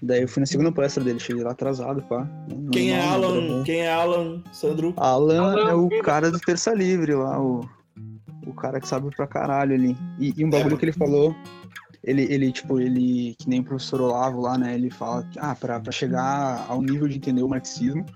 Daí 0.00 0.22
eu 0.22 0.28
fui 0.28 0.40
na 0.40 0.46
segunda 0.46 0.70
palestra 0.70 1.02
dele, 1.02 1.18
cheguei 1.18 1.42
lá 1.42 1.50
atrasado, 1.50 2.02
pá. 2.02 2.26
Quem 2.72 2.92
é 2.92 3.00
Alan? 3.00 3.64
Quem 3.64 3.80
é 3.80 3.92
Alan, 3.92 4.42
Sandro? 4.52 4.94
Alan 4.96 5.40
Alan 5.52 5.70
é 5.70 5.74
o 5.74 5.88
cara 6.02 6.30
do 6.30 6.38
Terça 6.38 6.72
Livre 6.72 7.14
lá, 7.14 7.40
o, 7.40 7.68
o 8.46 8.52
cara 8.54 8.80
que 8.80 8.86
sabe 8.86 9.10
pra 9.16 9.26
caralho 9.26 9.74
ali. 9.74 9.96
E, 10.20 10.32
e 10.36 10.44
um 10.44 10.50
bagulho 10.50 10.76
É, 10.76 10.78
que 10.78 10.84
ele 10.84 10.92
falou, 10.92 11.34
ele, 12.04 12.22
ele, 12.32 12.52
tipo, 12.52 12.78
ele, 12.80 13.34
que 13.40 13.48
nem 13.48 13.58
o 13.60 13.64
professor 13.64 14.00
Olavo 14.00 14.40
lá, 14.40 14.56
né? 14.56 14.74
Ele 14.74 14.88
fala 14.88 15.24
que, 15.24 15.38
ah, 15.40 15.54
pra, 15.56 15.80
pra 15.80 15.90
chegar 15.90 16.64
ao 16.68 16.80
nível 16.80 17.08
de 17.08 17.16
entender 17.16 17.42
o 17.42 17.48
marxismo, 17.48 18.06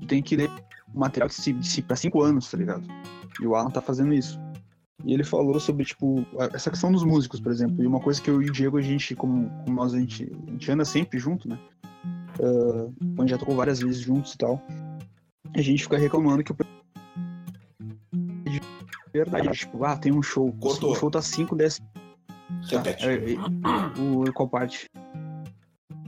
tu 0.00 0.06
tem 0.06 0.22
que 0.22 0.34
ler 0.36 0.50
o 0.94 0.98
material 0.98 1.28
de, 1.28 1.34
ci- 1.34 1.52
de, 1.52 1.66
ci- 1.66 1.82
pra 1.82 1.94
cinco 1.94 2.22
anos, 2.22 2.50
tá 2.50 2.56
ligado? 2.56 2.82
E 3.40 3.46
o 3.46 3.54
Alan 3.54 3.70
tá 3.70 3.82
fazendo 3.82 4.14
isso. 4.14 4.40
E 5.04 5.12
ele 5.14 5.24
falou 5.24 5.58
sobre, 5.58 5.84
tipo, 5.84 6.24
a- 6.38 6.50
essa 6.54 6.70
questão 6.70 6.92
dos 6.92 7.04
músicos, 7.04 7.40
por 7.40 7.50
exemplo. 7.50 7.82
E 7.82 7.86
uma 7.86 8.00
coisa 8.00 8.20
que 8.20 8.30
eu 8.30 8.40
e 8.42 8.48
o 8.48 8.52
Diego, 8.52 8.78
a 8.78 8.82
gente, 8.82 9.14
como, 9.16 9.50
como 9.64 9.76
nós, 9.76 9.94
a 9.94 9.98
gente, 9.98 10.30
a 10.46 10.50
gente 10.50 10.70
anda 10.70 10.84
sempre 10.84 11.18
junto, 11.18 11.48
né? 11.48 11.58
A 12.40 13.20
gente 13.20 13.30
já 13.30 13.38
tocou 13.38 13.54
várias 13.56 13.80
vezes 13.80 14.00
juntos 14.00 14.34
e 14.34 14.38
tal. 14.38 14.60
A 15.54 15.60
gente 15.60 15.82
fica 15.82 15.98
reclamando 15.98 16.42
que 16.42 16.52
o 16.52 16.56
de 18.52 18.60
verdade, 19.12 19.50
tipo, 19.50 19.84
ah, 19.84 19.96
tem 19.96 20.10
um 20.12 20.22
show. 20.22 20.50
Cortou. 20.58 20.92
O 20.92 20.94
show 20.96 21.10
tá 21.10 21.20
5, 21.20 21.54
10. 21.54 21.78
Tá, 21.78 21.84
Repete. 22.78 23.06
é, 23.06 23.14
é, 23.34 24.00
o, 24.00 24.32
qual 24.32 24.48
parte? 24.48 24.88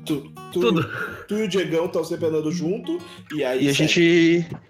Tu, 0.07 0.20
tu, 0.52 0.61
Tudo. 0.61 0.87
tu 1.26 1.35
e 1.38 1.42
o 1.44 1.48
Diegão 1.48 1.87
estão 1.87 2.04
sempre 2.04 2.26
andando 2.26 2.50
junto, 2.52 2.98
e 3.35 3.42
aí. 3.42 3.64
E 3.64 3.68
a 3.68 3.72
gente, 3.72 4.00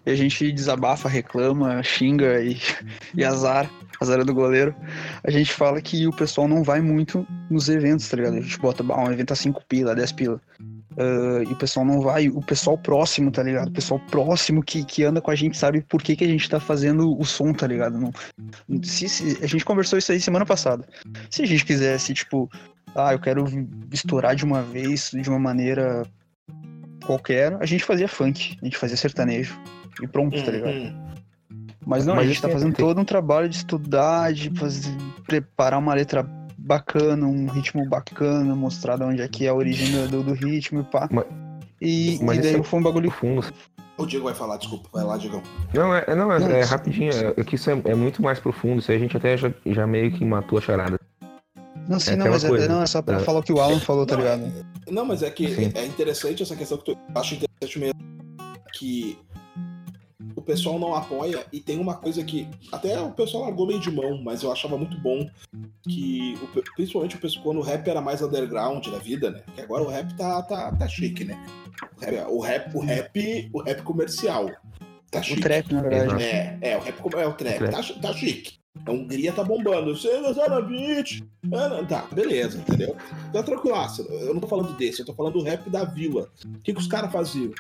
e 0.07 0.11
a 0.11 0.15
gente 0.15 0.53
desabafa, 0.53 1.09
reclama, 1.09 1.83
xinga 1.83 2.41
e, 2.41 2.57
e 3.17 3.25
azar, 3.25 3.69
azar 4.01 4.21
é 4.21 4.25
do 4.25 4.35
goleiro. 4.35 4.75
A 5.23 5.31
gente 5.31 5.53
fala 5.53 5.81
que 5.81 6.07
o 6.07 6.13
pessoal 6.13 6.49
não 6.49 6.63
vai 6.63 6.81
muito 6.81 7.27
nos 7.51 7.69
eventos, 7.69 8.09
tá 8.09 8.17
ligado? 8.17 8.37
A 8.37 8.41
gente 8.41 8.59
bota, 8.59 8.83
bah, 8.83 8.99
um 9.03 9.13
evento 9.13 9.33
a 9.33 9.37
5 9.37 9.63
pila, 9.69 9.95
10 9.95 10.13
pila. 10.13 10.41
Ah, 10.97 11.43
e 11.49 11.53
o 11.53 11.57
pessoal 11.57 11.85
não 11.85 12.01
vai, 12.01 12.29
o 12.29 12.41
pessoal 12.41 12.79
próximo, 12.79 13.31
tá 13.31 13.43
ligado? 13.43 13.69
O 13.69 13.73
pessoal 13.73 14.01
próximo 14.11 14.63
que, 14.63 14.85
que 14.85 15.05
anda 15.05 15.21
com 15.21 15.31
a 15.31 15.35
gente 15.35 15.57
sabe 15.57 15.81
por 15.83 16.03
que, 16.03 16.15
que 16.17 16.25
a 16.25 16.29
gente 16.29 16.49
tá 16.49 16.61
fazendo 16.61 17.19
o 17.19 17.25
som, 17.25 17.53
tá 17.53 17.67
ligado? 17.67 17.99
Não, 17.99 18.13
se, 18.83 19.09
se- 19.09 19.39
a 19.43 19.47
gente 19.47 19.65
conversou 19.65 19.99
isso 19.99 20.13
aí 20.13 20.21
semana 20.21 20.47
passada. 20.47 20.87
Se 21.31 21.43
a 21.43 21.47
gente 21.47 21.65
quisesse, 21.65 22.15
tipo, 22.15 22.49
ah, 22.95 23.13
eu 23.13 23.19
quero 23.19 23.45
estourar 23.93 24.37
de 24.37 24.45
uma 24.45 24.63
vez, 24.63 25.11
de 25.13 25.29
uma 25.29 25.39
maneira 25.39 26.05
qualquer, 27.05 27.57
a 27.61 27.67
gente 27.67 27.85
fazia 27.85 28.09
funk, 28.09 28.57
a 28.61 28.65
gente 28.65 28.77
fazia 28.79 28.97
sertanejo. 28.97 29.59
E 30.03 30.07
pronto, 30.07 30.37
tá 30.45 30.51
ligado? 30.51 30.95
Uhum. 31.85 31.91
Mas 31.91 32.07
não, 32.07 32.15
Mas 32.17 32.25
a 32.25 32.29
gente 32.29 32.41
tá 32.43 32.49
é- 32.49 32.53
fazendo 32.53 32.75
todo 32.75 33.01
um 33.01 33.05
trabalho 33.05 33.49
de 33.49 33.57
estudar, 33.57 34.33
de 34.33 34.51
fazer, 34.59 34.95
preparar 35.27 35.79
uma 35.79 35.95
letra 35.95 36.27
bacana, 36.57 37.27
um 37.27 37.47
ritmo 37.47 37.87
bacana, 37.89 38.55
mostrar 38.55 38.97
de 38.97 39.05
onde 39.05 39.21
é 39.23 39.29
que 39.29 39.45
é 39.47 39.51
a 39.51 39.55
origem 39.55 40.07
do, 40.09 40.23
do- 40.23 40.33
ritmo 40.33 40.81
e 40.81 40.85
pá. 40.85 41.09
Mas- 41.11 41.27
E, 41.81 42.19
mas 42.23 42.39
e 42.39 42.41
daí 42.43 42.55
é 42.57 42.63
foi 42.63 42.81
um 42.81 42.83
bagulho. 42.83 43.11
Profundo. 43.11 43.45
O 43.99 44.07
Diego 44.07 44.25
vai 44.25 44.35
falar, 44.35 44.57
desculpa. 44.57 44.89
Vai 44.93 45.05
lá, 45.05 45.17
Diegão. 45.19 45.43
Não, 45.75 45.95
é, 45.95 46.05
é- 46.07 46.15
não, 46.15 46.33
é, 46.33 46.39
Não, 46.39 46.49
é 46.51 46.61
isso- 46.61 46.71
rapidinho. 46.71 47.13
É, 47.13 47.35
é 47.41 47.45
que 47.45 47.55
isso 47.57 47.69
é, 47.71 47.81
é 47.85 47.95
muito 47.95 48.23
mais 48.23 48.41
profundo. 48.41 48.79
Isso 48.81 48.91
aí 48.91 48.97
a 48.97 49.01
gente 49.01 49.17
até 49.17 49.37
já, 49.37 49.53
já 49.67 49.87
meio 49.87 50.11
que 50.11 50.25
matou 50.25 50.59
a 50.59 50.61
charada. 50.63 50.99
Não 51.87 52.01
sei, 52.01 52.15
É 52.15 52.17
não, 52.17 52.31
mas 52.31 52.43
é, 52.45 52.49
coisa. 52.49 52.67
não, 52.69 52.81
é 52.83 52.87
só 52.87 53.03
pra 53.03 53.17
É. 53.17 53.21
falar 53.21 53.41
o 53.41 53.43
que 53.43 53.53
o 53.53 53.61
Alan 53.61 53.79
falou, 53.79 54.07
tá 54.07 54.17
Não, 54.17 54.23
ligado? 54.23 54.53
Não, 54.91 55.05
mas 55.05 55.23
é 55.23 55.31
que 55.31 55.47
Sim. 55.55 55.71
é 55.75 55.85
interessante 55.85 56.43
essa 56.43 56.57
questão 56.57 56.79
que 56.79 56.85
tu 56.95 56.99
acho 57.15 57.35
interessante 57.35 57.79
mesmo. 57.79 58.01
Que 58.73 59.19
o 60.37 60.43
pessoal 60.43 60.79
não 60.79 60.95
apoia 60.95 61.45
e 61.53 61.61
tem 61.61 61.79
uma 61.79 61.97
coisa 61.97 62.25
que 62.25 62.49
até 62.73 63.01
o 63.01 63.13
pessoal 63.13 63.45
largou 63.45 63.67
meio 63.67 63.81
de 63.81 63.91
mão, 63.91 64.21
mas 64.23 64.43
eu 64.43 64.51
achava 64.51 64.77
muito 64.77 64.99
bom 64.99 65.29
que 65.83 66.39
o 66.43 66.63
principalmente 66.75 67.17
o 67.17 67.21
pessoal 67.21 67.45
quando 67.45 67.59
o 67.59 67.63
rap 67.63 67.87
era 67.89 68.01
mais 68.01 68.23
underground 68.23 68.87
da 68.89 68.99
vida, 68.99 69.31
né? 69.31 69.43
Que 69.55 69.61
agora 69.61 69.83
o 69.83 69.89
rap 69.89 70.15
tá 70.17 70.43
tá, 70.43 70.73
tá 70.73 70.89
chique, 70.89 71.25
né? 71.25 71.39
O 72.01 72.01
rap, 72.01 72.27
o 72.31 72.41
rap, 72.41 72.77
o 72.77 72.81
rap, 72.81 73.51
o 73.53 73.63
rap 73.63 73.83
comercial. 73.83 74.51
Tá 75.11 75.21
O 75.21 75.23
chique. 75.23 75.41
trap, 75.43 75.73
na 75.73 75.83
verdade. 75.83 76.23
É, 76.23 76.59
é, 76.61 76.77
o 76.77 76.81
rap 76.81 76.99
é 77.17 77.27
o 77.27 77.33
trap, 77.33 77.55
O 77.55 77.71
trap. 77.71 77.71
Tá, 77.71 78.01
tá 78.01 78.13
chique. 78.13 78.59
A 78.85 78.91
Hungria 78.91 79.33
tá 79.33 79.45
bombando. 79.45 79.97
Você 79.97 80.09
tá 80.35 80.49
na 80.49 80.61
beat. 80.61 81.23
Ah, 81.53 81.85
Tá, 81.89 82.07
beleza, 82.13 82.59
entendeu? 82.59 82.97
Tá 83.33 83.43
tranquilaço. 83.43 84.03
Eu 84.03 84.35
não 84.35 84.41
tô 84.41 84.49
falando 84.49 84.77
desse, 84.77 85.01
eu 85.01 85.07
tô 85.07 85.15
falando 85.15 85.35
do 85.35 85.43
rap 85.43 85.71
da 85.71 85.85
vila. 85.85 86.29
O 86.45 86.59
que, 86.61 86.73
que 86.73 86.81
os 86.81 86.89
caras 86.89 87.13
faziam? 87.13 87.53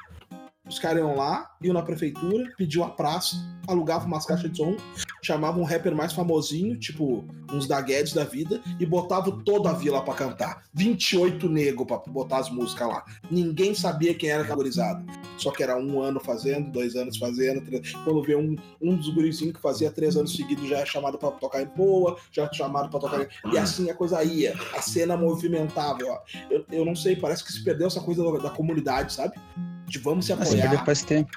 Os 0.66 0.78
caras 0.78 0.98
iam 0.98 1.14
lá, 1.14 1.50
iam 1.62 1.74
na 1.74 1.82
prefeitura, 1.82 2.50
pediam 2.56 2.86
a 2.86 2.90
praça, 2.90 3.36
alugavam 3.68 4.06
umas 4.06 4.24
caixas 4.24 4.50
de 4.50 4.56
som, 4.56 4.74
chamavam 5.22 5.62
um 5.62 5.64
rapper 5.64 5.94
mais 5.94 6.14
famosinho, 6.14 6.78
tipo 6.78 7.22
uns 7.52 7.68
da 7.68 7.80
Guedes 7.82 8.14
da 8.14 8.24
vida, 8.24 8.62
e 8.80 8.86
botavam 8.86 9.42
toda 9.44 9.68
a 9.68 9.72
vila 9.74 10.02
pra 10.02 10.14
cantar. 10.14 10.62
28 10.72 11.50
nego 11.50 11.84
pra 11.84 11.98
botar 11.98 12.38
as 12.38 12.50
músicas 12.50 12.88
lá. 12.88 13.04
Ninguém 13.30 13.74
sabia 13.74 14.14
quem 14.14 14.30
era 14.30 14.42
categorizado. 14.42 15.04
Só 15.36 15.50
que 15.50 15.62
era 15.62 15.76
um 15.76 16.00
ano 16.00 16.18
fazendo, 16.18 16.70
dois 16.70 16.96
anos 16.96 17.18
fazendo. 17.18 17.60
Três... 17.62 17.92
Quando 17.92 18.22
vê 18.22 18.34
um, 18.34 18.56
um 18.80 18.96
dos 18.96 19.10
gurizinhos 19.10 19.54
que 19.54 19.60
fazia 19.60 19.90
três 19.90 20.16
anos 20.16 20.34
seguidos 20.34 20.66
já 20.66 20.78
é 20.78 20.86
chamado 20.86 21.18
pra 21.18 21.30
tocar 21.30 21.60
em 21.60 21.66
Poa, 21.66 22.16
já 22.32 22.44
é 22.44 22.52
chamado 22.54 22.88
pra 22.88 22.98
tocar 22.98 23.20
em... 23.20 23.52
E 23.52 23.58
assim 23.58 23.90
a 23.90 23.94
coisa 23.94 24.24
ia. 24.24 24.54
A 24.74 24.80
cena 24.80 25.14
movimentava. 25.14 25.98
Eu, 26.50 26.64
eu 26.72 26.84
não 26.84 26.96
sei, 26.96 27.16
parece 27.16 27.44
que 27.44 27.52
se 27.52 27.62
perdeu 27.62 27.86
essa 27.86 28.00
coisa 28.00 28.22
da 28.40 28.50
comunidade, 28.50 29.12
sabe? 29.12 29.34
De 29.86 29.98
vamos 29.98 30.26
se 30.26 30.32
Assim, 30.32 30.60
apoiar. 30.60 30.84
faz 30.84 31.02
tempo. 31.02 31.30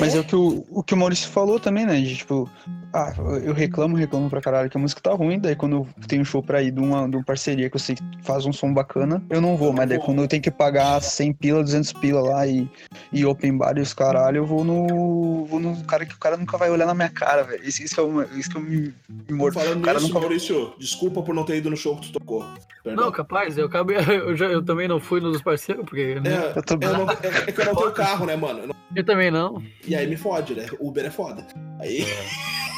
Mas 0.00 0.14
é 0.14 0.20
o 0.20 0.24
que 0.24 0.36
o, 0.36 0.64
o 0.70 0.82
que 0.82 0.94
o 0.94 0.96
Maurício 0.96 1.28
falou 1.28 1.58
também, 1.58 1.84
né? 1.86 2.00
De 2.00 2.16
tipo, 2.16 2.48
ah, 2.92 3.12
eu 3.44 3.52
reclamo, 3.52 3.96
reclamo 3.96 4.28
pra 4.30 4.40
caralho 4.40 4.68
que 4.70 4.76
a 4.76 4.80
música 4.80 5.00
tá 5.00 5.12
ruim, 5.12 5.38
daí 5.38 5.56
quando 5.56 5.76
eu 5.76 5.86
tenho 6.06 6.22
um 6.22 6.24
show 6.24 6.42
pra 6.42 6.62
ir 6.62 6.70
de 6.70 6.80
uma, 6.80 7.08
de 7.08 7.16
uma 7.16 7.24
parceria 7.24 7.68
que 7.70 7.76
eu 7.76 7.80
sei 7.80 7.96
que 7.96 8.02
faz 8.22 8.44
um 8.46 8.52
som 8.52 8.72
bacana, 8.72 9.22
eu 9.30 9.40
não 9.40 9.56
vou, 9.56 9.68
Eu 9.68 9.72
mas 9.74 9.88
daí 9.88 9.98
vou. 9.98 10.06
quando 10.06 10.22
eu 10.22 10.28
tenho 10.28 10.42
que 10.42 10.50
pagar 10.50 11.00
100 11.00 11.32
pila, 11.32 11.62
200 11.62 11.92
pila 11.94 12.20
lá 12.20 12.46
e, 12.46 12.68
e 13.12 13.24
open 13.24 13.56
bar 13.56 13.76
e 13.76 13.80
os 13.80 13.92
caralho, 13.94 14.38
eu 14.38 14.46
vou 14.46 14.62
no, 14.64 15.44
vou 15.46 15.58
no 15.58 15.82
cara 15.84 16.04
que 16.06 16.14
o 16.14 16.18
cara 16.18 16.36
nunca 16.36 16.56
vai 16.56 16.70
olhar 16.70 16.86
na 16.86 16.94
minha 16.94 17.08
cara, 17.08 17.42
velho. 17.42 17.62
Isso, 17.66 17.82
isso, 17.82 17.94
que 17.94 18.00
é 18.00 18.04
uma- 18.04 18.24
isso 18.34 18.50
que 18.50 18.56
eu 18.56 18.60
me, 18.62 18.94
me 19.28 19.34
mordo. 19.36 19.58
Falando 19.58 19.78
O 19.78 19.82
cara 19.82 19.94
nisso, 19.98 20.08
nunca 20.08 20.20
vai- 20.20 20.28
Maurício, 20.28 20.72
desculpa 20.78 21.22
por 21.22 21.34
não 21.34 21.44
ter 21.44 21.56
ido 21.56 21.70
no 21.70 21.76
show 21.76 21.96
que 21.96 22.10
tu 22.12 22.18
tocou. 22.18 22.44
Perdão. 22.84 23.04
Não, 23.06 23.12
capaz, 23.12 23.56
eu, 23.58 23.66
acabei, 23.66 23.96
eu, 24.08 24.36
já, 24.36 24.46
eu 24.46 24.62
também 24.64 24.86
não 24.88 25.00
fui 25.00 25.20
no 25.20 25.32
dos 25.32 25.42
parceiros, 25.42 25.84
porque 25.84 26.16
né? 26.20 26.34
É, 26.54 26.58
Eu 26.58 26.62
tô- 26.62 26.74
eu 26.74 26.92
não- 26.92 27.10
é- 27.10 27.16
é 27.48 27.52
que 27.52 27.60
eu 27.60 27.64
não 27.66 27.74
tenho 27.74 27.92
carro, 27.92 28.26
né, 28.26 28.36
mano? 28.36 28.60
Eu 28.60 28.66
não- 28.68 28.76
eu 28.94 29.04
também 29.04 29.30
não. 29.30 29.62
E 29.86 29.94
aí 29.96 30.06
me 30.06 30.16
fode, 30.16 30.54
né? 30.54 30.66
Uber 30.80 31.04
é 31.04 31.10
foda. 31.10 31.46
Aí. 31.80 32.06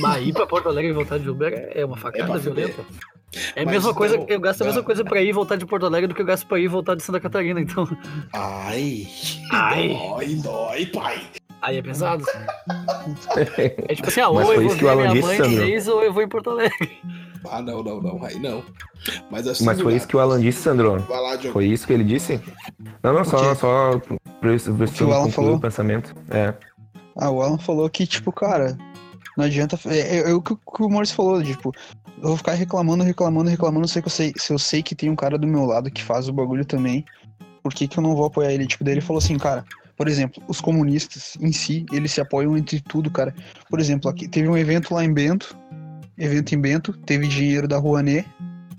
Mas 0.01 0.27
ir 0.27 0.33
pra 0.33 0.47
Porto 0.47 0.69
Alegre 0.69 0.91
e 0.91 0.95
voltar 0.95 1.19
de 1.19 1.29
Uber 1.29 1.53
é 1.53 1.81
é 1.81 1.85
uma 1.85 1.97
facada 1.97 2.25
pra 2.25 2.41
fuder. 2.41 2.55
violenta. 2.55 2.85
É 3.57 3.63
a 3.63 3.65
Mas, 3.65 3.75
mesma 3.75 3.95
coisa, 3.95 4.15
então, 4.17 4.27
eu 4.29 4.41
gasto 4.41 4.63
a 4.63 4.65
mesma 4.65 4.81
ah. 4.81 4.85
coisa 4.85 5.05
pra 5.05 5.21
ir 5.21 5.29
e 5.29 5.33
voltar 5.33 5.57
de 5.57 5.67
Porto 5.67 5.87
Alegre 5.87 6.07
do 6.07 6.15
que 6.15 6.23
eu 6.23 6.27
gasto 6.27 6.47
pra 6.47 6.59
ir 6.59 6.65
e 6.65 6.69
voltar 6.69 6.95
de 6.95 7.03
Santa 7.03 7.19
Catarina, 7.21 7.61
então. 7.61 7.89
Ai. 8.33 9.09
Ai. 9.51 9.89
Dói, 9.89 10.35
dói, 10.37 10.87
pai. 10.87 11.21
Aí 11.61 11.79
é 11.79 11.83
pesado. 11.83 12.25
É 13.89 13.95
tipo 13.95 14.09
assim, 14.09 14.21
ah, 14.21 14.31
Mas 14.33 14.35
ou 14.35 14.41
eu 14.41 14.47
foi 14.47 14.57
vou 14.57 14.67
isso 14.67 14.77
que 14.77 14.85
o 14.85 14.87
ver 14.87 14.93
Alan 14.93 15.03
minha 15.03 15.15
disse, 15.15 15.27
mãe 15.27 15.37
Sandro. 15.37 15.57
vocês, 15.57 15.89
ou 15.89 16.03
eu 16.03 16.13
vou 16.13 16.23
em 16.23 16.29
Porto 16.29 16.51
Alegre. 16.51 16.99
Ah, 17.51 17.61
não, 17.61 17.83
não, 17.83 18.01
não. 18.01 18.25
Aí 18.25 18.39
não. 18.39 18.63
Mas 19.31 19.47
assim. 19.47 19.65
Mas 19.65 19.81
foi 19.81 19.95
isso 19.95 20.07
que 20.09 20.17
o 20.17 20.21
Alan 20.21 20.41
disse, 20.41 20.63
Sandro. 20.63 20.99
Vai 21.01 21.21
lá, 21.21 21.37
Diogo. 21.37 21.53
Foi 21.53 21.67
isso 21.67 21.87
que 21.87 21.93
ele 21.93 22.05
disse? 22.05 22.41
Não, 23.03 23.13
não, 23.13 23.25
só, 23.25 23.55
só 23.55 24.01
pra 24.41 24.55
isso 24.55 24.73
pra 24.75 24.87
que 24.87 25.05
o 25.05 25.07
Alan 25.13 25.25
concluir 25.25 25.33
falou? 25.33 25.57
o 25.57 25.61
pensamento. 25.61 26.15
É. 26.31 26.55
Ah, 27.17 27.31
o 27.31 27.43
Alan 27.43 27.59
falou 27.59 27.89
que, 27.89 28.07
tipo, 28.07 28.33
cara, 28.33 28.77
não 29.37 29.45
adianta. 29.45 29.79
É, 29.87 30.19
é- 30.19 30.31
é 30.31 30.33
o 30.33 30.43
que, 30.43 30.55
o 30.55 30.89
Maurício 30.89 31.15
falou, 31.17 31.43
tipo, 31.43 31.73
eu 32.19 32.29
vou 32.29 32.37
ficar 32.37 32.55
reclamando, 32.55 33.05
reclamando, 33.05 33.51
reclamando, 33.51 33.89
sei 33.89 34.03
que 34.03 34.09
eu 34.09 34.13
sei, 34.13 34.33
se 34.37 34.53
eu 34.53 34.59
sei 34.59 34.83
que 34.83 34.95
tem 34.95 35.11
um 35.11 35.17
cara 35.17 35.39
do 35.39 35.47
meu 35.47 35.65
lado 35.65 35.91
que 35.91 36.03
faz 36.03 36.29
o 36.29 36.33
bagulho 36.33 36.65
também, 36.65 37.05
por 37.63 37.73
que, 37.73 37.89
que 37.89 37.99
eu 37.99 38.03
não 38.03 38.15
vou 38.15 38.27
apoiar 38.27 38.53
ele? 38.53 38.67
Tipo, 38.67 38.85
daí 38.85 38.95
ele 38.95 39.01
falou 39.01 39.19
assim, 39.19 39.39
cara, 39.39 39.65
por 39.97 40.09
exemplo, 40.09 40.43
os 40.49 40.61
comunistas 40.61 41.37
em 41.41 41.53
si, 41.53 41.87
eles 41.93 42.13
se 42.13 42.21
apoiam 42.21 42.57
entre 42.57 42.81
tudo, 42.81 43.11
cara. 43.11 43.35
Por 43.71 43.81
exemplo, 43.81 44.11
aqui 44.11 44.29
teve 44.29 44.49
um 44.49 44.57
evento 44.57 44.93
lá 44.93 45.05
em 45.05 45.13
Bento, 45.13 45.57
evento 46.19 46.55
em 46.55 46.61
Bento, 46.61 46.93
teve 47.05 47.27
dinheiro 47.27 47.69
da 47.69 47.79
Rouanet, 47.79 48.27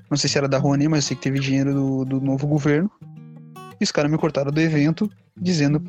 não 0.10 0.18
sei 0.18 0.30
se 0.30 0.38
era 0.38 0.48
da 0.48 0.58
Rouanet, 0.58 0.88
mas 0.90 1.04
eu 1.04 1.08
sei 1.10 1.18
que 1.18 1.24
teve 1.24 1.40
dinheiro 1.40 1.74
do, 1.74 2.06
do 2.06 2.22
novo 2.22 2.48
governo, 2.48 2.90
e 3.80 3.84
os 3.84 3.92
caras 3.92 4.10
me 4.12 4.18
cortaram 4.18 4.52
do 4.52 4.62
evento, 4.62 5.10
dizendo 5.38 5.82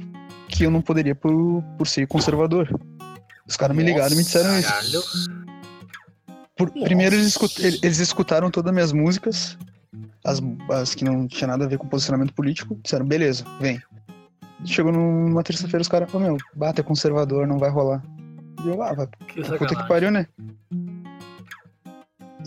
que 0.48 0.64
eu 0.64 0.70
não 0.70 0.80
poderia 0.80 1.14
por, 1.14 1.62
por 1.76 1.86
ser 1.86 2.06
conservador. 2.06 2.68
Os 3.46 3.56
caras 3.56 3.76
me 3.76 3.82
ligaram 3.82 4.12
e 4.12 4.16
me 4.16 4.22
disseram 4.24 4.58
isso. 4.58 4.68
Caralho. 4.68 5.02
Por- 6.56 6.70
primeiro 6.70 7.14
eles, 7.14 7.26
escut- 7.28 7.58
eles 7.62 7.98
escutaram 7.98 8.50
todas 8.50 8.70
as 8.70 8.74
minhas 8.74 8.92
músicas, 8.92 9.58
as, 10.24 10.40
as 10.70 10.94
que 10.94 11.04
não 11.04 11.28
tinha 11.28 11.46
nada 11.48 11.64
a 11.64 11.68
ver 11.68 11.78
com 11.78 11.86
posicionamento 11.86 12.32
político, 12.32 12.78
disseram, 12.82 13.04
beleza, 13.06 13.44
vem. 13.60 13.80
Chegou 14.64 14.90
num- 14.90 15.28
numa 15.28 15.42
terça-feira, 15.42 15.82
os 15.82 15.88
caras 15.88 16.10
falaram, 16.10 16.32
meu, 16.32 16.40
bata 16.54 16.80
é 16.80 16.84
conservador, 16.84 17.46
não 17.46 17.58
vai 17.58 17.68
rolar. 17.70 18.02
E 18.64 18.68
eu, 18.68 18.82
ah, 18.82 18.94
vai 18.94 19.06
Que 19.28 19.42
puta 19.42 19.76
que 19.76 19.86
pariu, 19.88 20.10
né? 20.10 20.26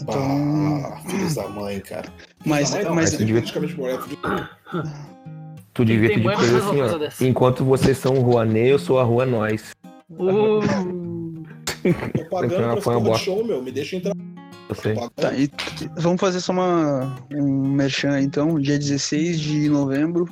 Então. 0.02 0.86
Ah, 0.86 0.98
filhos 1.08 1.36
da 1.36 1.48
mãe, 1.48 1.80
cara. 1.82 2.10
Mas, 2.46 2.72
Filhos 2.72 2.72
da 2.72 2.78
mãe, 2.78 2.86
não, 2.86 2.96
mas, 2.96 3.14
é. 3.14 3.18
Tu 5.80 5.86
devia 5.86 6.22
faz 6.36 6.50
uma 6.52 6.58
assim, 6.58 6.82
ó. 7.24 7.26
Enquanto 7.26 7.64
vocês 7.64 7.98
são 7.98 8.20
Rua 8.20 8.44
Ney, 8.44 8.74
eu 8.74 8.78
sou 8.78 9.00
a 9.00 9.04
Rua 9.04 9.26
Nós. 9.26 9.72
Uh, 10.10 10.60
Tô 12.18 12.26
pagando 12.30 12.82
pra 12.82 13.18
show, 13.18 13.46
meu. 13.46 13.64
Me 13.64 13.72
deixa 13.72 13.96
entrar. 13.96 14.14
Tá, 15.16 15.34
e 15.34 15.50
vamos 15.96 16.20
fazer 16.20 16.42
só 16.42 16.52
uma, 16.52 17.16
um 17.34 17.70
merchan 17.70 18.12
aí, 18.12 18.26
então. 18.26 18.60
Dia 18.60 18.78
16 18.78 19.40
de 19.40 19.70
novembro, 19.70 20.28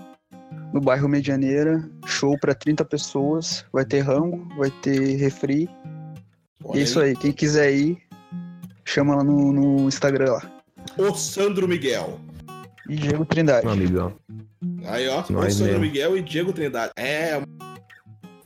no 0.73 0.81
bairro 0.81 1.07
Medianeira, 1.07 1.89
show 2.05 2.37
pra 2.37 2.53
30 2.53 2.83
pessoas. 2.83 3.63
Vai 3.71 3.85
ter 3.85 4.01
rango, 4.01 4.45
vai 4.57 4.69
ter 4.69 5.15
refri. 5.15 5.63
E 5.63 5.69
Olha 6.65 6.79
é 6.81 6.83
isso 6.83 6.99
aí. 6.99 7.15
Quem 7.15 7.31
quiser 7.31 7.73
ir, 7.73 7.97
chama 8.83 9.15
lá 9.15 9.23
no, 9.23 9.53
no 9.53 9.87
Instagram 9.87 10.33
lá. 10.33 10.51
O 10.97 11.15
Sandro 11.15 11.69
Miguel. 11.69 12.19
E 12.89 12.95
Diego 12.95 13.25
Trindade. 13.25 13.65
Meu 13.65 13.73
amigão. 13.73 14.13
Aí, 14.85 15.07
ó. 15.09 15.23
Nós 15.29 15.55
o 15.55 15.57
Sandro 15.57 15.65
mesmo. 15.73 15.79
Miguel 15.81 16.17
e 16.17 16.21
Diego 16.21 16.53
Trindade. 16.53 16.91
É, 16.97 17.41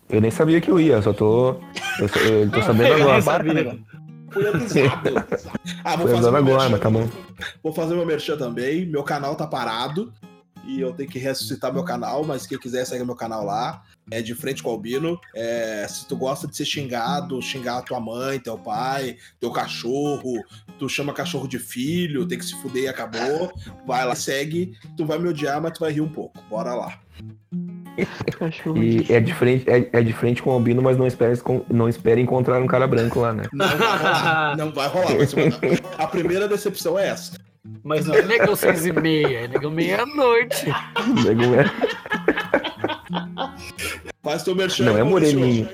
Eu 0.09 0.19
nem 0.21 0.31
sabia 0.31 0.59
que 0.59 0.69
eu 0.69 0.79
ia, 0.79 0.93
eu 0.93 1.01
só 1.01 1.13
tô. 1.13 1.55
Eu, 1.99 2.07
só- 2.09 2.19
eu 2.19 2.49
tô 2.51 2.61
sabendo 2.61 2.87
eu 2.89 2.95
nem 2.95 3.03
agora. 3.03 3.21
sabia. 3.21 3.79
fui 4.31 4.47
avisado. 4.47 5.09
ah, 5.83 5.95
vou 5.95 6.07
Foi 6.07 6.15
fazer, 6.15 6.27
avisado 6.27 6.31
meu 6.31 6.37
agora, 6.37 6.69
merchan, 6.69 6.69
mas 6.69 6.79
tá 6.81 6.89
bom. 6.89 7.09
vou 7.63 7.73
fazer 7.73 7.95
meu 7.95 8.05
merchan 8.05 8.37
também. 8.37 8.85
Meu 8.85 9.03
canal 9.03 9.35
tá 9.35 9.45
parado. 9.47 10.11
E 10.63 10.79
eu 10.79 10.93
tenho 10.93 11.09
que 11.09 11.17
ressuscitar 11.17 11.73
meu 11.73 11.83
canal, 11.83 12.23
mas 12.23 12.45
quem 12.45 12.57
quiser 12.57 12.85
segue 12.85 13.03
meu 13.03 13.15
canal 13.15 13.43
lá. 13.43 13.81
É 14.11 14.21
de 14.21 14.35
frente 14.35 14.61
com 14.61 14.69
o 14.69 14.73
Albino. 14.73 15.19
É, 15.35 15.87
se 15.89 16.05
tu 16.07 16.15
gosta 16.15 16.47
de 16.47 16.55
ser 16.55 16.65
xingado, 16.65 17.41
xingar 17.41 17.81
tua 17.81 17.99
mãe, 17.99 18.39
teu 18.39 18.57
pai, 18.59 19.17
teu 19.39 19.51
cachorro, 19.51 20.43
tu 20.81 20.89
chama 20.89 21.13
cachorro 21.13 21.47
de 21.47 21.59
filho, 21.59 22.27
tem 22.27 22.39
que 22.39 22.45
se 22.45 22.59
fuder 22.59 22.85
e 22.85 22.87
acabou. 22.87 23.53
Vai 23.85 24.03
lá, 24.03 24.15
segue. 24.15 24.73
Tu 24.97 25.05
vai 25.05 25.19
me 25.19 25.29
odiar, 25.29 25.61
mas 25.61 25.73
tu 25.73 25.81
vai 25.81 25.91
rir 25.91 26.01
um 26.01 26.09
pouco. 26.09 26.43
Bora 26.49 26.73
lá. 26.73 26.99
E 28.75 29.05
é 29.13 29.19
de 29.19 29.33
frente, 29.35 29.69
é, 29.69 29.87
é 29.93 30.01
de 30.01 30.11
frente 30.13 30.41
com 30.41 30.49
o 30.49 30.53
Albino, 30.53 30.81
mas 30.81 30.97
não 30.97 31.05
espere, 31.05 31.39
não 31.69 31.87
espere 31.87 32.19
encontrar 32.19 32.59
um 32.59 32.65
cara 32.65 32.87
branco 32.87 33.19
lá, 33.19 33.31
né? 33.33 33.43
Não 33.53 33.67
vai 33.67 33.77
rolar. 33.77 34.57
Não 34.57 34.71
vai 34.71 34.87
rolar. 34.87 35.17
A 35.99 36.07
primeira 36.07 36.47
decepção 36.47 36.97
é 36.97 37.09
essa. 37.09 37.33
Mas 37.83 38.07
não 38.07 38.15
é 38.15 38.23
negão 38.23 38.55
seis 38.55 38.85
e 38.87 38.91
meia, 38.91 39.41
é 39.41 39.47
negão 39.47 39.69
meia-noite. 39.69 40.65
Nego 41.23 41.43
é- 41.53 41.69
Faz 44.23 44.41
teu 44.41 44.55
merchan. 44.55 44.85
Não 44.85 44.97
é 44.97 45.03
moreninho. 45.03 45.69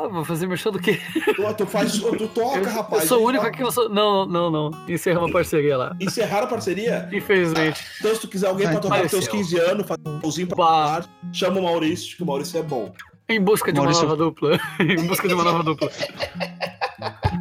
Bah, 0.00 0.08
vou 0.08 0.24
fazer 0.24 0.46
merchan 0.46 0.70
do 0.70 0.78
quê? 0.78 0.98
Tu, 1.36 1.54
tu 1.54 1.66
faz, 1.66 1.98
tu 1.98 2.28
toca, 2.34 2.58
Eu, 2.58 2.64
rapaz. 2.64 3.02
eu 3.02 3.08
sou 3.08 3.22
o 3.22 3.26
único 3.26 3.44
aqui 3.46 3.58
que 3.58 3.62
eu 3.64 3.72
sou. 3.72 3.88
Não, 3.88 4.26
não, 4.26 4.50
não. 4.50 4.70
Encerra 4.88 5.18
uma 5.20 5.30
parceria 5.30 5.76
lá. 5.76 5.96
Encerrar 6.00 6.44
a 6.44 6.46
parceria? 6.46 7.08
Infelizmente. 7.12 7.84
Então, 8.00 8.14
se 8.14 8.20
tu 8.20 8.28
quiser 8.28 8.48
alguém 8.48 8.64
pra 8.66 8.74
Vai, 8.74 8.82
tocar 8.82 8.94
vai, 8.94 9.02
nos 9.02 9.10
teus 9.10 9.24
céu. 9.24 9.34
15 9.34 9.58
anos, 9.58 9.86
fazer 9.86 10.02
um 10.08 10.20
showzinho 10.20 10.46
pra 10.48 10.56
Bah. 10.56 11.04
chama 11.32 11.60
o 11.60 11.62
Maurício, 11.64 12.16
que 12.16 12.22
o 12.22 12.26
Maurício 12.26 12.58
é 12.58 12.62
bom. 12.62 12.92
Em 13.28 13.40
busca 13.40 13.72
de 13.72 13.78
uma 13.78 13.84
Maurício- 13.84 14.04
nova 14.08 14.16
dupla. 14.16 14.58
em 14.80 15.06
busca 15.06 15.28
de 15.28 15.34
uma 15.34 15.44
nova 15.44 15.62
dupla. 15.62 15.90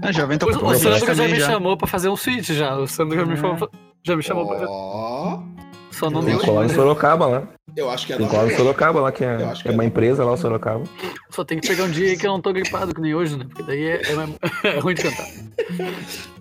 Ah, 0.04 0.12
já 0.12 0.26
vem 0.26 0.38
O, 0.42 0.46
o 0.66 0.76
Sandro 0.76 1.16
já 1.16 1.28
me 1.28 1.40
já. 1.40 1.48
chamou 1.48 1.76
pra 1.78 1.88
fazer 1.88 2.10
um 2.10 2.16
feat 2.16 2.54
já. 2.54 2.76
O 2.78 2.88
Sandro 2.88 3.18
já 3.18 3.26
me 3.26 3.34
É. 3.34 3.38
chamou, 3.38 3.70
já 4.04 4.16
me 4.16 4.24
chamou 4.24 4.48
pra. 4.48 4.58
Só 6.02 6.10
não 6.10 6.24
Tem 6.26 6.36
colar 6.40 6.64
no 6.64 6.70
Sorocaba 6.70 7.28
lá. 7.28 7.44
eu 7.78 7.88
acho 7.92 8.08
que 8.08 8.14
é 8.14 8.18
Tem 8.18 8.26
colar 8.28 8.46
hora. 8.46 8.58
Sorocaba 8.58 9.02
lá, 9.02 9.12
que 9.12 9.24
é, 9.24 9.36
Eu 9.40 9.50
acho 9.50 9.62
que 9.62 9.70
é 9.70 9.72
é 9.72 9.74
uma 9.76 9.86
empresa 9.86 10.26
lá, 10.26 10.32
o 10.32 10.38
Sorocaba. 10.38 10.84
Só 11.30 11.44
tem 11.46 11.60
que 11.60 11.68
pegar 11.68 11.84
um 11.84 11.92
dia 11.92 12.10
aí 12.10 12.18
que 12.18 12.26
eu 12.26 12.32
não 12.32 12.42
tô 12.42 12.52
gripado, 12.52 12.92
que 12.92 13.00
nem 13.00 13.14
hoje, 13.14 13.38
né? 13.38 13.46
Porque 13.48 13.62
daí 13.62 13.84
é, 13.84 14.02
é, 14.02 14.68
é 14.76 14.80
ruim 14.80 14.96
de 14.96 15.04
cantar. 15.04 15.28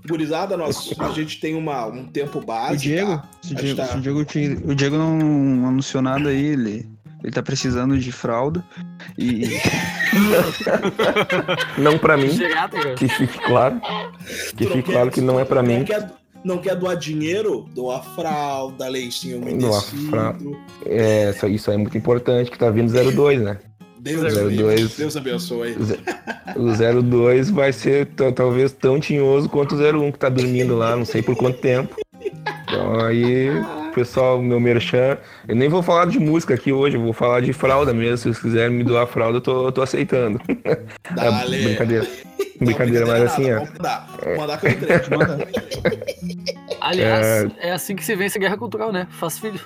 Gurizada, 0.08 0.56
nós, 0.56 0.94
a 0.98 1.10
gente 1.10 1.38
tem 1.40 1.54
uma, 1.54 1.84
um 1.84 2.06
tempo 2.06 2.40
base. 2.40 2.72
O 2.74 2.78
Diego, 2.78 3.16
tá? 3.18 3.24
se 3.42 3.52
o 3.52 3.56
Diego, 3.56 3.76
tá- 3.76 3.96
o 3.96 4.00
Diego, 4.00 4.24
te- 4.24 4.58
o 4.64 4.74
Diego 4.74 4.96
não 4.96 5.68
anunciou 5.68 6.02
nada 6.02 6.30
aí, 6.30 6.42
ele, 6.46 6.88
ele 7.22 7.32
tá 7.32 7.42
precisando 7.42 7.98
de 7.98 8.10
fralda. 8.10 8.64
E 9.18 9.42
Não 11.76 11.98
pra 11.98 12.16
mim, 12.16 12.30
que 12.96 13.08
fique 13.08 13.38
claro. 13.40 13.78
Que 14.56 14.66
fique 14.66 14.90
claro 14.90 15.10
que 15.10 15.20
não 15.20 15.38
é 15.38 15.44
pra 15.44 15.62
mim. 15.62 15.84
Não 16.44 16.58
quer, 16.58 16.74
doar 16.76 16.96
dinheiro? 16.96 17.66
Doa 17.74 18.00
fralda, 18.00 18.88
leicinho 18.88 19.40
Doa 19.40 19.50
umedecido. 19.50 20.08
fralda. 20.10 20.38
É, 20.86 21.30
isso, 21.30 21.46
isso 21.48 21.70
aí 21.70 21.76
é 21.76 21.78
muito 21.78 21.96
importante, 21.98 22.50
que 22.50 22.58
tá 22.58 22.70
vindo 22.70 22.90
02, 22.92 23.42
né? 23.42 23.58
Deus, 23.98 24.32
Zero 24.32 24.48
livre. 24.48 24.64
dois. 24.64 24.96
Deus 24.96 25.16
abençoe. 25.16 25.76
O 26.56 27.02
02 27.02 27.50
vai 27.50 27.70
ser 27.72 28.06
talvez 28.34 28.72
tão 28.72 28.98
tinhoso 28.98 29.48
quanto 29.50 29.74
o 29.74 29.78
01 29.78 30.12
que 30.12 30.18
tá 30.18 30.30
dormindo 30.30 30.74
lá, 30.74 30.96
não 30.96 31.04
sei 31.04 31.20
por 31.22 31.36
quanto 31.36 31.58
tempo. 31.58 31.94
Então 32.64 32.98
aí, 33.04 33.50
pessoal, 33.94 34.40
meu 34.40 34.58
merchan. 34.58 35.18
Eu 35.46 35.54
nem 35.54 35.68
vou 35.68 35.82
falar 35.82 36.06
de 36.06 36.18
música 36.18 36.54
aqui 36.54 36.72
hoje, 36.72 36.96
eu 36.96 37.02
vou 37.02 37.12
falar 37.12 37.40
de 37.40 37.52
fralda 37.52 37.92
mesmo. 37.92 38.16
Se 38.16 38.22
vocês 38.24 38.38
quiserem 38.38 38.74
me 38.74 38.84
doar 38.84 39.06
fralda, 39.06 39.36
eu 39.36 39.42
tô, 39.42 39.66
eu 39.66 39.72
tô 39.72 39.82
aceitando. 39.82 40.40
É 41.10 41.14
Dale. 41.14 41.64
brincadeira. 41.64 42.06
Não, 42.60 42.66
Brincadeira, 42.66 43.06
mas 43.06 43.18
nada, 43.20 43.32
assim, 43.32 43.50
ó. 43.52 43.54
Vamos 43.54 43.70
mandar. 43.70 44.08
Mandar 44.36 44.60
que 44.60 44.66
eu 44.66 44.70
entrego. 44.70 45.18
manda. 45.18 45.48
Aliás, 46.80 47.50
é... 47.58 47.72
assim 47.72 47.96
que 47.96 48.04
se 48.04 48.14
vence 48.14 48.36
a 48.36 48.40
guerra 48.40 48.56
cultural, 48.58 48.92
né? 48.92 49.06
Faz 49.10 49.38
filho. 49.38 49.60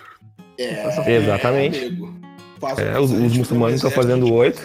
É, 0.59 1.17
Exatamente. 1.17 1.79
amigo. 1.85 2.15
Faça 2.61 2.83
É, 2.83 2.99
o 2.99 3.03
os, 3.03 3.11
os 3.11 3.37
muçulmanos 3.37 3.75
estão 3.77 3.91
fazendo 3.91 4.33
oito. 4.33 4.63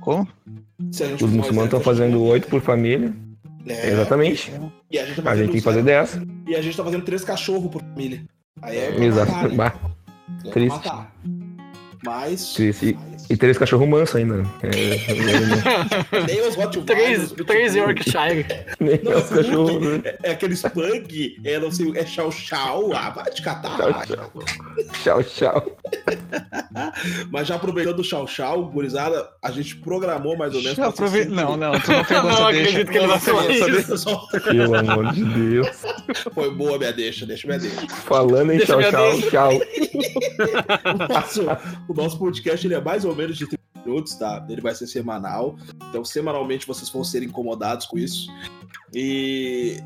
Como? 0.00 0.26
Os 0.80 1.30
muçulmanos 1.30 1.64
estão 1.64 1.80
fazendo 1.80 2.22
oito 2.24 2.48
por 2.48 2.62
família. 2.62 3.12
É, 3.66 3.90
Exatamente. 3.90 4.50
E 4.90 4.98
a 4.98 5.04
gente 5.06 5.22
tá 5.22 5.30
A 5.30 5.36
gente 5.36 5.46
tem 5.46 5.56
que 5.56 5.60
fazer 5.60 5.82
zero. 5.82 6.06
dessa. 6.06 6.22
E 6.46 6.56
a 6.56 6.62
gente 6.62 6.76
tá 6.76 6.82
fazendo 6.82 7.04
três 7.04 7.22
cachorros 7.22 7.70
por 7.70 7.82
família. 7.82 8.24
Aí 8.60 8.76
é 8.76 9.04
Exato. 9.04 9.54
matar, 9.54 9.74
né? 9.78 9.90
É 10.44 10.50
triste. 10.50 10.76
matar. 10.76 11.14
Mas. 12.04 12.52
Triste. 12.54 12.98
E 13.32 13.36
três 13.36 13.56
cachorros 13.56 13.88
mansos 13.88 14.14
ainda. 14.14 14.36
né? 14.36 14.44
É, 14.62 14.68
Nem 16.26 16.46
os 16.46 16.56
Hot 16.58 16.82
Três, 16.82 17.32
três. 17.32 17.74
Yorkshire. 17.74 18.44
nem 18.78 19.00
Não, 19.02 19.16
os 19.16 19.28
cachorros. 19.30 19.80
né? 19.80 20.00
É, 20.04 20.18
é 20.24 20.30
aqueles 20.32 20.60
pug, 20.60 21.40
é 21.42 21.58
não 21.58 21.70
sei, 21.70 21.92
é 21.96 22.04
chau 22.04 22.30
chau. 22.30 22.92
Ah, 22.94 23.08
vai 23.08 23.24
te 23.30 23.40
catar. 23.40 23.78
Chau, 25.02 25.22
tchau. 25.24 25.76
Mas 27.30 27.48
já 27.48 27.54
aproveitando 27.54 28.00
o 28.00 28.04
chau 28.04 28.26
chau, 28.26 28.66
gurizada, 28.66 29.26
a 29.42 29.50
gente 29.50 29.76
programou 29.76 30.36
mais 30.36 30.54
ou 30.54 30.62
menos. 30.62 30.78
Aprove- 30.78 31.22
ser 31.24 31.30
Não, 31.30 31.56
não, 31.56 31.72
tu 31.80 31.90
não 31.90 32.04
pegou 32.04 32.22
Não 32.24 32.30
essa 32.30 32.52
deixa. 32.52 32.68
acredito 32.70 32.92
que 32.92 32.98
ele 32.98 33.06
vai 33.06 33.18
falar 33.18 33.48
isso. 33.50 33.96
Só- 33.98 34.26
Pelo 34.44 34.76
amor 34.76 35.12
de 35.14 35.24
Deus. 35.24 35.68
Foi 36.34 36.50
boa 36.54 36.76
minha 36.76 36.92
deixa, 36.92 37.24
deixa 37.24 37.46
minha 37.46 37.58
deixa. 37.58 37.86
Falando 37.88 38.52
em 38.52 38.58
Deixa 38.58 38.66
tchau, 38.72 38.78
minha 38.78 38.90
tchau, 38.90 39.10
deixa. 39.12 39.30
tchau. 39.30 39.52
O 40.94 41.08
nosso, 41.14 41.42
o 41.88 41.94
nosso 41.94 42.18
podcast 42.18 42.66
ele 42.66 42.74
é 42.74 42.80
mais 42.80 43.04
ou 43.06 43.14
menos 43.14 43.21
de 43.30 43.46
30 43.46 43.62
minutos, 43.84 44.14
tá? 44.14 44.44
Ele 44.48 44.60
vai 44.60 44.74
ser 44.74 44.86
semanal. 44.86 45.56
Então, 45.88 46.04
semanalmente 46.04 46.66
vocês 46.66 46.88
vão 46.90 47.04
ser 47.04 47.22
incomodados 47.22 47.86
com 47.86 47.98
isso. 47.98 48.28
E 48.94 49.78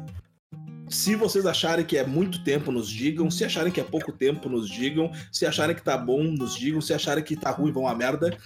se 0.89 1.17
vocês 1.17 1.47
acharem 1.47 1.85
que 1.85 1.97
é 1.97 2.07
muito 2.07 2.45
tempo, 2.45 2.71
nos 2.71 2.89
digam. 2.89 3.31
Se 3.31 3.45
acharem 3.45 3.73
que 3.73 3.81
é 3.81 3.85
pouco 3.85 4.13
tempo, 4.13 4.49
nos 4.49 4.69
digam. 4.69 5.11
Se 5.33 5.45
acharem 5.45 5.75
que 5.75 5.83
tá 5.83 5.97
bom, 5.99 6.23
nos 6.23 6.55
digam. 6.57 6.81
Se 6.81 6.95
acharem 6.95 7.25
que 7.25 7.35
tá 7.37 7.51
ruim, 7.51 7.73
vão 7.73 7.89
a 7.89 7.95
merda. 7.95 8.37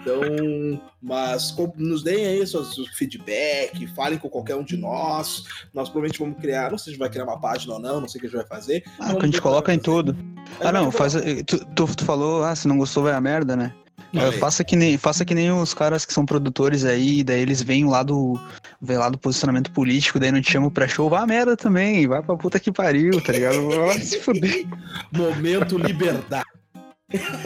Então, 0.00 0.80
mas 1.02 1.54
nos 1.76 2.02
deem 2.02 2.24
aí 2.26 2.46
seus 2.46 2.74
feedback, 2.96 3.86
falem 3.88 4.18
com 4.18 4.28
qualquer 4.30 4.54
um 4.56 4.64
de 4.64 4.76
nós. 4.76 5.44
Nós 5.74 5.88
provavelmente 5.88 6.18
vamos 6.18 6.38
criar, 6.40 6.70
não 6.70 6.78
sei 6.78 6.84
se 6.84 6.90
a 6.90 6.92
gente 6.92 7.00
vai 7.00 7.10
criar 7.10 7.24
uma 7.24 7.40
página 7.40 7.74
ou 7.74 7.80
não, 7.80 8.00
não 8.00 8.08
sei 8.08 8.18
o 8.18 8.20
que 8.22 8.26
a 8.28 8.30
gente 8.30 8.38
vai 8.38 8.46
fazer. 8.46 8.84
Ah, 8.98 9.14
que 9.14 9.22
a 9.22 9.26
gente 9.26 9.42
coloca 9.42 9.74
em 9.74 9.78
tudo. 9.78 10.16
É, 10.60 10.68
Ah, 10.68 10.72
não, 10.72 10.86
mas- 10.86 10.94
faz. 10.94 11.14
Tu, 11.46 11.64
tu, 11.74 11.86
tu 11.96 12.04
falou, 12.04 12.42
ah, 12.44 12.54
se 12.54 12.66
não 12.68 12.78
gostou 12.78 13.02
vai 13.02 13.12
a 13.12 13.20
merda, 13.20 13.54
né? 13.56 13.74
É, 14.12 14.32
faça, 14.32 14.64
que 14.64 14.74
nem, 14.74 14.98
faça 14.98 15.24
que 15.24 15.34
nem 15.34 15.52
os 15.52 15.72
caras 15.72 16.04
que 16.04 16.12
são 16.12 16.26
produtores 16.26 16.84
aí, 16.84 17.22
daí 17.22 17.40
eles 17.40 17.62
vêm 17.62 17.86
lá 17.86 18.02
do. 18.02 18.38
Vem 18.80 18.96
lá 18.96 19.08
do 19.08 19.18
posicionamento 19.18 19.70
político, 19.70 20.18
daí 20.18 20.32
não 20.32 20.40
te 20.40 20.50
chamam 20.50 20.70
pra 20.70 20.88
show, 20.88 21.14
a 21.14 21.26
merda 21.26 21.56
também, 21.56 22.08
vai 22.08 22.22
pra 22.22 22.36
puta 22.36 22.58
que 22.58 22.72
pariu, 22.72 23.22
tá 23.22 23.32
ligado? 23.32 23.68
Vai 23.68 24.00
se 24.00 24.18
fuder. 24.20 24.66
Momento 25.12 25.78
liberdade. 25.78 26.44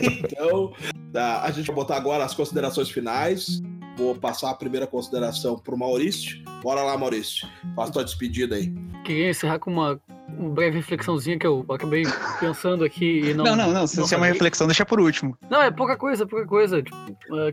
então, 0.00 0.72
a 1.14 1.50
gente 1.50 1.66
vai 1.66 1.76
botar 1.76 1.96
agora 1.96 2.24
as 2.24 2.34
considerações 2.34 2.90
finais. 2.90 3.60
Vou 3.96 4.14
passar 4.14 4.50
a 4.50 4.54
primeira 4.54 4.86
consideração 4.86 5.56
pro 5.58 5.76
Maurício. 5.78 6.42
Bora 6.62 6.82
lá, 6.82 6.96
Maurício. 6.98 7.46
Faz 7.76 7.90
tua 7.90 8.04
despedida 8.04 8.56
aí. 8.56 8.72
Queria 9.04 9.30
encerrar 9.30 9.58
com 9.58 9.70
uma, 9.70 10.00
uma 10.36 10.50
breve 10.50 10.78
reflexãozinha 10.78 11.38
que 11.38 11.46
eu 11.46 11.64
acabei 11.68 12.02
pensando 12.40 12.84
aqui 12.84 13.20
e 13.20 13.34
não. 13.34 13.44
Não, 13.44 13.54
não, 13.56 13.72
não. 13.72 13.86
Se 13.86 14.12
é 14.12 14.16
uma 14.16 14.26
reflexão, 14.26 14.66
deixa 14.66 14.84
por 14.84 14.98
último. 15.00 15.36
Não, 15.48 15.62
é 15.62 15.70
pouca 15.70 15.96
coisa, 15.96 16.26
pouca 16.26 16.46
coisa. 16.46 16.82
Tipo, 16.82 16.96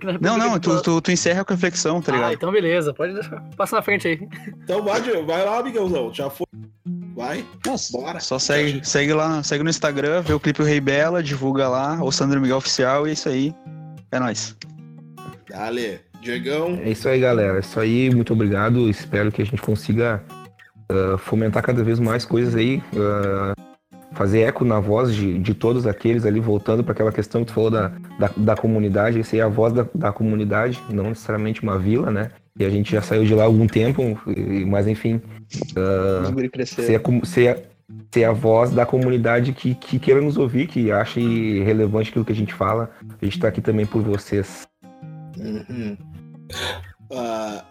na 0.03 0.17
Não, 0.19 0.37
não, 0.37 0.59
tu, 0.59 0.81
tu, 0.81 1.01
tu 1.01 1.11
encerra 1.11 1.45
com 1.45 1.53
a 1.53 1.55
reflexão, 1.55 2.01
tá 2.01 2.11
Ah, 2.11 2.15
ligado? 2.15 2.33
então 2.33 2.51
beleza, 2.51 2.93
pode 2.93 3.13
deixar. 3.13 3.39
Passa 3.55 3.75
na 3.75 3.81
frente 3.81 4.07
aí. 4.07 4.27
Então 4.63 4.83
vai, 4.83 5.01
vai 5.23 5.45
lá, 5.45 5.61
Miguelzão. 5.61 6.11
Já 6.13 6.29
foi. 6.29 6.47
Vai. 7.13 7.45
Nossa, 7.67 7.91
Bora. 7.91 8.19
Só 8.19 8.39
segue, 8.39 8.81
segue 8.87 9.13
lá, 9.13 9.43
segue 9.43 9.63
no 9.63 9.69
Instagram, 9.69 10.21
vê 10.21 10.33
o 10.33 10.39
clipe 10.39 10.61
O 10.61 10.65
Rei 10.65 10.79
Bela, 10.79 11.21
divulga 11.21 11.67
lá, 11.67 12.01
o 12.01 12.11
Sandro 12.11 12.39
Miguel 12.41 12.57
Oficial, 12.57 13.05
e 13.05 13.09
é 13.11 13.13
isso 13.13 13.27
aí. 13.29 13.53
É 14.11 14.19
nóis. 14.19 14.55
Dale. 15.49 15.99
Diegão. 16.21 16.79
É 16.83 16.89
isso 16.91 17.07
aí, 17.09 17.19
galera. 17.19 17.57
É 17.57 17.59
isso 17.59 17.79
aí. 17.79 18.13
Muito 18.13 18.33
obrigado. 18.33 18.89
Espero 18.89 19.31
que 19.31 19.41
a 19.41 19.45
gente 19.45 19.61
consiga 19.61 20.23
ah, 20.89 21.17
fomentar 21.17 21.63
cada 21.63 21.83
vez 21.83 21.99
mais 21.99 22.25
coisas 22.25 22.55
aí. 22.55 22.81
ah, 22.95 23.53
fazer 24.13 24.41
eco 24.41 24.65
na 24.65 24.77
voz 24.79 25.15
de, 25.15 25.39
de 25.39 25.53
todos 25.53 25.87
aqueles 25.87 26.25
ali, 26.25 26.39
voltando 26.39 26.83
para 26.83 26.91
aquela 26.91 27.11
questão 27.13 27.41
que 27.41 27.47
tu 27.47 27.53
falou 27.53 27.71
da, 27.71 27.87
da, 28.19 28.29
da 28.35 28.55
comunidade. 28.55 29.19
Essa 29.19 29.37
é 29.37 29.41
a 29.41 29.47
voz 29.47 29.71
da, 29.73 29.85
da 29.95 30.11
comunidade, 30.11 30.81
não 30.89 31.05
necessariamente 31.05 31.63
uma 31.63 31.79
vila, 31.79 32.11
né? 32.11 32.29
E 32.59 32.65
a 32.65 32.69
gente 32.69 32.91
já 32.91 33.01
saiu 33.01 33.23
de 33.23 33.33
lá 33.33 33.43
há 33.43 33.45
algum 33.45 33.65
tempo, 33.65 34.19
mas 34.67 34.85
enfim, 34.85 35.21
guri 36.33 36.49
ser 36.65 36.95
a, 36.97 37.25
ser, 37.25 37.47
a- 37.47 37.57
ser 38.13 38.23
a 38.25 38.33
voz 38.33 38.71
da 38.71 38.85
comunidade 38.85 39.53
que, 39.53 39.73
que 39.75 39.97
queira 39.97 40.19
nos 40.19 40.37
ouvir, 40.37 40.67
que 40.67 40.91
ache 40.91 41.63
relevante 41.63 42.09
aquilo 42.09 42.25
que 42.25 42.33
a 42.33 42.35
gente 42.35 42.53
fala. 42.53 42.91
A 43.21 43.25
gente 43.25 43.39
tá 43.39 43.47
aqui 43.47 43.61
também 43.61 43.85
por 43.85 44.01
vocês. 44.01 44.67
Ah, 47.13 47.65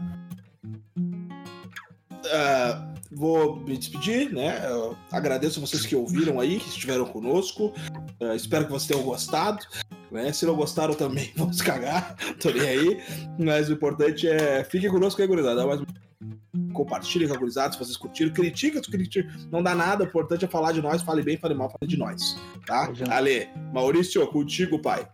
ah, 2.33 2.95
vou 3.11 3.57
me 3.57 3.77
despedir, 3.77 4.33
né? 4.33 4.63
Eu 4.69 4.97
agradeço 5.11 5.61
vocês 5.61 5.87
que 5.87 5.97
ouviram 5.97 6.39
aí, 6.39 6.59
que 6.59 6.69
estiveram 6.69 7.07
conosco. 7.07 7.73
Ah, 8.21 8.35
espero 8.35 8.67
que 8.67 8.71
vocês 8.71 8.89
tenham 8.89 9.03
gostado. 9.03 9.65
Né? 10.11 10.33
Se 10.33 10.45
não 10.45 10.57
gostaram 10.57 10.95
também, 10.95 11.33
vamos 11.37 11.63
cagar. 11.63 12.17
Tô 12.41 12.51
nem 12.51 12.69
aí. 12.69 13.01
Mas 13.39 13.69
o 13.69 13.73
importante 13.73 14.29
é 14.29 14.65
fiquem 14.65 14.91
conosco 14.91 15.21
aí, 15.21 15.29
gurizada. 15.29 15.67
Mas 15.67 15.81
compartilhem 16.73 17.29
com 17.29 17.35
a 17.35 17.39
gurizada 17.39 17.73
se 17.73 17.79
vocês 17.79 17.97
curtiram. 17.97 18.33
Critica 18.33 18.83
se 18.83 18.91
criticar. 18.91 19.33
Não 19.51 19.63
dá 19.63 19.75
nada. 19.75 20.05
O 20.05 20.07
importante 20.07 20.45
é 20.45 20.49
falar 20.49 20.73
de 20.73 20.83
nós. 20.83 21.03
Fale 21.03 21.23
bem, 21.23 21.37
fale 21.37 21.55
mal, 21.55 21.71
fale 21.71 21.89
de 21.89 21.97
nós. 21.97 22.37
Tá? 22.67 22.93
Ale, 23.11 23.49
Maurício, 23.73 24.27
contigo, 24.29 24.81
pai. 24.81 25.07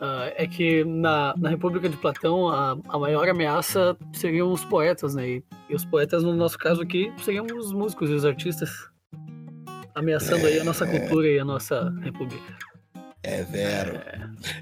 Ah, 0.00 0.32
é 0.36 0.46
que 0.46 0.84
na, 0.84 1.34
na 1.36 1.48
República 1.48 1.88
de 1.88 1.96
Platão 1.96 2.48
a, 2.48 2.76
a 2.88 2.98
maior 2.98 3.28
ameaça 3.28 3.96
seriam 4.12 4.52
os 4.52 4.64
poetas, 4.64 5.14
né? 5.14 5.28
E, 5.28 5.44
e 5.70 5.74
os 5.74 5.84
poetas, 5.84 6.22
no 6.22 6.34
nosso 6.34 6.58
caso 6.58 6.82
aqui, 6.82 7.12
seriam 7.22 7.46
os 7.46 7.72
músicos 7.72 8.10
e 8.10 8.12
os 8.12 8.24
artistas. 8.24 8.70
Ameaçando 9.94 10.46
aí 10.46 10.60
a 10.60 10.64
nossa 10.64 10.86
cultura 10.86 11.26
e 11.26 11.38
a 11.38 11.44
nossa 11.44 11.90
república. 12.02 12.54
É 13.22 13.42
vero. 13.42 13.98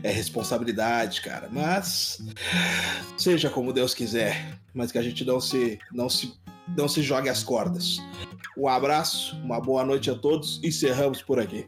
É 0.03 0.11
responsabilidade, 0.11 1.21
cara. 1.21 1.49
Mas 1.51 2.23
seja 3.19 3.51
como 3.51 3.73
Deus 3.73 3.93
quiser, 3.93 4.59
mas 4.73 4.93
que 4.93 4.99
a 4.99 5.03
gente 5.03 5.25
não 5.25 5.41
se 5.41 5.79
não 5.93 6.09
se 6.09 6.33
não 6.77 6.89
se 6.89 7.03
jogue 7.03 7.29
as 7.29 7.43
cordas. 7.43 7.99
Um 8.57 8.69
abraço, 8.69 9.37
uma 9.43 9.61
boa 9.61 9.85
noite 9.85 10.11
a 10.11 10.15
todos. 10.15 10.63
Encerramos 10.63 11.21
por 11.21 11.39
aqui. 11.41 11.67